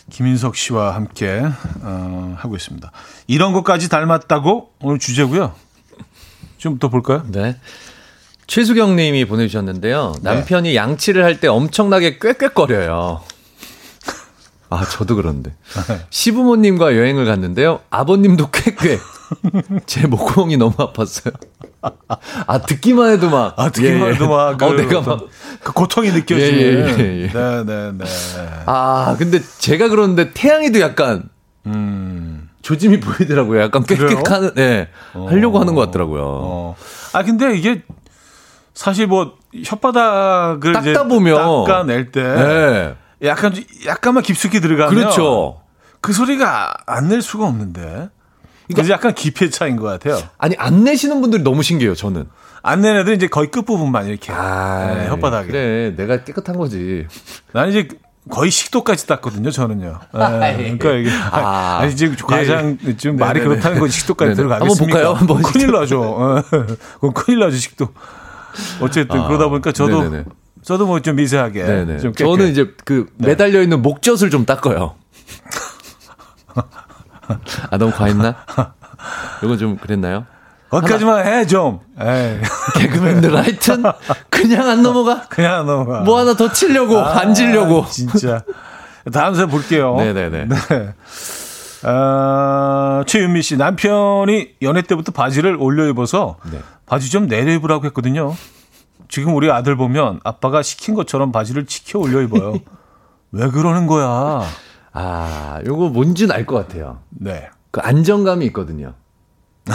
김인석 0.09 0.55
씨와 0.55 0.95
함께 0.95 1.43
어, 1.81 2.35
하고 2.37 2.55
있습니다. 2.55 2.89
이런 3.27 3.51
것까지 3.51 3.89
닮았다고 3.89 4.71
오늘 4.81 4.99
주제고요. 4.99 5.53
좀 6.57 6.79
더 6.79 6.87
볼까요? 6.87 7.25
네. 7.27 7.57
최수경 8.47 8.95
님이 8.95 9.25
보내주셨는데요. 9.25 10.13
네. 10.21 10.33
남편이 10.35 10.73
양치를 10.73 11.21
할 11.25 11.37
때 11.41 11.49
엄청나게 11.49 12.19
꾀꾀거려요. 12.19 13.21
아, 14.69 14.85
저도 14.85 15.15
그런데. 15.17 15.53
시부모님과 16.11 16.95
여행을 16.95 17.25
갔는데요. 17.25 17.81
아버님도 17.89 18.51
꾀꾀. 18.51 18.99
제 19.85 20.07
목구멍이 20.07 20.55
너무 20.55 20.73
아팠어요. 20.77 21.33
아, 22.47 22.59
듣기만 22.59 23.11
해도 23.11 23.29
막. 23.29 23.53
아, 23.57 23.69
듣기만 23.69 24.01
예, 24.01 24.07
예. 24.07 24.13
해도 24.13 24.29
막, 24.29 24.57
그, 24.57 24.65
어, 24.65 24.73
내가 24.73 25.01
막. 25.01 25.25
그 25.63 25.73
고통이 25.73 26.11
느껴지는. 26.11 26.59
예, 26.59 26.63
예, 26.63 26.97
예, 26.97 27.21
예. 27.23 27.27
네, 27.27 27.63
네, 27.63 27.91
네. 27.97 28.05
아, 28.65 29.15
근데 29.17 29.39
제가 29.59 29.89
그러는데 29.89 30.31
태양이도 30.33 30.79
약간 30.79 31.23
음. 31.65 32.49
조짐이 32.61 32.99
보이더라고요. 33.01 33.61
약간? 33.61 33.83
꽥꽥하는, 33.83 34.51
예. 34.57 34.89
하려고 35.13 35.59
하는 35.59 35.75
것 35.75 35.85
같더라고요. 35.87 36.21
어. 36.25 36.75
아, 37.11 37.23
근데 37.23 37.57
이게 37.57 37.83
사실 38.73 39.07
뭐 39.07 39.33
혓바닥을 39.53 40.79
이제 40.81 40.93
닦다 40.93 41.07
보면. 41.09 41.65
닦아낼 41.65 42.11
때 42.11 42.21
예. 42.21 43.27
약간 43.27 43.53
약간만 43.85 44.23
깊숙이 44.23 44.59
들어가면 44.61 44.95
그렇죠. 44.95 45.61
그 46.01 46.11
소리가 46.13 46.73
안 46.85 47.07
낼 47.07 47.21
수가 47.21 47.45
없는데. 47.45 48.09
그래서 48.73 48.91
약간 48.91 49.13
기피의 49.13 49.51
차이인 49.51 49.75
것 49.75 49.83
같아요. 49.87 50.17
아니, 50.37 50.55
안 50.57 50.83
내시는 50.83 51.19
분들이 51.21 51.43
너무 51.43 51.63
신기해요, 51.63 51.95
저는. 51.95 52.27
안 52.61 52.81
내는 52.81 53.01
애들은 53.01 53.17
이제 53.17 53.27
거의 53.27 53.51
끝 53.51 53.63
부분만 53.65 54.07
이렇게 54.07 54.31
네, 54.31 54.37
혓바닥에. 55.09 55.33
아, 55.33 55.43
그래, 55.43 55.93
내가 55.97 56.23
깨끗한 56.23 56.55
거지. 56.57 57.05
나는 57.51 57.71
이제 57.71 57.87
거의 58.29 58.49
식도까지 58.51 59.05
닦거든요, 59.07 59.51
저는요. 59.51 59.99
네, 60.13 60.55
그러니까 60.77 60.91
이게 60.93 61.09
아. 61.11 61.79
아, 61.81 61.85
니 61.85 61.93
지금 61.93 62.15
과장 62.25 62.77
좀 62.97 63.17
말이 63.17 63.39
네네네. 63.41 63.55
그렇다는 63.55 63.79
건 63.81 63.89
식도까지. 63.89 64.35
들어가겠습니까? 64.35 64.97
한번 64.97 65.09
볼까요? 65.09 65.13
한번 65.13 65.41
큰일 65.51 65.71
나죠. 65.73 66.01
어, 66.01 66.41
그건 67.01 67.13
큰일 67.13 67.39
나죠, 67.39 67.57
식도. 67.57 67.89
어쨌든 68.79 69.19
아, 69.19 69.27
그러다 69.27 69.49
보니까 69.49 69.73
저도 69.73 70.03
네네네. 70.03 70.23
저도 70.63 70.85
뭐 70.85 71.01
좀 71.01 71.17
미세하게 71.17 71.63
네네. 71.65 71.97
좀 71.99 72.13
깨끗- 72.13 72.25
저는 72.37 72.49
이제 72.51 72.71
그 72.85 73.07
매달려 73.17 73.61
있는 73.61 73.81
목젖을 73.81 74.29
좀 74.29 74.45
닦아요. 74.45 74.95
아 77.71 77.77
너무 77.77 77.91
과했나? 77.91 78.35
이건 79.43 79.57
좀 79.57 79.77
그랬나요? 79.77 80.25
거기까지만 80.69 81.27
해 81.27 81.45
좀. 81.45 81.79
에이, 81.99 82.39
개그맨들 82.79 83.35
하여튼 83.35 83.83
그냥 84.29 84.67
안 84.69 84.81
넘어가. 84.81 85.21
그냥 85.29 85.65
넘어가. 85.65 86.01
뭐 86.01 86.19
하나 86.19 86.33
더 86.33 86.51
치려고 86.51 86.99
안 86.99 87.33
지려고. 87.33 87.83
아, 87.83 87.87
진짜. 87.87 88.43
다음 89.11 89.35
사연 89.35 89.49
볼게요. 89.49 89.95
네네네. 89.95 90.45
네. 90.47 90.93
아, 91.83 93.03
최윤미 93.05 93.41
씨 93.41 93.57
남편이 93.57 94.55
연애 94.61 94.81
때부터 94.81 95.11
바지를 95.11 95.57
올려 95.59 95.85
입어서 95.87 96.37
네. 96.51 96.59
바지 96.85 97.11
좀 97.11 97.27
내려 97.27 97.51
입으라고 97.51 97.85
했거든요. 97.87 98.35
지금 99.09 99.35
우리 99.35 99.51
아들 99.51 99.75
보면 99.75 100.21
아빠가 100.23 100.61
시킨 100.63 100.95
것처럼 100.95 101.31
바지를 101.31 101.65
치켜 101.65 101.99
올려 101.99 102.21
입어요. 102.21 102.55
왜 103.31 103.49
그러는 103.49 103.85
거야? 103.85 104.43
아 104.93 105.59
요거 105.65 105.89
뭔지는 105.89 106.33
알 106.35 106.45
것 106.45 106.55
같아요. 106.55 106.99
네. 107.09 107.49
그 107.71 107.81
안정감이 107.81 108.45
있거든요. 108.47 108.93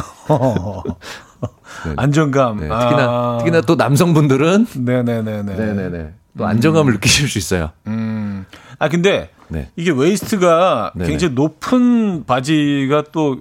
안정감. 1.97 2.57
네, 2.61 2.69
특히나 2.69 3.03
아, 3.09 3.37
특히나 3.39 3.61
또 3.63 3.75
남성분들은 3.77 4.67
네네네네. 4.77 5.55
네네네 5.55 6.15
또 6.37 6.47
안정감을 6.47 6.93
느끼실 6.95 7.29
수 7.29 7.39
있어요. 7.39 7.71
음. 7.87 8.47
아 8.79 8.89
근데 8.89 9.31
네. 9.49 9.71
이게 9.77 9.91
waist가 9.91 10.93
네네. 10.95 11.09
굉장히 11.11 11.35
높은 11.35 12.25
바지가 12.25 13.05
또 13.13 13.37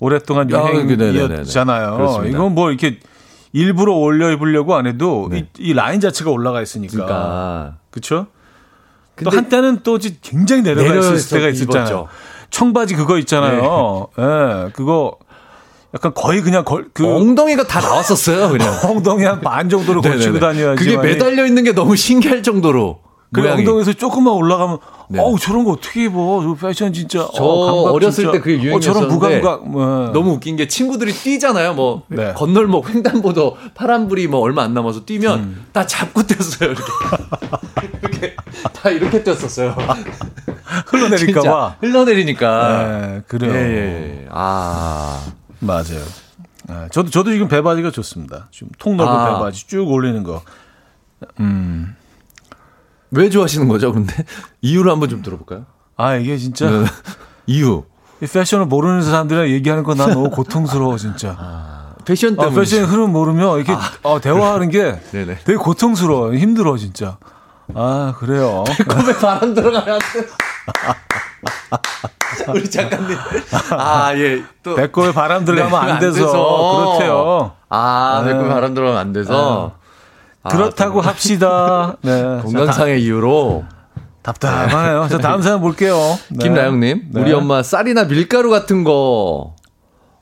오랫동안 0.00 0.52
아, 0.54 0.62
네네네네. 0.72 1.14
유행이었잖아요. 1.14 1.96
그렇습니다. 1.96 2.36
이건 2.38 2.54
뭐 2.54 2.70
이렇게 2.70 3.00
일부러 3.52 3.94
올려 3.94 4.30
입으려고 4.30 4.76
안 4.76 4.86
해도 4.86 5.28
네. 5.30 5.48
이, 5.58 5.70
이 5.70 5.72
라인 5.74 6.00
자체가 6.00 6.30
올라가 6.30 6.62
있으니까. 6.62 6.92
그러니까 6.92 7.76
그렇죠? 7.90 8.26
또 9.24 9.30
한때는 9.30 9.80
또 9.82 9.98
굉장히 10.22 10.62
내려가 10.62 10.94
있을 11.14 11.38
때가 11.38 11.48
있었잖아요. 11.50 12.08
청바지 12.50 12.94
그거 12.94 13.18
있잖아요. 13.18 14.08
네. 14.16 14.24
예. 14.24 14.70
그거 14.72 15.16
약간 15.94 16.12
거의 16.14 16.40
그냥 16.40 16.64
걸, 16.64 16.86
그 16.92 17.04
엉덩이가 17.06 17.64
다 17.66 17.80
나왔었어요, 17.80 18.48
그냥. 18.50 18.72
엉덩이 18.84 19.24
한 19.24 19.40
반 19.40 19.68
정도로 19.68 20.00
걸치고 20.02 20.34
네네네. 20.34 20.40
다녀야지. 20.40 20.84
그게 20.84 20.96
매달려 20.96 21.46
있는 21.46 21.64
게 21.64 21.72
너무 21.72 21.96
신기할 21.96 22.42
정도로. 22.42 23.00
그 23.32 23.40
모양이. 23.40 23.60
엉덩이에서 23.60 23.92
조금만 23.92 24.34
올라가면 24.34 24.78
네. 25.10 25.20
어우 25.20 25.38
저런 25.38 25.64
거 25.64 25.72
어떻게 25.72 26.04
입어? 26.04 26.40
저 26.42 26.66
패션 26.66 26.92
진짜. 26.92 27.28
저 27.34 27.44
어, 27.44 27.66
감각 27.66 27.94
어렸을 27.94 28.24
진짜. 28.24 28.32
때 28.32 28.40
그게 28.40 28.72
어, 28.72 28.80
저런 28.80 29.04
유행이었었는데 29.04 29.38
무감각. 29.40 29.68
뭐. 29.68 30.10
너무 30.12 30.32
웃긴 30.32 30.56
게 30.56 30.66
친구들이 30.68 31.12
뛰잖아요. 31.12 31.74
뭐 31.74 32.02
네. 32.08 32.32
건널목 32.34 32.90
횡단보도 32.90 33.56
파란불이 33.74 34.26
뭐 34.28 34.40
얼마 34.40 34.62
안 34.64 34.74
남아서 34.74 35.04
뛰면 35.04 35.38
음. 35.38 35.66
다 35.72 35.86
잡고 35.86 36.24
뛰었어요. 36.24 36.70
이렇게 36.70 36.84
이렇게 38.02 38.36
다 38.72 38.90
이렇게 38.90 39.22
뛰었었어요. 39.22 39.76
흘러내릴까 40.86 41.42
봐. 41.42 41.76
흘러내리니까. 41.80 42.88
네, 42.88 43.22
그래요. 43.28 43.52
예, 43.52 43.56
예, 43.56 44.22
예. 44.22 44.26
아. 44.30 45.20
맞아요. 45.60 46.00
아, 46.68 46.88
저도, 46.90 47.10
저도 47.10 47.32
지금 47.32 47.48
배바지가 47.48 47.90
좋습니다. 47.90 48.48
지금 48.52 48.68
통 48.78 48.96
넓은 48.96 49.12
아. 49.12 49.34
배바지 49.34 49.66
쭉 49.66 49.88
올리는 49.90 50.22
거. 50.22 50.42
음. 51.40 51.96
왜 53.12 53.28
좋아하시는 53.30 53.68
거죠, 53.68 53.92
근데? 53.92 54.24
이유를 54.62 54.90
한번 54.92 55.08
좀 55.08 55.22
들어볼까요? 55.22 55.64
아, 55.96 56.14
이게 56.16 56.36
진짜. 56.38 56.70
네. 56.70 56.84
이유. 57.46 57.84
이 58.22 58.26
패션을 58.26 58.66
모르는 58.66 59.02
사람들이랑 59.02 59.48
얘기하는 59.48 59.82
건 59.82 59.96
난 59.96 60.10
너무 60.10 60.30
고통스러워, 60.30 60.96
진짜. 60.98 61.36
패션 62.04 62.34
아, 62.38 62.44
때문에. 62.44 62.60
패션 62.60 62.84
흐름 62.84 63.12
모르면 63.12 63.56
이렇게 63.58 63.74
어, 64.02 64.20
대화하는 64.20 64.68
게 64.70 65.00
네네. 65.12 65.38
되게 65.44 65.56
고통스러워. 65.56 66.34
힘들어, 66.34 66.76
진짜. 66.76 67.18
아, 67.74 68.14
그래요. 68.18 68.64
배꼽에 68.78 69.14
바람 69.18 69.54
들어가면 69.54 69.94
안 69.94 69.98
돼. 70.00 70.26
우리 72.52 72.68
작가님. 72.70 73.16
아, 73.78 74.12
예. 74.16 74.42
또. 74.62 74.74
배꼽에 74.74 75.12
바람 75.12 75.44
들어가면 75.44 75.86
네, 75.86 75.92
안 75.92 76.00
돼서. 76.00 76.76
그렇대요. 76.96 77.52
아, 77.68 78.22
배꼽에 78.24 78.42
네. 78.44 78.48
바람 78.54 78.74
들어가면 78.74 79.00
안 79.00 79.12
돼서. 79.12 79.72
아, 80.42 80.48
그렇다고 80.48 81.00
합시다. 81.00 81.96
네. 82.02 82.40
건강상의 82.42 83.02
이유로. 83.02 83.64
답답하네요. 84.22 85.08
자, 85.08 85.18
다음 85.18 85.40
사연 85.42 85.60
볼게요. 85.60 85.96
네. 86.30 86.38
김나영님, 86.44 87.08
네. 87.10 87.20
우리 87.20 87.32
엄마 87.32 87.62
쌀이나 87.62 88.04
밀가루 88.04 88.50
같은 88.50 88.84
거, 88.84 89.56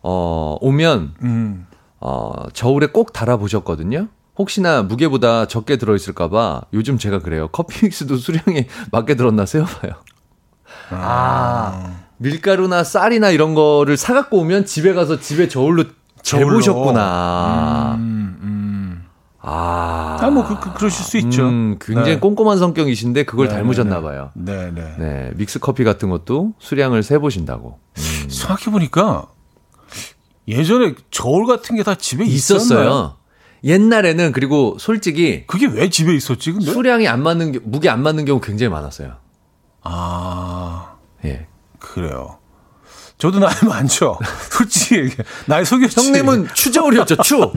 어, 0.02 0.56
오면, 0.60 1.14
음. 1.22 1.66
어, 2.00 2.32
저울에 2.52 2.86
꼭 2.86 3.12
달아보셨거든요? 3.12 4.06
혹시나 4.38 4.82
무게보다 4.84 5.46
적게 5.46 5.76
들어있을까봐 5.78 6.62
요즘 6.72 6.96
제가 6.96 7.18
그래요. 7.18 7.48
커피 7.50 7.86
믹스도 7.86 8.16
수량에 8.18 8.68
맞게 8.92 9.16
들었나 9.16 9.44
세어봐요. 9.46 9.92
아, 10.90 11.96
밀가루나 12.18 12.84
쌀이나 12.84 13.30
이런 13.30 13.54
거를 13.54 13.96
사갖고 13.96 14.38
오면 14.38 14.64
집에 14.64 14.94
가서 14.94 15.18
집에 15.18 15.48
저울로 15.48 15.84
저울로. 16.22 16.60
재보셨구나. 16.60 17.94
음, 17.98 18.38
음. 18.42 19.04
아. 19.40 19.97
아, 20.28 20.30
뭐, 20.30 20.46
그, 20.46 20.58
그, 20.60 20.72
그 20.74 20.84
러실 20.84 21.04
수 21.04 21.16
있죠. 21.18 21.48
음, 21.48 21.78
굉장히 21.80 22.10
네. 22.12 22.18
꼼꼼한 22.20 22.58
성격이신데 22.58 23.24
그걸 23.24 23.48
네, 23.48 23.54
닮으셨나봐요. 23.54 24.30
네, 24.34 24.70
네. 24.72 24.94
네, 24.98 25.30
믹스 25.36 25.58
커피 25.58 25.84
같은 25.84 26.10
것도 26.10 26.52
수량을 26.58 27.02
세보신다고. 27.02 27.78
생각해보니까 28.28 29.26
예전에 30.46 30.94
저울 31.10 31.46
같은 31.46 31.76
게 31.76 31.82
다 31.82 31.94
집에 31.94 32.24
있었어요. 32.24 32.80
있었어요. 32.80 33.14
옛날에는 33.64 34.32
그리고 34.32 34.76
솔직히 34.78 35.44
그게 35.46 35.66
왜 35.66 35.90
집에 35.90 36.14
있었지, 36.14 36.52
근데? 36.52 36.70
수량이 36.70 37.08
안 37.08 37.22
맞는 37.22 37.52
게, 37.52 37.58
무게 37.58 37.88
안 37.90 38.02
맞는 38.02 38.24
경우 38.24 38.40
굉장히 38.40 38.70
많았어요. 38.70 39.14
아, 39.82 40.94
예. 41.24 41.46
그래요. 41.78 42.37
저도 43.18 43.40
나이 43.40 43.54
많죠. 43.62 44.18
솔직히 44.50 44.96
얘기해. 44.96 45.16
나이 45.46 45.64
속였지. 45.64 46.00
형님은 46.00 46.48
추저울이었죠, 46.54 47.16
추. 47.22 47.36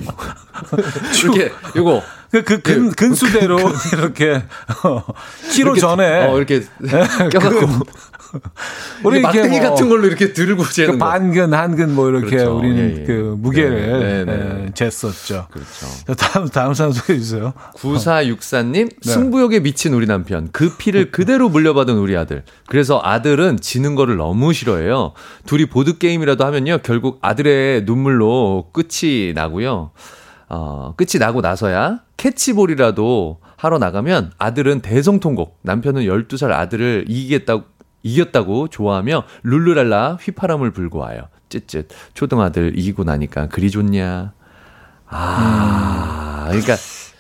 이렇게 1.24 1.52
요거 1.76 2.02
그, 2.32 2.44
그, 2.44 2.62
근, 2.62 2.92
근수대로 2.92 3.60
이렇게, 3.92 4.44
어, 4.84 5.04
키로 5.52 5.76
이렇게, 5.76 5.82
전에. 5.82 6.28
어, 6.28 6.38
이렇게 6.38 6.62
껴갖고 7.30 7.68
우리 9.04 9.20
이렇게 9.20 9.40
이렇게 9.40 9.50
막대기 9.50 9.60
뭐 9.62 9.70
같은 9.70 9.90
걸로 9.90 10.08
이렇게 10.08 10.34
들고 10.34 10.64
재는 10.66 10.94
그 10.94 10.98
거. 10.98 11.06
반근, 11.06 11.54
한근 11.54 11.96
뭐 11.96 12.10
이렇게 12.10 12.38
그렇죠. 12.38 12.58
우리는 12.58 12.98
예, 12.98 13.02
예. 13.02 13.06
그 13.06 13.36
무게를 13.38 14.00
네, 14.00 14.26
네, 14.26 14.26
네. 14.26 14.66
예, 14.66 14.70
쟀었죠. 14.72 15.50
그렇죠. 15.50 15.86
자, 16.08 16.14
다음, 16.14 16.48
다음 16.50 16.74
사연 16.74 16.92
소개해 16.92 17.20
주세요. 17.20 17.54
9464님, 17.76 18.74
네. 18.74 18.90
승부욕에 19.02 19.60
미친 19.62 19.94
우리 19.94 20.06
남편. 20.08 20.50
그 20.52 20.76
피를 20.78 21.12
그대로 21.12 21.50
물려받은 21.50 21.96
우리 21.98 22.16
아들. 22.18 22.44
그래서 22.68 23.02
아들은 23.04 23.60
지는 23.60 23.96
거를 23.96 24.18
너무 24.18 24.54
싫어해요. 24.54 25.14
둘이 25.46 25.66
보드 25.66 25.98
게임이라도 25.98 26.46
하면요. 26.46 26.80
결국 26.84 27.20
아들의 27.22 27.84
눈물로 27.86 28.70
끝이 28.72 29.34
나고요. 29.34 29.92
어, 30.50 30.94
끝이 30.98 31.18
나고 31.18 31.40
나서야 31.40 32.02
캐치볼이라도 32.18 33.40
하러 33.56 33.78
나가면 33.78 34.32
아들은 34.38 34.82
대성통곡. 34.82 35.60
남편은 35.62 36.04
12살 36.04 36.52
아들을 36.52 37.06
이기겠다고, 37.08 37.64
이겼다고 38.04 38.68
좋아하며 38.68 39.24
룰루랄라 39.44 40.18
휘파람을 40.22 40.72
불고 40.72 41.00
와요. 41.00 41.24
쯧쯧. 41.50 41.88
초등아들 42.14 42.78
이기고 42.78 43.04
나니까 43.04 43.48
그리 43.48 43.70
좋냐. 43.70 44.34
아, 45.08 46.46
그러니까 46.48 46.76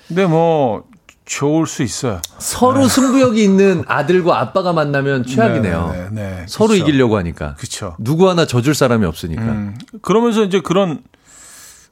근데 0.07 0.25
뭐, 0.25 0.85
좋을 1.25 1.65
수 1.65 1.83
있어요. 1.83 2.21
서로 2.39 2.87
승부욕이 2.87 3.41
있는 3.41 3.83
아들과 3.87 4.39
아빠가 4.39 4.73
만나면 4.73 5.25
최악이네요. 5.25 5.91
네, 5.93 6.09
네, 6.09 6.09
네. 6.11 6.45
서로 6.47 6.69
그쵸. 6.69 6.83
이기려고 6.83 7.17
하니까. 7.17 7.55
그쵸. 7.55 7.95
누구 7.99 8.29
하나 8.29 8.45
져줄 8.45 8.75
사람이 8.75 9.05
없으니까. 9.05 9.41
음, 9.41 9.77
그러면서 10.01 10.43
이제 10.43 10.59
그런, 10.59 11.03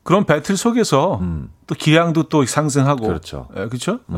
그런 0.04 0.26
배틀 0.26 0.58
속에서 0.58 1.20
음. 1.22 1.50
또 1.68 1.76
기량도 1.76 2.24
또 2.24 2.46
상승하고. 2.46 3.08
그렇죠. 3.08 3.48
예, 3.56 3.68
그쵸? 3.68 4.00
예. 4.12 4.18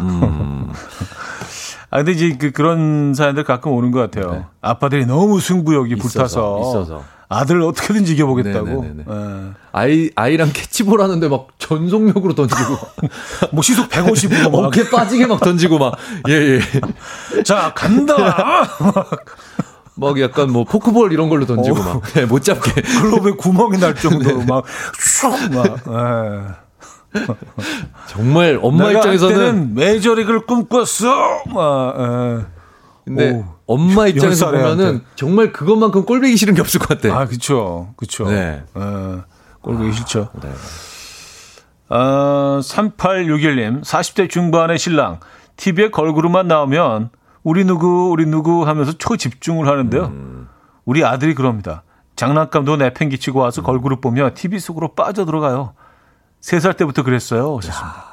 음. 0.00 0.72
아, 1.94 1.98
근데 1.98 2.10
이제 2.10 2.36
그, 2.36 2.50
그런 2.50 3.14
사연들 3.14 3.44
가끔 3.44 3.70
오는 3.70 3.92
것 3.92 4.00
같아요. 4.00 4.32
네. 4.32 4.44
아빠들이 4.60 5.06
너무 5.06 5.38
승부욕이 5.38 5.92
있어서, 5.92 6.08
불타서. 6.08 6.60
있어서. 6.60 7.04
아들을 7.28 7.62
어떻게든 7.62 8.04
이겨보겠다고. 8.08 8.66
네네네네. 8.66 9.04
예. 9.08 9.52
아이, 9.70 10.10
아이랑 10.16 10.50
캐치볼 10.52 11.00
하는데 11.00 11.28
막 11.28 11.46
전속력으로 11.58 12.34
던지고. 12.34 12.76
뭐 13.54 13.62
시속 13.62 13.88
150으로 13.90 14.50
막. 14.50 14.58
어깨 14.66 14.90
빠지게 14.90 15.26
막 15.26 15.38
던지고 15.38 15.78
막. 15.78 15.94
예, 16.28 16.58
예. 16.58 16.60
자, 17.46 17.72
간다! 17.72 18.66
막 19.94 20.20
약간 20.20 20.50
뭐 20.50 20.64
포크볼 20.64 21.12
이런 21.12 21.28
걸로 21.28 21.46
던지고 21.46 21.78
어. 21.78 21.94
막. 21.94 22.02
예, 22.16 22.24
못 22.24 22.42
잡게. 22.42 22.72
글로브에 22.82 23.32
구멍이 23.38 23.78
날 23.78 23.94
정도로 23.94 24.42
막, 24.46 24.64
슉! 24.98 25.54
막, 25.54 25.78
예. 25.86 26.63
정말 28.08 28.58
엄마 28.62 28.88
내가 28.88 28.98
입장에서는. 29.00 29.74
메이저리그를 29.74 30.46
꿈꿨어! 30.46 31.42
막, 31.52 31.94
예. 31.98 32.44
근데 33.04 33.30
오. 33.32 33.44
엄마 33.66 34.06
입장에서 34.06 34.50
보면은 34.50 34.86
한테. 34.86 35.04
정말 35.14 35.52
그것만큼 35.52 36.04
꼴보기 36.04 36.36
싫은 36.36 36.54
게 36.54 36.60
없을 36.60 36.80
것 36.80 36.88
같아. 36.88 37.16
아, 37.16 37.26
그쵸. 37.26 37.92
그쵸. 37.96 38.24
네. 38.28 38.62
예. 38.76 38.80
꼴보기 39.60 39.92
싫죠. 39.92 40.30
네. 40.42 40.50
어, 41.90 42.60
3861님, 42.62 43.82
40대 43.84 44.28
중반의 44.30 44.78
신랑, 44.78 45.20
TV에 45.56 45.90
걸그룹만 45.90 46.48
나오면, 46.48 47.10
우리 47.42 47.64
누구, 47.64 48.10
우리 48.10 48.24
누구 48.26 48.66
하면서 48.66 48.92
초집중을 48.92 49.68
하는데요. 49.68 50.12
우리 50.86 51.04
아들이 51.04 51.34
그럽니다. 51.34 51.82
장난감도 52.16 52.76
내팽기치고 52.76 53.38
와서 53.38 53.62
걸그룹 53.62 54.00
보며 54.00 54.30
TV 54.34 54.58
속으로 54.58 54.94
빠져들어가요. 54.94 55.74
3살 56.44 56.76
때부터 56.76 57.02
그랬어요. 57.02 57.56
하셨습니다. 57.56 58.04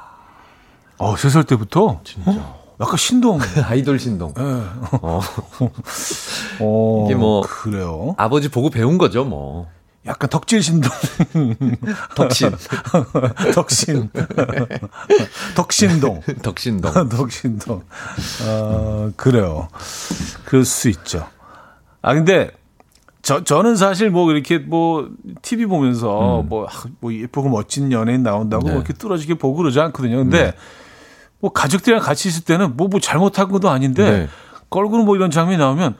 어, 0.98 1.14
3살 1.14 1.46
때부터? 1.46 2.00
진짜. 2.04 2.32
약간 2.80 2.96
신동. 2.96 3.38
아이돌 3.68 3.98
신동. 3.98 4.32
어. 4.36 5.20
어, 6.60 7.04
이게 7.06 7.14
뭐- 7.14 7.42
그래요. 7.42 8.14
아버지 8.16 8.48
보고 8.48 8.70
배운 8.70 8.96
거죠, 8.98 9.24
뭐. 9.24 9.68
약간 10.06 10.28
덕질 10.30 10.62
신동. 10.62 10.90
덕신. 12.16 12.50
덕신. 13.54 14.10
덕신동. 15.54 16.22
덕신동. 16.42 17.08
덕신동. 17.08 17.82
어, 18.46 19.10
그래요. 19.16 19.68
그럴 20.44 20.64
수 20.64 20.88
있죠. 20.88 21.28
아, 22.00 22.14
근데, 22.14 22.50
저, 23.32 23.44
저는 23.44 23.76
사실 23.76 24.10
뭐 24.10 24.30
이렇게 24.32 24.58
뭐, 24.58 25.08
TV 25.42 25.66
보면서 25.66 26.42
뭐, 26.46 26.66
아, 26.66 26.70
뭐 27.00 27.12
예쁘고 27.12 27.48
멋진 27.48 27.90
연예인 27.92 28.22
나온다고 28.22 28.64
음. 28.64 28.66
네. 28.66 28.72
뭐 28.72 28.80
이렇게 28.82 28.92
뚫어지게 28.92 29.34
보고 29.34 29.56
그러지 29.56 29.80
않거든요. 29.80 30.16
근데, 30.18 30.54
뭐 31.40 31.50
가족들이랑 31.52 32.02
같이 32.02 32.28
있을 32.28 32.44
때는 32.44 32.76
뭐, 32.76 32.88
뭐 32.88 33.00
잘못한 33.00 33.48
것도 33.50 33.70
아닌데, 33.70 34.10
네. 34.10 34.28
걸그룹 34.70 35.06
뭐 35.06 35.16
이런 35.16 35.30
장면이 35.30 35.58
나오면, 35.58 35.94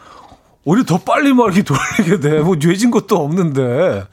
오히려 0.64 0.84
더 0.84 0.98
빨리 0.98 1.32
막 1.32 1.44
이렇게 1.46 1.62
돌리게 1.96 2.20
돼. 2.20 2.40
뭐 2.40 2.58
죄진 2.58 2.90
것도 2.90 3.16
없는데. 3.16 4.04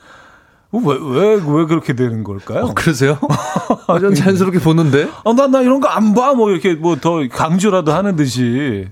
뭐 0.71 0.81
왜, 0.93 0.97
왜, 0.99 1.33
왜 1.33 1.65
그렇게 1.65 1.93
되는 1.93 2.23
걸까요? 2.23 2.65
어, 2.65 2.73
그러세요? 2.75 3.17
아, 3.87 3.99
전 3.99 4.13
자연스럽게 4.13 4.59
보는데? 4.59 5.09
어, 5.23 5.33
나, 5.33 5.47
나 5.47 5.61
이런 5.61 5.79
거 5.79 5.87
안 5.89 6.13
봐. 6.13 6.33
뭐 6.35 6.51
이렇게 6.51 6.75
뭐 6.75 6.95
더 6.95 7.27
강조라도 7.29 7.91
하는 7.91 8.15
듯이. 8.15 8.87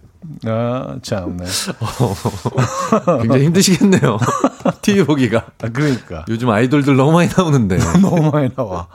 아, 0.45 0.97
참네. 1.01 1.45
굉장히 3.22 3.45
힘드시겠네요. 3.45 4.18
TV 4.82 5.03
보기가. 5.03 5.45
아, 5.61 5.70
그러니까. 5.70 6.26
요즘 6.30 6.49
아이돌들 6.49 6.95
너무 6.95 7.11
많이 7.13 7.30
나오는데. 7.36 7.78
너무 8.01 8.32
많이 8.32 8.49
나와. 8.55 8.88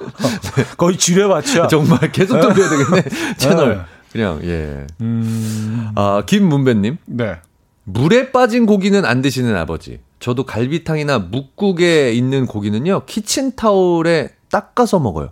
거의 0.76 0.96
지뢰밭이야. 0.96 1.68
정말 1.68 2.12
계속 2.12 2.40
돌려야 2.40 2.68
되겠네. 2.68 3.36
채널. 3.36 3.76
네. 3.76 3.82
그냥, 4.12 4.40
예. 4.44 4.86
음, 5.00 5.90
아, 5.94 6.22
김문배님. 6.26 6.98
네. 7.06 7.36
물에 7.84 8.30
빠진 8.30 8.66
고기는 8.66 9.04
안 9.04 9.22
드시는 9.22 9.56
아버지. 9.56 10.00
저도 10.20 10.44
갈비탕이나 10.44 11.18
묵국에 11.18 12.12
있는 12.12 12.46
고기는요, 12.46 13.06
키친타올에 13.06 14.28
닦아서 14.50 15.00
먹어요. 15.00 15.30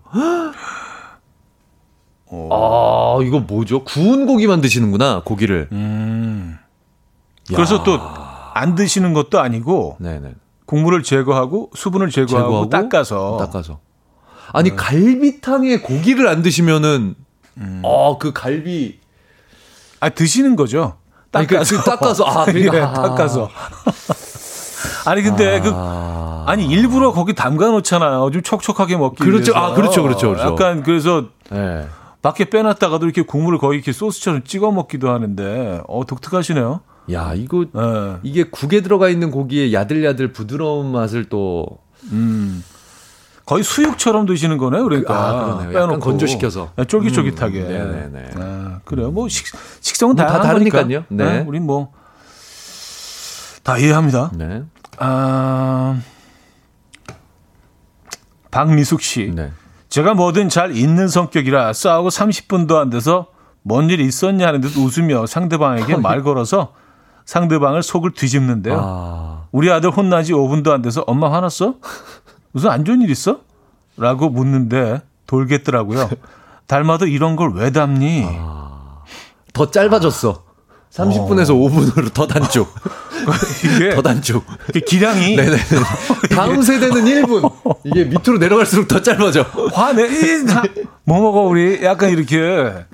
아, 2.32 3.18
이거 3.22 3.40
뭐죠? 3.40 3.82
구운 3.84 4.26
고기만 4.26 4.60
드시는구나, 4.60 5.22
고기를. 5.24 5.68
음. 5.72 6.58
그래서 7.48 7.82
또 7.82 7.98
안 8.52 8.74
드시는 8.74 9.14
것도 9.14 9.38
아니고 9.38 9.96
네네. 10.00 10.34
국물을 10.66 11.04
제거하고 11.04 11.70
수분을 11.74 12.10
제거하고, 12.10 12.68
닦아서 12.68 13.36
닦아서. 13.38 13.78
아니 14.52 14.74
갈비탕에 14.74 15.78
고기를 15.78 16.26
안 16.26 16.42
드시면은 16.42 17.14
어그 17.82 18.32
갈비 18.32 18.98
아 20.00 20.08
드시는 20.08 20.56
거죠. 20.56 20.96
아니, 21.32 21.46
그- 21.46 21.58
그 21.60 21.76
닦아서. 21.84 22.24
아, 22.24 22.44
그러니까. 22.50 22.76
예, 22.76 22.80
닦아서. 22.80 23.48
아니 25.06 25.22
근데 25.22 25.60
그 25.60 25.70
아니 26.46 26.66
일부러 26.66 27.12
거기 27.12 27.34
담가 27.34 27.68
놓잖아요. 27.68 28.30
좀 28.32 28.42
촉촉하게 28.42 28.96
먹기 28.96 29.22
그렇죠. 29.22 29.52
위해서. 29.52 29.66
아, 29.72 29.74
그렇죠, 29.74 30.02
그렇죠, 30.02 30.30
그렇죠. 30.30 30.52
약간 30.52 30.82
그래서 30.82 31.26
네. 31.50 31.86
밖에 32.22 32.44
빼놨다가도 32.50 33.06
이렇게 33.06 33.22
국물을 33.22 33.58
거의 33.58 33.78
이렇게 33.78 33.92
소스처럼 33.92 34.44
찍어 34.44 34.72
먹기도 34.72 35.10
하는데 35.10 35.80
어 35.88 36.04
독특하시네요. 36.06 36.80
야 37.12 37.32
이거 37.34 37.62
예. 37.74 38.16
이게 38.22 38.44
국에 38.44 38.82
들어가 38.82 39.08
있는 39.08 39.30
고기의 39.30 39.72
야들야들 39.72 40.32
부드러운 40.32 40.92
맛을 40.92 41.24
또 41.24 41.66
음. 42.12 42.62
거의 43.46 43.64
수육처럼 43.64 44.26
드시는 44.26 44.58
거네요. 44.58 44.84
그러니까 44.84 45.14
아, 45.28 45.44
그러네요. 45.56 45.72
빼놓고 45.72 45.98
건조시켜서. 45.98 46.70
네, 46.76 46.84
쫄깃쫄깃하게. 46.84 47.60
음, 47.62 47.68
네네네. 48.12 48.30
아, 48.36 48.80
그래요. 48.84 49.10
뭐 49.10 49.28
식, 49.28 49.44
식성은 49.80 50.14
뭐 50.14 50.24
다 50.24 50.32
다 50.34 50.40
다르니까요. 50.42 50.82
다르니까요. 50.82 51.04
네. 51.08 51.44
우리 51.48 51.58
뭐다 51.58 51.88
이해합니다. 53.80 54.30
네. 54.36 54.62
아, 54.98 56.00
박미숙 58.52 59.00
씨. 59.02 59.32
네. 59.34 59.50
제가 59.90 60.14
뭐든 60.14 60.48
잘 60.48 60.76
잊는 60.76 61.08
성격이라 61.08 61.72
싸우고 61.72 62.08
30분도 62.10 62.76
안 62.76 62.90
돼서 62.90 63.26
뭔일 63.62 64.00
있었냐 64.00 64.46
하는 64.46 64.60
듯 64.60 64.76
웃으며 64.76 65.26
상대방에게 65.26 65.96
말 65.96 66.22
걸어서 66.22 66.72
상대방을 67.26 67.82
속을 67.82 68.12
뒤집는데요. 68.12 68.80
아. 68.82 69.42
우리 69.52 69.70
아들 69.70 69.90
혼난 69.90 70.22
지 70.24 70.32
5분도 70.32 70.70
안 70.70 70.80
돼서 70.82 71.02
엄마 71.06 71.30
화났어? 71.32 71.74
무슨 72.52 72.70
안 72.70 72.84
좋은 72.84 73.02
일 73.02 73.10
있어? 73.10 73.40
라고 73.96 74.30
묻는데 74.30 75.02
돌겠더라고요. 75.26 76.08
닮아도 76.66 77.06
이런 77.06 77.34
걸 77.36 77.52
왜 77.52 77.70
담니? 77.72 78.26
더 79.52 79.70
짧아졌어. 79.70 80.44
30분에서 80.92 81.50
5분으로 81.50 82.12
더 82.14 82.26
단축. 82.26 82.68
이게 83.76 83.94
더 83.94 84.02
단축. 84.02 84.44
그 84.72 84.80
기량이 84.80 85.34
네네. 85.36 85.56
다음 86.34 86.60
세대는 86.62 87.04
1분. 87.04 87.52
이게 87.84 88.04
밑으로 88.04 88.38
내려갈수록 88.38 88.88
더 88.88 89.00
짧아져. 89.00 89.42
화내 89.72 90.08
뭐 91.04 91.20
먹어 91.20 91.42
우리 91.42 91.82
약간 91.84 92.10
이렇게 92.10 92.38
예. 92.38 92.86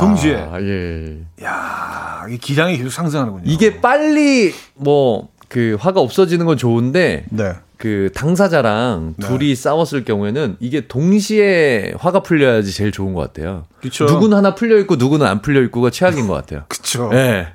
동시에 0.00 0.48
예. 0.60 1.44
야, 1.44 2.24
이 2.30 2.38
기량이 2.38 2.78
계속 2.78 2.90
상승하는군요. 2.90 3.44
이게 3.46 3.80
빨리 3.80 4.54
뭐 4.74 5.28
그 5.48 5.76
화가 5.80 6.00
없어지는 6.00 6.46
건 6.46 6.56
좋은데 6.56 7.24
네. 7.30 7.52
그 7.78 8.10
당사자랑 8.12 9.14
네. 9.16 9.26
둘이 9.26 9.54
싸웠을 9.54 10.04
경우에는 10.04 10.56
이게 10.58 10.88
동시에 10.88 11.94
화가 11.98 12.20
풀려야지 12.20 12.72
제일 12.72 12.90
좋은 12.90 13.14
것 13.14 13.20
같아요. 13.20 13.64
그쵸. 13.80 14.04
누구는 14.04 14.36
하나 14.36 14.54
풀려 14.56 14.78
있고 14.80 14.96
누구는 14.96 15.24
안 15.24 15.40
풀려 15.40 15.62
있고가 15.62 15.90
최악인 15.90 16.26
것 16.26 16.34
같아요. 16.34 16.64
그쵸. 16.68 17.08
예. 17.12 17.52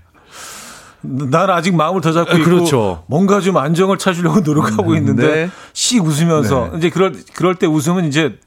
난 1.02 1.50
아직 1.50 1.76
마음을 1.76 2.00
더 2.00 2.14
잡고 2.14 2.32
아, 2.32 2.36
있고 2.36 2.46
그렇죠. 2.46 3.04
뭔가 3.08 3.42
좀 3.42 3.58
안정을 3.58 3.98
찾으려고 3.98 4.40
노력하고 4.40 4.96
있는데 4.96 5.28
네. 5.28 5.50
씩 5.74 6.02
웃으면서 6.02 6.72
이제 6.78 6.90
그럴 6.90 7.14
그럴 7.34 7.56
때 7.56 7.68
웃으면 7.68 8.06
이제 8.06 8.40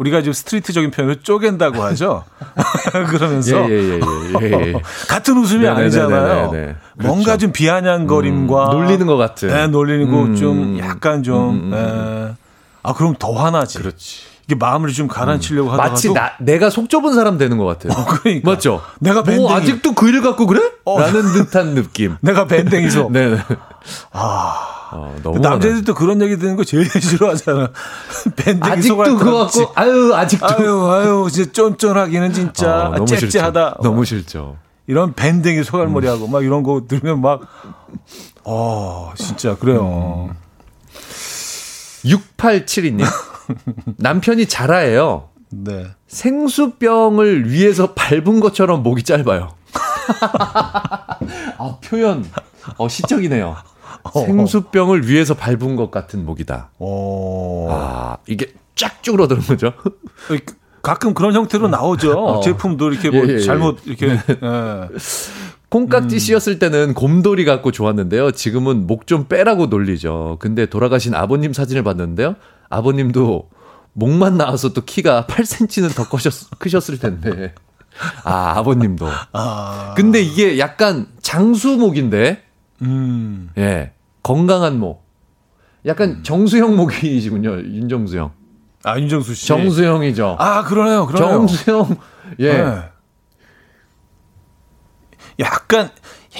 우리가 0.00 0.22
좀 0.22 0.32
스트리트적인 0.32 0.90
표현으로 0.92 1.20
쪼갠다고 1.20 1.82
하죠. 1.82 2.24
그러면서 3.10 3.68
예 3.70 3.74
예예 3.74 4.00
예, 4.40 4.46
예, 4.46 4.68
예. 4.68 4.72
같은 5.08 5.36
웃음이 5.36 5.60
네네네네네. 5.62 5.82
아니잖아요. 5.84 6.50
그렇죠. 6.50 6.74
뭔가 6.96 7.36
좀 7.36 7.52
비아냥거림과 7.52 8.66
음, 8.66 8.70
놀리는 8.72 9.06
것 9.06 9.18
같은. 9.18 9.48
네, 9.48 9.66
놀리고 9.66 10.22
음. 10.22 10.36
좀 10.36 10.78
약간 10.78 11.22
좀 11.22 11.50
음, 11.50 11.72
음, 11.74 12.28
예. 12.32 12.34
아 12.82 12.94
그럼 12.94 13.14
더 13.18 13.32
화나지. 13.32 13.76
그렇지. 13.76 14.22
이게 14.46 14.54
마음을 14.54 14.90
좀 14.90 15.06
가라앉히려고 15.06 15.68
하다가도 15.70 15.90
마치 15.92 16.12
나, 16.14 16.32
내가 16.40 16.70
속 16.70 16.88
좁은 16.88 17.12
사람 17.14 17.36
되는 17.36 17.58
것 17.58 17.66
같아요. 17.66 17.92
그러니까. 18.08 18.50
맞죠? 18.50 18.80
내가 19.00 19.22
밴댕이. 19.22 19.46
뭐 19.46 19.54
아직도 19.54 19.92
그 19.92 20.08
일 20.08 20.22
갖고 20.22 20.46
그래? 20.46 20.62
어. 20.86 20.98
라는 20.98 21.20
듯한 21.34 21.74
느낌. 21.74 22.16
내가 22.22 22.46
밴댕이서 22.46 23.08
네. 23.12 23.36
아, 24.12 24.54
너무 25.22 25.38
남자들도 25.38 25.94
그런 25.94 26.20
얘기 26.22 26.36
듣는 26.36 26.56
거 26.56 26.64
제일 26.64 26.84
싫어하잖아. 26.90 27.70
밴댕이 28.36 28.72
아직도 28.72 28.88
속알 28.96 29.14
그거 29.16 29.24
것 29.46 29.52
갖고 29.52 29.72
아유 29.74 30.14
아직도 30.14 30.46
아유 30.46 30.90
아유 30.90 31.28
진짜 31.30 31.52
쫀쫀하기는 31.52 32.32
진짜 32.32 32.88
어, 32.88 32.90
너무 32.94 33.06
째째하다. 33.06 33.68
싫죠. 33.76 33.82
너무 33.82 34.04
싫죠. 34.04 34.56
이런 34.86 35.14
밴댕이 35.14 35.62
소갈머리하고 35.64 36.26
막 36.26 36.44
이런 36.44 36.62
거 36.62 36.82
들으면 36.88 37.20
막 37.20 37.42
어, 38.44 39.12
진짜 39.16 39.56
그래요. 39.56 40.30
6872님. 42.04 43.04
남편이 43.98 44.46
자라예요. 44.46 45.28
네. 45.50 45.86
생수병을 46.08 47.50
위에서 47.50 47.92
밟은 47.94 48.40
것처럼 48.40 48.82
목이 48.82 49.02
짧아요. 49.02 49.54
아, 51.58 51.76
표현. 51.84 52.24
어, 52.76 52.88
시적이네요. 52.88 53.56
생수병을 54.14 55.08
위에서 55.08 55.34
밟은 55.34 55.76
것 55.76 55.90
같은 55.90 56.24
목이다. 56.24 56.70
어. 56.78 57.68
아, 57.70 58.16
이게 58.26 58.52
쫙 58.76 59.02
쭈그러드는 59.02 59.42
거죠? 59.42 59.72
가끔 60.82 61.12
그런 61.14 61.34
형태로 61.34 61.68
나오죠. 61.68 62.12
어. 62.12 62.40
제품도 62.40 62.90
이렇게 62.92 63.10
뭐 63.10 63.26
예, 63.26 63.32
예, 63.32 63.34
예. 63.34 63.40
잘못 63.40 63.80
이렇게 63.84 64.08
예. 64.08 64.18
콩깍지 65.68 66.18
씌었을 66.18 66.58
때는 66.58 66.94
곰돌이 66.94 67.44
갖고 67.44 67.70
좋았는데요. 67.70 68.32
지금은 68.32 68.86
목 68.86 69.06
좀 69.06 69.26
빼라고 69.28 69.66
놀리죠. 69.66 70.36
근데 70.40 70.66
돌아가신 70.66 71.14
아버님 71.14 71.52
사진을 71.52 71.82
봤는데요. 71.84 72.36
아버님도 72.70 73.48
목만 73.92 74.36
나와서 74.36 74.72
또 74.72 74.82
키가 74.84 75.26
8cm는 75.28 75.94
더 75.94 76.08
커셨, 76.08 76.58
크셨을 76.58 76.98
텐데. 76.98 77.54
아, 78.24 78.54
아버님도. 78.58 79.06
아. 79.32 79.94
근데 79.96 80.20
이게 80.22 80.58
약간 80.58 81.08
장수목인데, 81.22 82.42
음. 82.82 83.50
예. 83.58 83.92
건강한 84.22 84.78
목. 84.78 85.04
약간 85.86 86.22
정수형 86.22 86.76
목이시군요. 86.76 87.60
윤정수 87.60 88.18
형. 88.18 88.32
아, 88.84 88.98
윤정수 88.98 89.34
씨. 89.34 89.46
정수 89.46 89.84
형이죠. 89.84 90.36
아, 90.38 90.62
그러네요. 90.64 91.06
그러네요. 91.06 91.38
정수 91.46 91.70
형. 91.70 91.96
예. 92.38 92.52
네. 92.52 92.82
약간 95.38 95.90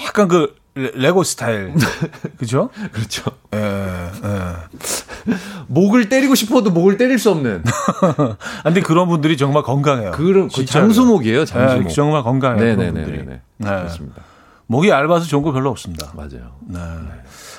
약간 0.04 0.28
그 0.28 0.54
레- 0.74 0.92
레고 0.94 1.22
스타일. 1.24 1.74
그죠? 2.38 2.70
그렇죠. 2.92 3.24
예. 3.54 3.58
예. 3.58 5.32
목을 5.68 6.08
때리고 6.08 6.34
싶어도 6.34 6.70
목을 6.70 6.96
때릴 6.96 7.18
수 7.18 7.30
없는. 7.30 7.64
아, 7.66 8.36
근데 8.64 8.80
그런 8.80 9.08
분들이 9.08 9.36
정말 9.36 9.62
건강해요. 9.62 10.12
그런 10.12 10.48
그. 10.48 10.64
장수목이에요, 10.64 11.44
장수목. 11.44 11.88
네, 11.88 11.94
정말 11.94 12.22
건강해요. 12.22 12.76
그런 12.76 12.94
분들이. 12.94 13.18
네네네 13.18 13.24
네. 13.30 13.40
네. 13.58 13.66
그렇습니다. 13.66 14.22
목이 14.70 14.88
얇아서 14.88 15.26
좋은 15.26 15.42
거 15.42 15.50
별로 15.50 15.68
없습니다. 15.70 16.12
맞아요. 16.14 16.52
네. 16.60 16.78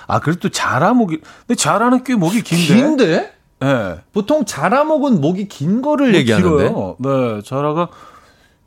아, 0.08 0.20
그래도 0.22 0.40
또 0.40 0.50
자라목이, 0.50 1.20
근데 1.46 1.56
자라는 1.62 2.06
꽤 2.06 2.16
목이 2.16 2.42
긴데. 2.42 2.74
긴데? 2.74 3.34
네. 3.60 3.96
보통 4.14 4.46
자라목은 4.46 5.20
목이 5.20 5.50
긴 5.50 5.82
거를 5.82 6.16
얘기하는데. 6.16 6.70
길어요. 6.70 6.96
네. 7.00 7.42
자라가 7.44 7.90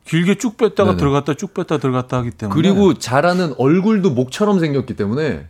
길게 0.05 0.35
쭉 0.35 0.59
뺐다가 0.59 0.91
네네. 0.91 0.99
들어갔다 0.99 1.33
쭉 1.33 1.55
뺐다 1.55 1.79
들어갔다 1.79 2.19
하기 2.19 2.33
때문에. 2.33 2.55
그리고 2.55 2.93
자라는 2.93 3.55
얼굴도 3.57 4.11
목처럼 4.11 4.61
생겼기 4.61 4.95
때문에. 4.95 5.47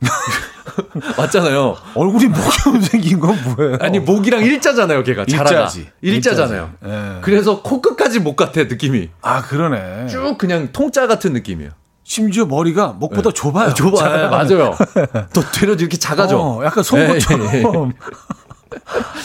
맞잖아요. 1.18 1.76
얼굴이 1.96 2.26
목처럼 2.26 2.80
생긴 2.80 3.18
건 3.18 3.36
뭐예요? 3.56 3.78
아니 3.80 3.98
목이랑 3.98 4.44
일자잖아요, 4.44 5.02
걔가. 5.02 5.26
자라가. 5.26 5.50
일자지. 5.62 5.88
일자잖아요. 6.00 6.70
일자지. 6.80 6.94
예. 6.94 7.20
그래서 7.22 7.60
코끝까지 7.62 8.20
목 8.20 8.36
같아 8.36 8.62
느낌이. 8.62 9.08
아, 9.20 9.42
그러네. 9.42 10.06
쭉 10.06 10.38
그냥 10.38 10.68
통짜 10.72 11.08
같은 11.08 11.32
느낌이에요. 11.32 11.72
심지어 12.10 12.44
머리가 12.44 12.88
목보다 12.88 13.30
좁아요. 13.30 13.72
좁아. 13.72 13.94
자라가. 13.94 14.30
맞아요. 14.30 14.74
더 15.32 15.42
되려 15.52 15.74
이렇게 15.74 15.96
작아져. 15.96 16.38
어, 16.40 16.64
약간 16.64 16.82
송곳처럼. 16.82 17.54
예. 17.54 17.62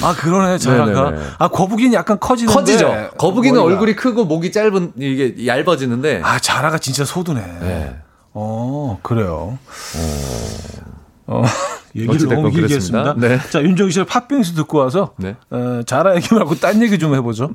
아, 0.04 0.14
그러네, 0.14 0.60
자라가. 0.60 1.10
네네네. 1.10 1.26
아, 1.40 1.48
거북이는 1.48 1.94
약간 1.94 2.20
커지는데. 2.20 2.54
커지죠. 2.54 3.10
거북이는 3.18 3.56
머리가. 3.60 3.74
얼굴이 3.74 3.96
크고 3.96 4.26
목이 4.26 4.52
짧은 4.52 4.94
이게 5.00 5.48
얇아지는데. 5.48 6.22
아, 6.24 6.38
자라가 6.38 6.78
진짜 6.78 7.04
소두네. 7.06 7.42
네. 7.60 7.98
어, 8.34 9.00
그래요. 9.02 9.58
어, 11.26 11.44
얘기를 11.96 12.14
어찌됐건 12.14 12.44
너무 12.44 12.52
길게. 12.56 12.76
했습니다. 12.76 13.16
네. 13.18 13.40
자, 13.50 13.64
윤정 13.64 13.90
씨의 13.90 14.06
팥빙수 14.06 14.54
듣고 14.54 14.78
와서 14.78 15.16
네. 15.18 15.36
어, 15.50 15.82
자라 15.88 16.16
얘기 16.16 16.32
말고 16.36 16.54
딴 16.60 16.84
얘기 16.84 17.00
좀 17.00 17.16
해보죠. 17.16 17.50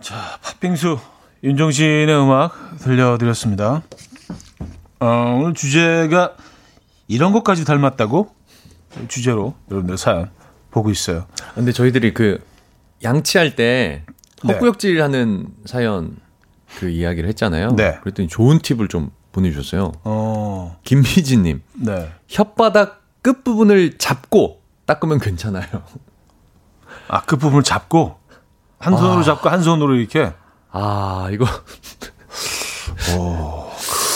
자, 0.00 0.14
팥빙수 0.40 0.98
윤정신의 1.44 2.08
음악 2.08 2.78
들려드렸습니다. 2.78 3.82
어, 5.00 5.06
오늘 5.40 5.54
주제가 5.54 6.36
이런 7.08 7.32
것까지 7.32 7.64
닮았다고 7.64 8.32
주제로 9.08 9.54
여러분들 9.68 9.98
사연 9.98 10.30
보고 10.70 10.90
있어요. 10.90 11.26
근데 11.56 11.72
저희들이 11.72 12.14
그 12.14 12.40
양치할 13.02 13.56
때 13.56 14.04
네. 14.44 14.52
헛구역질 14.52 15.02
하는 15.02 15.48
사연 15.64 16.16
그 16.78 16.88
이야기를 16.88 17.28
했잖아요. 17.30 17.74
네. 17.74 17.98
그랬더니 18.02 18.28
좋은 18.28 18.60
팁을 18.60 18.86
좀 18.86 19.10
보내주셨어요. 19.32 19.92
어, 20.04 20.78
김미진님, 20.84 21.60
네. 21.74 22.12
혓바닥 22.28 22.98
끝부분을 23.22 23.98
잡고 23.98 24.62
닦으면 24.86 25.18
괜찮아요. 25.18 25.66
아, 27.08 27.22
그 27.22 27.36
부분을 27.36 27.64
잡고, 27.64 28.16
한 28.78 28.96
손으로 28.96 29.22
잡고, 29.24 29.48
한 29.48 29.62
손으로 29.62 29.96
이렇게. 29.96 30.32
아, 30.72 31.28
이거 31.30 31.44
오, 33.16 33.66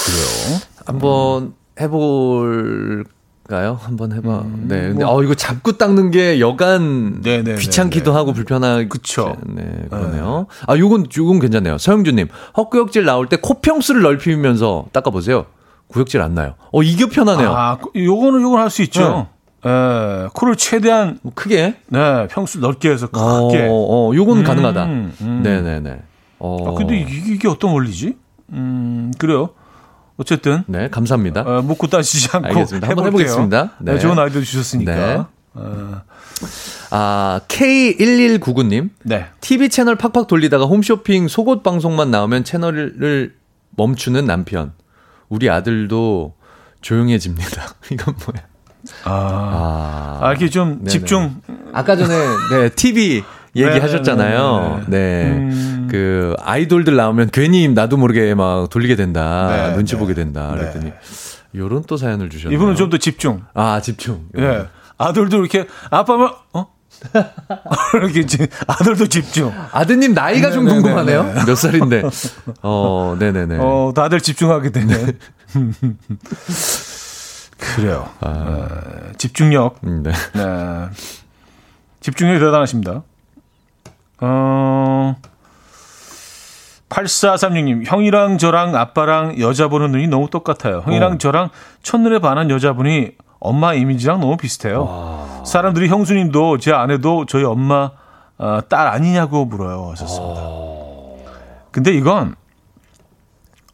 그래요? 0.05 0.61
한번 0.87 1.55
해볼까요? 1.79 3.79
한번 3.81 4.13
해봐. 4.13 4.45
네. 4.63 4.89
근데 4.89 5.05
뭐. 5.05 5.15
어, 5.17 5.23
이거 5.23 5.35
잡고 5.35 5.73
닦는 5.73 6.11
게 6.11 6.41
여간 6.41 7.21
네네네네. 7.23 7.59
귀찮기도 7.61 8.13
하고 8.15 8.33
불편하고. 8.33 8.89
그쵸. 8.89 9.37
네, 9.47 9.87
그러네요. 9.91 10.47
아, 10.67 10.77
요건, 10.79 11.07
요건 11.17 11.41
괜찮네요. 11.41 11.79
서영주님, 11.79 12.29
헛구역질 12.57 13.05
나올 13.05 13.29
때 13.29 13.37
코평수를 13.37 14.03
넓히면서 14.03 14.87
닦아보세요. 14.93 15.47
구역질 15.89 16.21
안 16.23 16.35
나요. 16.35 16.55
어, 16.73 16.83
이게 16.83 17.07
편하네요. 17.07 17.53
아, 17.55 17.79
요거는, 17.95 18.41
요건 18.43 18.61
할 18.61 18.71
수 18.71 18.83
있죠. 18.83 19.29
예, 19.65 20.29
코를 20.33 20.57
최대한, 20.57 21.19
뭐 21.23 21.33
크게. 21.35 21.77
네, 21.89 22.27
평수 22.29 22.61
넓게 22.61 22.91
해서 22.91 23.09
어, 23.13 23.49
크게. 23.49 23.67
어, 23.71 24.13
요건 24.15 24.39
음, 24.39 24.45
가능하다. 24.45 24.85
음. 24.85 25.41
네네네. 25.43 25.99
어. 26.39 26.71
아, 26.71 26.75
근데 26.75 26.99
이게, 26.99 27.35
이게 27.35 27.49
어떤 27.49 27.73
원리지? 27.73 28.17
음, 28.53 29.13
그래요. 29.19 29.51
어쨌든, 30.17 30.65
네, 30.67 30.89
감사합니다. 30.89 31.43
어, 31.43 31.63
묻고 31.63 31.89
따지지 31.89 32.29
않고 32.33 32.49
알겠습니다. 32.49 32.89
한번 32.89 33.07
해볼게요. 33.07 33.29
해보겠습니다. 33.29 33.73
네. 33.81 33.93
네. 33.93 33.99
좋은 33.99 34.19
아이디어 34.19 34.41
주셨으니까. 34.41 34.95
네. 34.95 35.25
어, 35.55 36.03
아, 36.91 37.41
K1199님. 37.49 38.91
네. 39.03 39.27
TV 39.41 39.69
채널 39.69 39.97
팍팍 39.97 40.27
돌리다가 40.27 40.65
홈쇼핑 40.65 41.29
속옷 41.29 41.63
방송만 41.63 42.11
나오면 42.11 42.45
채널을 42.45 43.35
멈추는 43.71 44.27
남편. 44.27 44.73
우리 45.29 45.51
아들도 45.51 46.35
조용해집니다. 46.81 47.75
이건 47.91 48.15
뭐야? 48.25 48.47
아, 49.05 49.11
아, 49.11 50.19
아 50.23 50.31
이렇게 50.31 50.49
좀 50.49 50.79
네네. 50.79 50.91
집중. 50.91 51.41
아까 51.73 51.97
전에 51.97 52.15
네, 52.51 52.69
TV 52.71 53.25
얘기하셨잖아요. 53.57 54.83
네네네네. 54.89 54.89
네. 54.89 55.39
음. 55.39 55.89
그 55.91 56.35
아이돌들 56.41 56.97
나오면 56.97 57.31
괜히 57.33 57.69
나도 57.69 57.97
모르게 57.97 58.35
막 58.35 58.69
돌리게 58.71 58.97
된다. 58.97 59.49
네, 59.69 59.75
눈치 59.77 59.95
네. 59.95 59.99
보게 60.01 60.15
된다. 60.15 60.51
네. 60.53 60.59
그랬더니 60.61 60.93
요런 61.55 61.85
또 61.87 61.97
사연을 61.97 62.29
주셨네요. 62.31 62.57
이분은 62.57 62.75
좀 62.77 62.91
더 62.91 62.99
집중. 62.99 63.43
아, 63.55 63.81
집중. 63.81 64.27
예. 64.39 64.67
아들도 64.99 65.39
이렇게 65.39 65.67
아빠만 65.91 66.31
어? 66.53 66.67
이렇게 67.95 68.25
지- 68.27 68.47
아들도 68.67 69.07
집중. 69.09 69.53
아드님 69.73 70.15
나이가 70.15 70.51
좀 70.51 70.65
네네네네. 70.65 70.83
궁금하네요. 70.83 71.45
몇 71.47 71.55
살인데. 71.55 72.03
어, 72.63 73.17
네 73.19 73.33
네 73.33 73.47
네. 73.47 73.57
어, 73.61 73.93
다들 73.95 74.21
집중하게 74.21 74.71
되네. 74.71 75.07
그래요. 77.59 78.09
어, 78.21 78.67
집중력. 79.19 79.79
음, 79.85 80.03
네. 80.03 80.13
네. 80.35 80.43
집중력이 82.01 82.39
대단하십니다. 82.41 83.03
어, 84.21 85.17
8436님, 86.89 87.83
형이랑 87.85 88.39
저랑 88.39 88.75
아빠랑 88.77 89.39
여자 89.41 89.69
보는 89.69 89.91
눈이 89.93 90.07
너무 90.09 90.31
똑같아요. 90.31 90.83
형이랑 90.85 91.13
어. 91.15 91.19
저랑 91.19 91.51
첫눈에 91.83 92.21
반한 92.21 92.51
여자분이 92.51 93.13
엄마 93.41 93.75
이미지랑 93.75 94.21
너무 94.21 94.37
비슷해요. 94.37 95.43
사람들이 95.45 95.89
형수님도 95.89 96.59
제 96.59 96.73
아내도 96.73 97.27
저희 97.27 97.45
엄마 97.45 97.91
어, 98.39 98.61
딸 98.69 98.87
아니냐고 98.87 99.45
물어요. 99.45 99.91
하셨습니다. 99.93 100.41
근데 101.71 101.93
이건 101.93 102.35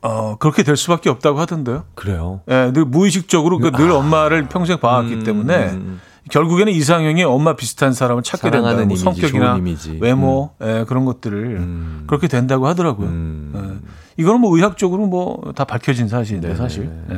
어, 0.00 0.36
그렇게 0.38 0.64
될 0.64 0.76
수밖에 0.76 1.10
없다고 1.10 1.38
하던데요. 1.38 1.84
그래요. 1.94 2.40
예, 2.48 2.72
늘 2.72 2.84
무의식적으로 2.84 3.58
그 3.58 3.70
늘 3.70 3.92
엄마를 3.92 4.48
평생 4.48 4.78
봐왔기 4.80 5.14
음, 5.14 5.22
때문에 5.24 5.70
음. 5.70 6.00
결국에는 6.30 6.72
이상형이 6.72 7.24
엄마 7.24 7.56
비슷한 7.56 7.92
사람을 7.92 8.22
찾게 8.22 8.42
된다. 8.50 8.58
사랑하는 8.68 8.88
뭐 8.88 8.96
이미지, 8.96 9.04
성격이나. 9.04 9.58
외모, 10.00 10.50
예, 10.62 10.84
그런 10.86 11.04
것들을 11.04 11.56
음. 11.58 12.04
그렇게 12.06 12.28
된다고 12.28 12.66
하더라고요. 12.68 13.08
음. 13.08 13.80
예. 13.82 14.22
이거는 14.22 14.40
뭐 14.40 14.54
의학적으로 14.56 15.06
뭐 15.06 15.52
다 15.54 15.64
밝혀진 15.64 16.08
사실인데 16.08 16.48
네네. 16.48 16.58
사실. 16.58 16.90
예. 17.10 17.16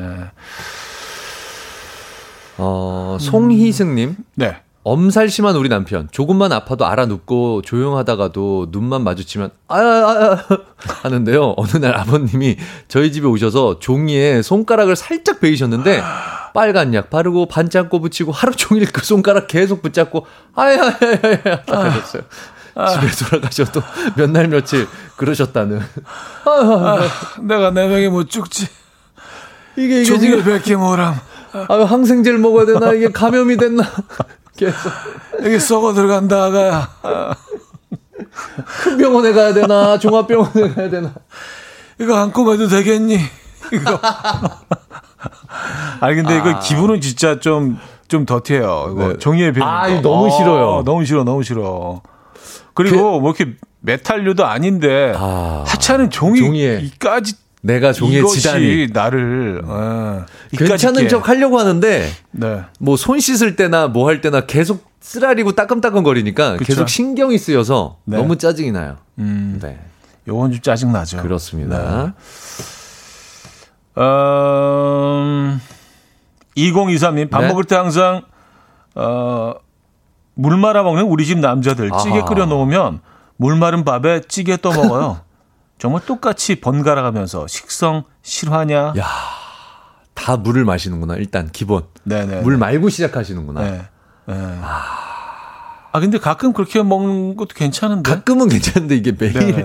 어, 2.56 3.16
송희승님. 3.20 4.16
네. 4.36 4.56
엄살 4.86 5.30
심한 5.30 5.56
우리 5.56 5.68
남편. 5.70 6.08
조금만 6.12 6.52
아파도 6.52 6.84
알아눕고 6.86 7.62
조용하다가도 7.62 8.68
눈만 8.70 9.02
마주치면 9.02 9.50
아야 9.68 9.84
아야 10.06 10.44
하는데요. 11.02 11.54
어느 11.56 11.70
날 11.78 11.96
아버님이 11.96 12.56
저희 12.86 13.10
집에 13.10 13.26
오셔서 13.26 13.78
종이에 13.78 14.42
손가락을 14.42 14.94
살짝 14.94 15.40
베이셨는데 15.40 16.02
빨간 16.54 16.94
약 16.94 17.10
바르고 17.10 17.46
반창고 17.46 18.00
붙이고 18.00 18.32
하루 18.32 18.54
종일 18.54 18.90
그 18.90 19.04
손가락 19.04 19.48
계속 19.48 19.82
붙잡고 19.82 20.24
아야야야야 20.54 21.64
하셨어요. 21.66 22.22
집에 22.92 23.26
돌아가셔도 23.28 23.82
몇 24.16 24.30
날 24.30 24.48
며칠 24.48 24.86
그러셨다는. 25.16 25.80
내가 27.42 27.70
내 27.72 27.86
명에 27.88 28.08
못 28.08 28.30
죽지. 28.30 28.68
이게 29.76 30.02
이게 30.02 30.18
지금 30.18 30.42
백개 30.44 30.76
모람. 30.76 31.16
아유 31.68 31.82
항생제를 31.82 32.38
먹어야 32.38 32.66
되나 32.66 32.92
이게 32.92 33.10
감염이 33.10 33.56
됐나 33.56 33.84
계속 34.56 34.90
여기 35.44 35.58
썩어 35.58 35.92
들어간다, 35.92 36.44
아가야. 36.44 36.88
큰 38.82 38.96
병원에 38.98 39.32
가야 39.32 39.52
되나 39.52 39.98
종합병원에 39.98 40.74
가야 40.74 40.88
되나. 40.88 41.12
이거 42.00 42.16
안고 42.16 42.44
가도 42.44 42.68
되겠니? 42.68 43.18
이거. 43.72 44.00
아니, 46.00 46.16
근데 46.16 46.36
이거 46.36 46.58
기분은 46.60 47.00
진짜 47.00 47.38
좀, 47.40 47.78
좀 48.08 48.26
더티해요. 48.26 48.88
이거 48.92 49.08
네. 49.08 49.18
종이에 49.18 49.52
비는 49.52 49.66
아, 49.66 49.88
거. 49.88 50.00
너무 50.02 50.26
어, 50.26 50.30
싫어요. 50.30 50.82
너무 50.84 51.04
싫어, 51.04 51.24
너무 51.24 51.42
싫어. 51.42 52.02
그리고 52.74 53.20
뭐 53.20 53.32
이렇게 53.36 53.54
메탈류도 53.80 54.44
아닌데 54.44 55.12
아. 55.16 55.64
하찮은 55.66 56.10
종이 56.10 56.40
종이에. 56.40 56.80
이까지 56.82 57.34
내가 57.62 57.92
종이에 57.92 58.22
지단이 58.24 58.88
나를 58.92 59.62
어, 59.64 60.24
이까짓 60.52 60.68
괜찮은 60.68 61.02
게. 61.04 61.08
척 61.08 61.28
하려고 61.28 61.58
하는데 61.58 62.10
네. 62.32 62.60
뭐손 62.78 63.20
씻을 63.20 63.56
때나 63.56 63.88
뭐 63.88 64.08
할 64.08 64.20
때나 64.20 64.42
계속 64.42 64.84
쓰라리고 65.00 65.52
따끔따끔 65.52 66.02
거리니까 66.02 66.52
그쵸. 66.56 66.64
계속 66.64 66.88
신경이 66.88 67.38
쓰여서 67.38 67.98
네. 68.04 68.16
너무 68.16 68.36
짜증이 68.36 68.72
나요. 68.72 68.96
음, 69.18 69.58
네. 69.62 69.78
요건 70.28 70.50
좀 70.52 70.60
짜증 70.60 70.92
나죠. 70.92 71.22
그렇습니다. 71.22 72.14
음, 73.96 75.60
2023님, 76.56 77.30
밥 77.30 77.42
네. 77.42 77.48
먹을 77.48 77.64
때 77.64 77.76
항상, 77.76 78.22
어, 78.94 79.54
물 80.34 80.56
말아 80.56 80.82
먹는 80.82 81.04
우리 81.04 81.26
집 81.26 81.38
남자들. 81.38 81.90
찌개 82.02 82.16
아하. 82.18 82.24
끓여 82.24 82.46
놓으면 82.46 83.00
물 83.36 83.56
마른 83.56 83.84
밥에 83.84 84.22
찌개 84.28 84.56
떠 84.56 84.70
먹어요. 84.72 85.20
정말 85.78 86.04
똑같이 86.06 86.60
번갈아 86.60 87.02
가면서 87.02 87.46
식성 87.46 88.04
실화냐? 88.22 88.94
야, 88.98 89.06
다 90.14 90.36
물을 90.36 90.64
마시는구나. 90.64 91.16
일단 91.16 91.50
기본. 91.52 91.82
네네. 92.04 92.40
물 92.40 92.56
말고 92.56 92.88
시작하시는구나. 92.88 93.60
네. 93.62 93.82
네. 94.26 94.34
아, 94.62 96.00
근데 96.00 96.18
가끔 96.18 96.52
그렇게 96.52 96.82
먹는 96.82 97.36
것도 97.36 97.50
괜찮은데. 97.54 98.08
가끔은 98.10 98.48
괜찮은데 98.48 98.96
이게 98.96 99.12
매일 99.16 99.34
네네네. 99.34 99.64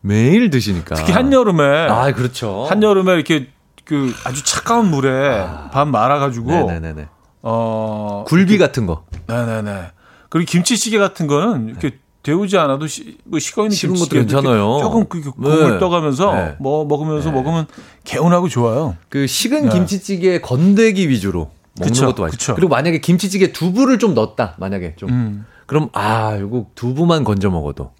매일 0.00 0.50
드시니까. 0.50 0.94
특히 0.94 1.12
한여름에. 1.12 1.88
아, 1.90 2.12
그렇죠. 2.12 2.66
한여름에 2.66 3.12
이렇게 3.14 3.48
그 3.86 4.12
아주 4.24 4.44
차가운 4.44 4.90
물에 4.90 5.46
밥 5.72 5.88
말아가지고. 5.88 6.50
네네네네. 6.50 7.08
어. 7.42 8.24
굴비 8.26 8.58
같은 8.58 8.84
거. 8.84 9.04
네네네. 9.28 9.92
그리고 10.28 10.50
김치찌개 10.50 10.98
같은 10.98 11.26
거는 11.28 11.68
이렇게 11.68 11.98
데우지 12.24 12.58
않아도 12.58 12.88
시, 12.88 13.18
뭐 13.24 13.38
식어 13.38 13.62
있는 13.62 13.76
김치찌개 13.76 14.18
괜찮아요. 14.18 14.80
조금 14.80 15.06
그 15.08 15.20
국물 15.20 15.74
네. 15.74 15.78
떠가면서 15.78 16.34
네. 16.34 16.56
뭐 16.58 16.84
먹으면서 16.84 17.30
먹으면 17.30 17.68
개운하고 18.02 18.48
좋아요. 18.48 18.96
그 19.08 19.28
식은 19.28 19.66
네. 19.66 19.68
김치찌개 19.70 20.40
건더기 20.40 21.08
위주로 21.08 21.52
먹는 21.78 21.92
그쵸, 21.92 22.06
것도 22.06 22.22
맛있죠. 22.24 22.56
그리고 22.56 22.68
만약에 22.70 23.00
김치찌개 23.00 23.52
두부를 23.52 24.00
좀 24.00 24.14
넣었다. 24.14 24.56
만약에 24.58 24.96
좀. 24.96 25.10
음. 25.10 25.46
그럼 25.66 25.88
아, 25.92 26.34
이거 26.34 26.66
두부만 26.74 27.22
건져 27.22 27.50
먹어도 27.50 27.92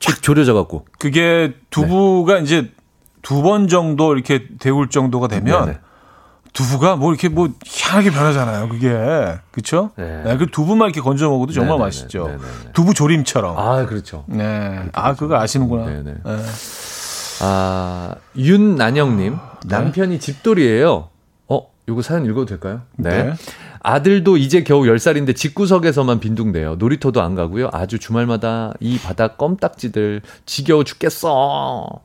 쫙 0.00 0.22
졸여져 0.22 0.54
갖고. 0.54 0.86
그게 0.98 1.52
두부가 1.68 2.38
이제 2.38 2.72
두 3.22 3.42
번 3.42 3.68
정도 3.68 4.12
이렇게 4.14 4.46
데울 4.58 4.90
정도가 4.90 5.28
되면 5.28 5.66
네네. 5.66 5.78
두부가 6.52 6.96
뭐 6.96 7.12
이렇게 7.12 7.28
뭐 7.28 7.48
희한하게 7.64 8.10
변하잖아요. 8.10 8.68
그게 8.68 8.90
그렇죠? 9.52 9.90
네. 9.96 10.22
네. 10.24 10.36
그 10.36 10.46
두부만 10.50 10.88
이렇게 10.88 11.00
건져 11.00 11.30
먹어도 11.30 11.52
정말 11.52 11.70
네네네. 11.70 11.84
맛있죠. 11.84 12.24
네네네. 12.26 12.42
두부 12.74 12.92
조림처럼. 12.94 13.58
아, 13.58 13.86
그렇죠. 13.86 14.24
네. 14.26 14.82
아 14.92 15.14
그거 15.14 15.36
아시는구나. 15.40 15.86
네네. 15.86 16.02
네. 16.02 16.36
아, 17.40 18.14
윤난영님. 18.36 19.32
네. 19.32 19.38
남편이 19.76 20.20
집돌이에요. 20.20 21.08
어, 21.48 21.60
요거 21.88 22.02
사연 22.02 22.24
읽어도 22.26 22.44
될까요? 22.46 22.82
네. 22.96 23.32
아들도 23.80 24.36
이제 24.36 24.62
겨우 24.62 24.82
10살인데 24.82 25.34
집구석에서만 25.34 26.20
빈둥대요. 26.20 26.76
놀이터도 26.76 27.20
안 27.22 27.34
가고요. 27.34 27.68
아주 27.72 27.98
주말마다 27.98 28.74
이 28.78 28.98
바닥 28.98 29.38
껌딱지들 29.38 30.22
지겨워 30.46 30.84
죽겠어. 30.84 32.00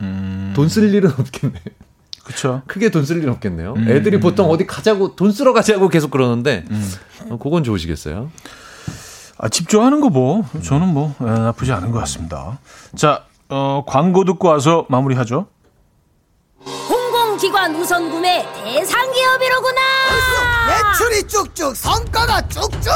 음. 0.00 0.52
돈쓸 0.56 0.94
일은 0.94 1.10
없겠네. 1.18 1.60
그쵸. 2.24 2.62
크게 2.66 2.90
돈 2.90 3.04
쓸일 3.04 3.28
없겠네요. 3.28 3.74
애들이 3.88 4.20
보통 4.20 4.50
어디 4.50 4.66
가자고 4.66 5.16
돈 5.16 5.32
쓰러 5.32 5.52
가자고 5.52 5.88
계속 5.88 6.10
그러는데 6.10 6.64
어, 7.28 7.38
그건 7.38 7.64
좋으시겠어요. 7.64 8.30
아, 9.38 9.48
집중하는 9.48 10.00
거 10.00 10.10
뭐, 10.10 10.44
저는 10.62 10.88
뭐, 10.88 11.14
에, 11.20 11.24
나쁘지 11.24 11.72
않은 11.72 11.90
것 11.92 11.98
같습니다. 12.00 12.58
자, 12.94 13.24
어, 13.48 13.84
광고 13.86 14.24
듣고 14.24 14.48
와서 14.48 14.84
마무리하죠. 14.90 15.46
공공기관 16.86 17.74
우선 17.76 18.10
구매 18.10 18.46
대상 18.62 19.10
기업이로구나. 19.10 19.80
매출이 20.68 21.26
쭉쭉 21.26 21.74
성과가 21.74 22.46
쭉쭉 22.48 22.92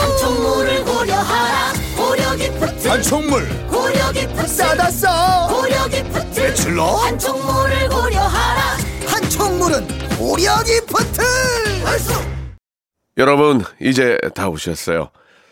한총무를 0.00 0.84
고려하라. 0.84 1.87
고려 2.38 2.50
기프트. 2.50 2.88
한총물 2.88 3.48
고려 3.66 4.12
기프트. 4.12 4.46
싸다 4.46 4.90
싸 4.90 5.48
고려 5.50 5.88
기프트. 5.88 6.40
매출로 6.40 6.84
한총무를 6.84 7.88
고려하라. 7.88 8.76
한총물은 9.06 9.88
고려 10.16 10.62
기프트 10.62 11.22
여러분, 13.16 13.64
이제 13.80 14.16
다 14.34 14.48
오셨어요. 14.48 15.10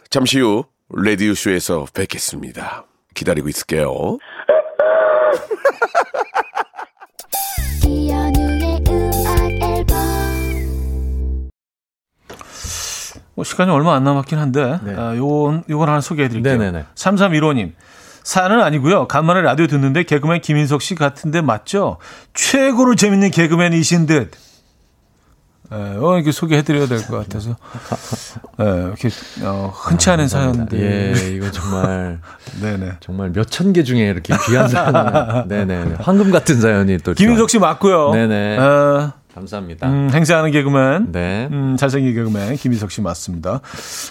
잠시 0.08 0.38
후, 0.38 0.64
레디오쇼에서 0.94 1.86
뵙겠습니다. 1.92 2.86
기다리고 3.14 3.48
있을게요. 3.48 4.18
뭐 13.36 13.44
시간이 13.44 13.70
얼마 13.70 13.94
안 13.94 14.02
남았긴 14.02 14.38
한데, 14.38 14.80
네. 14.82 14.94
아, 14.96 15.14
요건, 15.14 15.62
요건 15.68 15.88
하나 15.90 16.00
소개해 16.00 16.28
드릴게요. 16.28 16.56
네네네. 16.58 16.86
3315님. 16.96 17.72
사연은 18.24 18.60
아니고요. 18.60 19.06
간만에 19.06 19.42
라디오 19.42 19.68
듣는데 19.68 20.02
개그맨 20.02 20.40
김인석 20.40 20.82
씨 20.82 20.96
같은데 20.96 21.42
맞죠? 21.42 21.98
최고로 22.34 22.96
재밌는 22.96 23.30
개그맨이신 23.30 24.06
듯. 24.06 24.30
예, 25.72 25.74
어, 25.76 26.14
이렇게 26.16 26.32
소개해드려야 26.32 26.86
될 26.86 27.06
것 27.06 27.18
같아서. 27.18 27.56
예, 28.60 28.64
이렇게, 28.64 29.10
어, 29.42 29.70
흔치 29.74 30.10
않은 30.10 30.28
사연들. 30.28 30.80
예, 30.80 31.30
이거 31.36 31.50
정말 31.50 32.20
네네. 32.62 32.92
정말 33.00 33.30
몇 33.32 33.48
천 33.50 33.72
개 33.72 33.82
중에 33.82 34.00
이렇게 34.08 34.34
귀한 34.48 34.68
사연. 34.68 35.46
네네. 35.48 35.96
황금 36.00 36.30
같은 36.32 36.60
사연이 36.60 36.98
또. 36.98 37.12
김인석 37.14 37.50
씨 37.50 37.58
맞고요. 37.58 38.12
네네. 38.12 38.58
어, 38.58 39.12
감사합니다. 39.40 39.86
음, 39.88 40.10
행사하는 40.12 40.50
개그맨. 40.50 41.12
네. 41.12 41.48
음, 41.52 41.76
잘생긴 41.78 42.14
개그맨 42.14 42.56
김인석 42.56 42.90
씨 42.90 43.02
맞습니다. 43.02 43.60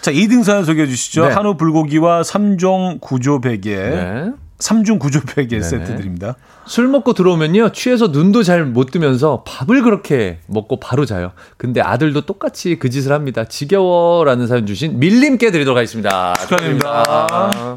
자, 0.02 0.12
2등 0.12 0.44
사연 0.44 0.64
소개해 0.64 0.86
주시죠. 0.88 1.28
네. 1.28 1.34
한우 1.34 1.58
불고기와 1.58 2.22
3종 2.22 3.02
구조 3.02 3.42
베개. 3.42 3.76
네. 3.76 4.32
3중 4.60 5.00
구조 5.00 5.20
베개. 5.22 5.60
세트 5.62 5.98
드립니다. 5.98 6.36
술 6.68 6.88
먹고 6.88 7.14
들어오면요, 7.14 7.72
취해서 7.74 8.08
눈도 8.08 8.42
잘 8.44 8.66
못 8.66 8.92
뜨면서 8.92 9.44
밥을 9.46 9.82
그렇게 9.82 10.40
먹고 10.48 10.80
바로 10.80 11.06
자요. 11.06 11.32
근데 11.58 11.82
아들도 11.82 12.22
똑같이 12.22 12.78
그 12.80 12.90
짓을 12.90 13.12
합니다. 13.12 13.44
지겨워라는 13.46 14.48
사연 14.48 14.66
주신 14.66 15.00
밀림께 15.00 15.52
드리도록 15.52 15.76
하겠습니다. 15.78 16.34
축하드립니다. 16.36 17.74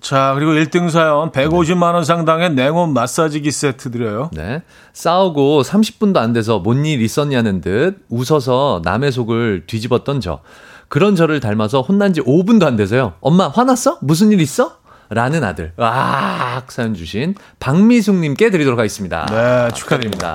자, 0.00 0.32
그리고 0.36 0.52
1등 0.52 0.90
사연 0.90 1.32
150만 1.32 1.94
원 1.94 2.04
상당의 2.04 2.54
냉온 2.54 2.92
마사지기 2.94 3.50
세트 3.50 3.90
드려요. 3.90 4.30
네. 4.32 4.62
싸우고 4.92 5.62
30분도 5.62 6.18
안 6.18 6.32
돼서 6.32 6.60
뭔 6.60 6.84
일 6.84 7.02
있었냐는 7.02 7.60
듯 7.60 7.98
웃어서 8.08 8.80
남의 8.84 9.10
속을 9.12 9.64
뒤집었던 9.66 10.20
저. 10.20 10.40
그런 10.88 11.16
저를 11.16 11.40
닮아서 11.40 11.82
혼난 11.82 12.12
지 12.14 12.20
5분도 12.22 12.64
안 12.64 12.76
돼서요. 12.76 13.14
엄마, 13.20 13.48
화났어? 13.48 13.98
무슨 14.00 14.30
일 14.32 14.40
있어? 14.40 14.76
라는 15.10 15.42
아들. 15.42 15.72
와, 15.76 16.62
사연 16.68 16.94
주신 16.94 17.34
박미숙 17.60 18.16
님께 18.16 18.50
드리도록 18.50 18.78
하겠습니다. 18.78 19.26
네, 19.26 19.74
축하드립니다. 19.74 20.32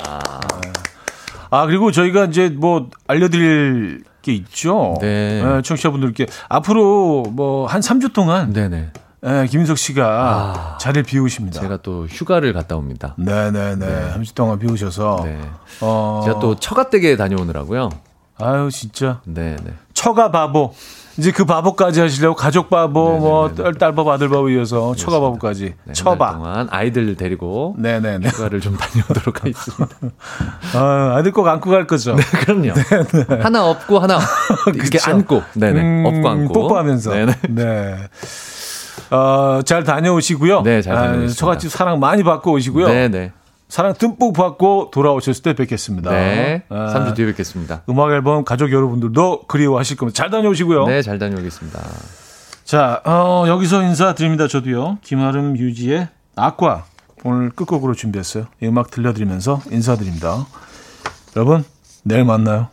아, 1.49 1.66
그리고 1.68 1.91
저희가 1.91 2.26
이제 2.26 2.49
뭐 2.49 2.89
알려드릴 3.07 4.03
게 4.22 4.34
있죠. 4.34 4.95
네. 5.01 5.41
청취자분들께 5.64 6.26
앞으로 6.49 7.24
뭐 7.32 7.68
한 7.68 7.82
3주 7.82 8.14
동안 8.14 8.51
네네. 8.53 8.91
예, 9.26 9.47
김인석 9.47 9.78
씨가 9.78 10.05
아. 10.05 10.78
자리를 10.80 11.03
비우십니다. 11.03 11.61
제가 11.61 11.78
또 11.78 12.05
휴가를 12.07 12.51
갔다 12.53 12.76
옵니다. 12.76 13.15
네네네. 13.17 13.86
한 13.86 14.21
3주 14.21 14.36
동안 14.36 14.59
비우셔서. 14.59 15.21
네. 15.24 15.39
어. 15.82 16.21
제가 16.26 16.39
또 16.39 16.55
처가댁에 16.55 17.15
다녀오느라고요. 17.15 17.89
아유, 18.39 18.69
진짜. 18.71 19.21
네네. 19.26 19.57
처가 19.93 20.32
바보. 20.32 20.74
이제 21.17 21.32
그 21.32 21.45
바보까지 21.45 22.01
하시려고 22.01 22.36
가족 22.36 22.69
바보. 22.69 23.17
뭐 23.19 23.53
딸, 23.53 23.76
딸 23.76 23.93
바보, 23.93 24.11
아들 24.11 24.30
바보 24.30 24.49
이어서 24.49 24.95
처가 24.95 25.19
바보까지. 25.19 25.76
네, 25.84 25.93
처바. 25.93 26.34
동안 26.34 26.67
아이들 26.71 27.15
데리고 27.15 27.76
네네네. 27.78 28.28
휴가를 28.30 28.59
좀 28.59 28.76
다녀오도록 28.76 29.41
하겠습니다. 29.41 29.95
아, 30.76 31.15
아들 31.15 31.32
꼭 31.32 31.47
안고 31.47 31.69
갈 31.69 31.86
거죠. 31.86 32.15
그럼요. 32.43 32.74
하나 33.41 33.69
업고 33.69 33.99
하나 33.99 34.19
이렇게. 34.74 34.97
안고, 35.05 35.43
네네, 35.53 35.82
음, 35.82 36.05
업고 36.07 36.30
안고, 36.30 36.53
뽀뽀하면서. 36.53 37.11
네네. 37.11 37.34
네. 37.49 37.95
어, 39.14 39.61
잘 39.64 39.84
다녀오시고요. 39.84 40.64
네, 40.64 40.82
잘. 40.82 40.95
아, 40.95 41.28
처갓집 41.28 41.72
사랑 41.72 41.99
많이 41.99 42.24
받고 42.24 42.51
오시고요. 42.51 42.88
네 42.88 43.07
네. 43.09 43.32
사랑 43.70 43.93
듬뿍 43.93 44.34
받고 44.34 44.89
돌아오셨을 44.91 45.41
때 45.43 45.53
뵙겠습니다. 45.53 46.11
네, 46.11 46.64
아, 46.70 46.93
3주 46.93 47.16
뒤에 47.16 47.26
뵙겠습니다. 47.28 47.84
음악 47.89 48.11
앨범 48.11 48.43
가족 48.43 48.72
여러분들도 48.72 49.43
그리워하실 49.47 49.97
겁니다. 49.97 50.16
잘 50.16 50.30
다녀오시고요. 50.30 50.86
네, 50.88 51.01
잘 51.01 51.20
다녀오겠습니다. 51.20 51.80
자, 52.66 53.01
어, 53.05 53.45
여기서 53.47 53.84
인사드립니다. 53.84 54.47
저도요. 54.47 54.99
김아름 55.01 55.57
유지의 55.57 56.07
아과 56.36 56.86
오늘 57.24 57.49
끝곡으로 57.51 57.93
준비했어요. 57.93 58.45
이 58.61 58.68
음악 58.68 58.91
들려드리면서 58.91 59.61
인사드립니다. 59.72 60.45
여러분, 61.36 61.64
내일 62.03 62.26
만나요. 62.26 62.68